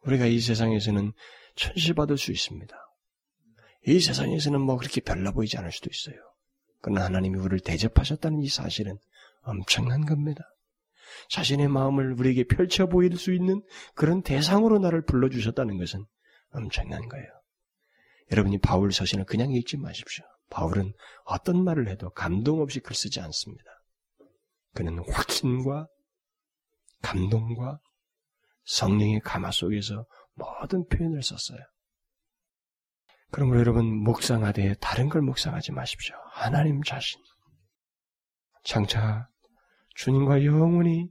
우리가 0.05 0.25
이 0.25 0.39
세상에서는 0.39 1.11
천시받을 1.55 2.17
수 2.17 2.31
있습니다. 2.31 2.73
이 3.87 3.99
세상에서는 3.99 4.61
뭐 4.61 4.77
그렇게 4.77 5.01
별나 5.01 5.31
보이지 5.31 5.57
않을 5.57 5.73
수도 5.73 5.89
있어요. 5.91 6.15
그러나 6.79 7.03
하나님이 7.03 7.37
우리를 7.39 7.59
대접하셨다는 7.59 8.41
이 8.41 8.47
사실은 8.47 8.97
엄청난 9.41 10.05
겁니다. 10.05 10.45
자신의 11.29 11.67
마음을 11.67 12.13
우리에게 12.13 12.45
펼쳐 12.45 12.87
보일 12.87 13.17
수 13.17 13.33
있는 13.33 13.61
그런 13.95 14.23
대상으로 14.23 14.79
나를 14.79 15.03
불러주셨다는 15.03 15.77
것은 15.77 16.05
엄청난 16.51 17.09
거예요. 17.09 17.27
여러분이 18.31 18.59
바울 18.59 18.93
서신을 18.93 19.25
그냥 19.25 19.51
읽지 19.51 19.75
마십시오. 19.75 20.23
바울은 20.49 20.93
어떤 21.25 21.61
말을 21.61 21.89
해도 21.89 22.11
감동 22.11 22.61
없이 22.61 22.79
글 22.79 22.95
쓰지 22.95 23.19
않습니다. 23.19 23.72
그는 24.73 24.99
확신과 25.09 25.87
감동과 27.01 27.79
성령의 28.65 29.19
가마 29.21 29.51
속에서 29.51 30.05
모든 30.33 30.87
표현을 30.87 31.21
썼어요. 31.21 31.59
그러므로 33.31 33.59
여러분 33.59 33.85
묵상하되 34.03 34.75
다른 34.75 35.09
걸 35.09 35.21
묵상하지 35.21 35.71
마십시오. 35.71 36.15
하나님 36.31 36.81
자신. 36.83 37.19
장차 38.63 39.27
주님과 39.95 40.45
영원히 40.45 41.09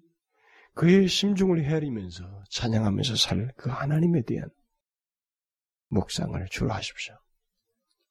그의 0.74 1.06
심중을 1.08 1.64
헤아리면서 1.64 2.24
찬양하면서 2.50 3.16
살 3.16 3.52
그 3.56 3.70
하나님에 3.70 4.22
대한 4.22 4.48
묵상을 5.88 6.46
주로 6.50 6.72
하십시오. 6.72 7.14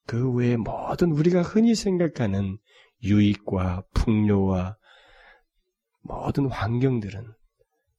그 0.05 0.31
외에 0.31 0.57
모든 0.57 1.11
우리가 1.11 1.41
흔히 1.41 1.73
생각하는 1.73 2.57
유익과 3.03 3.83
풍요와 3.93 4.77
모든 6.01 6.47
환경들은 6.47 7.33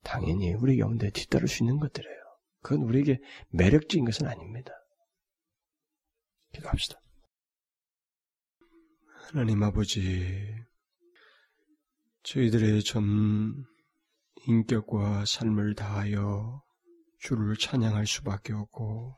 당연히 0.03 0.53
우리 0.55 0.79
가운데 0.79 1.11
뒤따를 1.11 1.49
수 1.49 1.63
있는 1.63 1.79
것들이에요. 1.79 2.17
그건 2.61 2.87
우리에게 2.87 3.21
매력적인 3.51 4.05
것은 4.05 4.27
아닙니다. 4.27 4.73
기도합시다. 6.53 7.01
하나님 9.29 9.63
아버지, 9.63 10.55
저희들의 12.25 12.83
전 12.85 13.65
인격과 14.47 15.25
삶을 15.25 15.75
다하여 15.75 16.63
주를 17.19 17.57
찬양할 17.57 18.07
수밖에 18.07 18.53
없고 18.53 19.17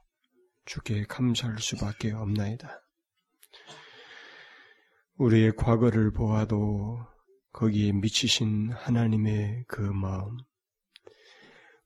주께 0.67 1.05
감사할 1.05 1.59
수밖에 1.59 2.13
없나이다. 2.13 2.81
우리의 5.17 5.57
과거를 5.57 6.13
보아도 6.13 6.99
거기에 7.55 7.93
미치신 7.93 8.73
하나님의 8.73 9.65
그 9.69 9.81
마음, 9.81 10.37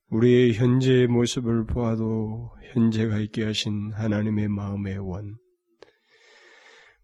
우리의 0.08 0.54
현재의 0.54 1.06
모습을 1.08 1.66
보아도 1.66 2.50
현재가 2.72 3.18
있게 3.18 3.44
하신 3.44 3.92
하나님의 3.92 4.48
마음의 4.48 4.96
원, 4.98 5.36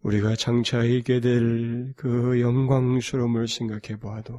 우리가 0.01 0.35
장차 0.37 0.83
있게 0.83 1.21
될 1.21 1.93
그 1.97 2.41
영광스러움을 2.41 3.49
생각해 3.49 4.01
보아도 4.01 4.39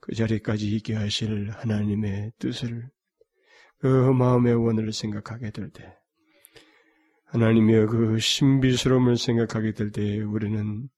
그 0.00 0.14
자리까지 0.14 0.74
있게 0.76 0.94
하실 0.94 1.50
하나님의 1.50 2.32
뜻을 2.40 2.90
그 3.78 3.86
마음의 3.86 4.54
원을 4.54 4.92
생각하게 4.92 5.52
될 5.52 5.70
때, 5.70 5.96
하나님의 7.26 7.86
그 7.86 8.18
신비스러움을 8.18 9.16
생각하게 9.16 9.74
될 9.74 9.92
때 9.92 10.20
우리는 10.22 10.88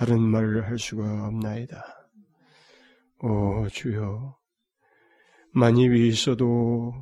다른 0.00 0.22
말을 0.22 0.66
할 0.66 0.78
수가 0.78 1.26
없나이다. 1.26 1.84
오 3.18 3.68
주여, 3.68 4.34
만입이 5.52 6.08
있어도 6.08 6.94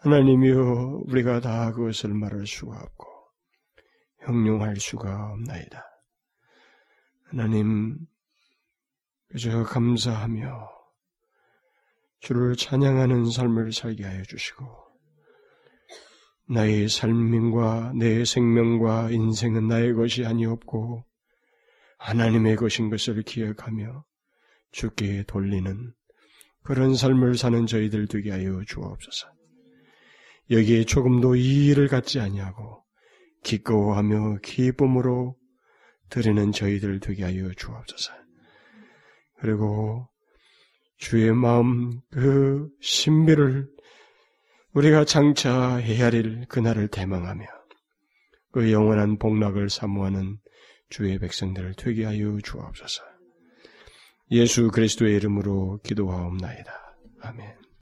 하나님이여 0.00 1.02
우리가 1.06 1.38
다 1.38 1.70
그것을 1.70 2.14
말할 2.14 2.44
수가 2.48 2.80
없고 2.82 3.06
형용할 4.22 4.74
수가 4.74 5.34
없나이다. 5.34 5.84
하나님 7.26 7.96
그저 9.28 9.62
감사하며 9.62 10.68
주를 12.18 12.56
찬양하는 12.56 13.30
삶을 13.30 13.70
살게 13.70 14.02
하여 14.02 14.24
주시고 14.24 14.66
나의 16.48 16.88
삶과 16.88 17.92
내 17.94 18.24
생명과 18.24 19.12
인생은 19.12 19.68
나의 19.68 19.94
것이 19.94 20.26
아니었고 20.26 21.05
하나님의 21.98 22.56
것인 22.56 22.90
것을 22.90 23.22
기억하며 23.22 24.04
주께 24.72 25.24
돌리는 25.26 25.92
그런 26.62 26.94
삶을 26.94 27.36
사는 27.36 27.66
저희들 27.66 28.08
되게 28.08 28.30
하여 28.30 28.62
주옵소서. 28.66 29.28
여기에 30.50 30.84
조금도 30.84 31.36
이의를 31.36 31.88
갖지 31.88 32.20
아니하고 32.20 32.84
기꺼워하며 33.42 34.38
기쁨으로 34.42 35.36
드리는 36.10 36.52
저희들 36.52 37.00
되게 37.00 37.24
하여 37.24 37.50
주옵소서. 37.56 38.12
그리고 39.38 40.08
주의 40.98 41.32
마음 41.32 42.00
그 42.10 42.68
신비를 42.80 43.68
우리가 44.72 45.04
장차 45.04 45.76
헤아릴 45.76 46.46
그날을 46.48 46.88
대망하며 46.88 47.46
그 48.52 48.72
영원한 48.72 49.18
복락을 49.18 49.70
사모하는 49.70 50.38
주의 50.88 51.18
백성들을 51.18 51.74
되게 51.74 52.04
하여 52.04 52.38
주옵소서. 52.42 53.02
예수 54.30 54.70
그리스도의 54.70 55.16
이름으로 55.16 55.80
기도하옵나이다. 55.82 56.72
아멘. 57.20 57.65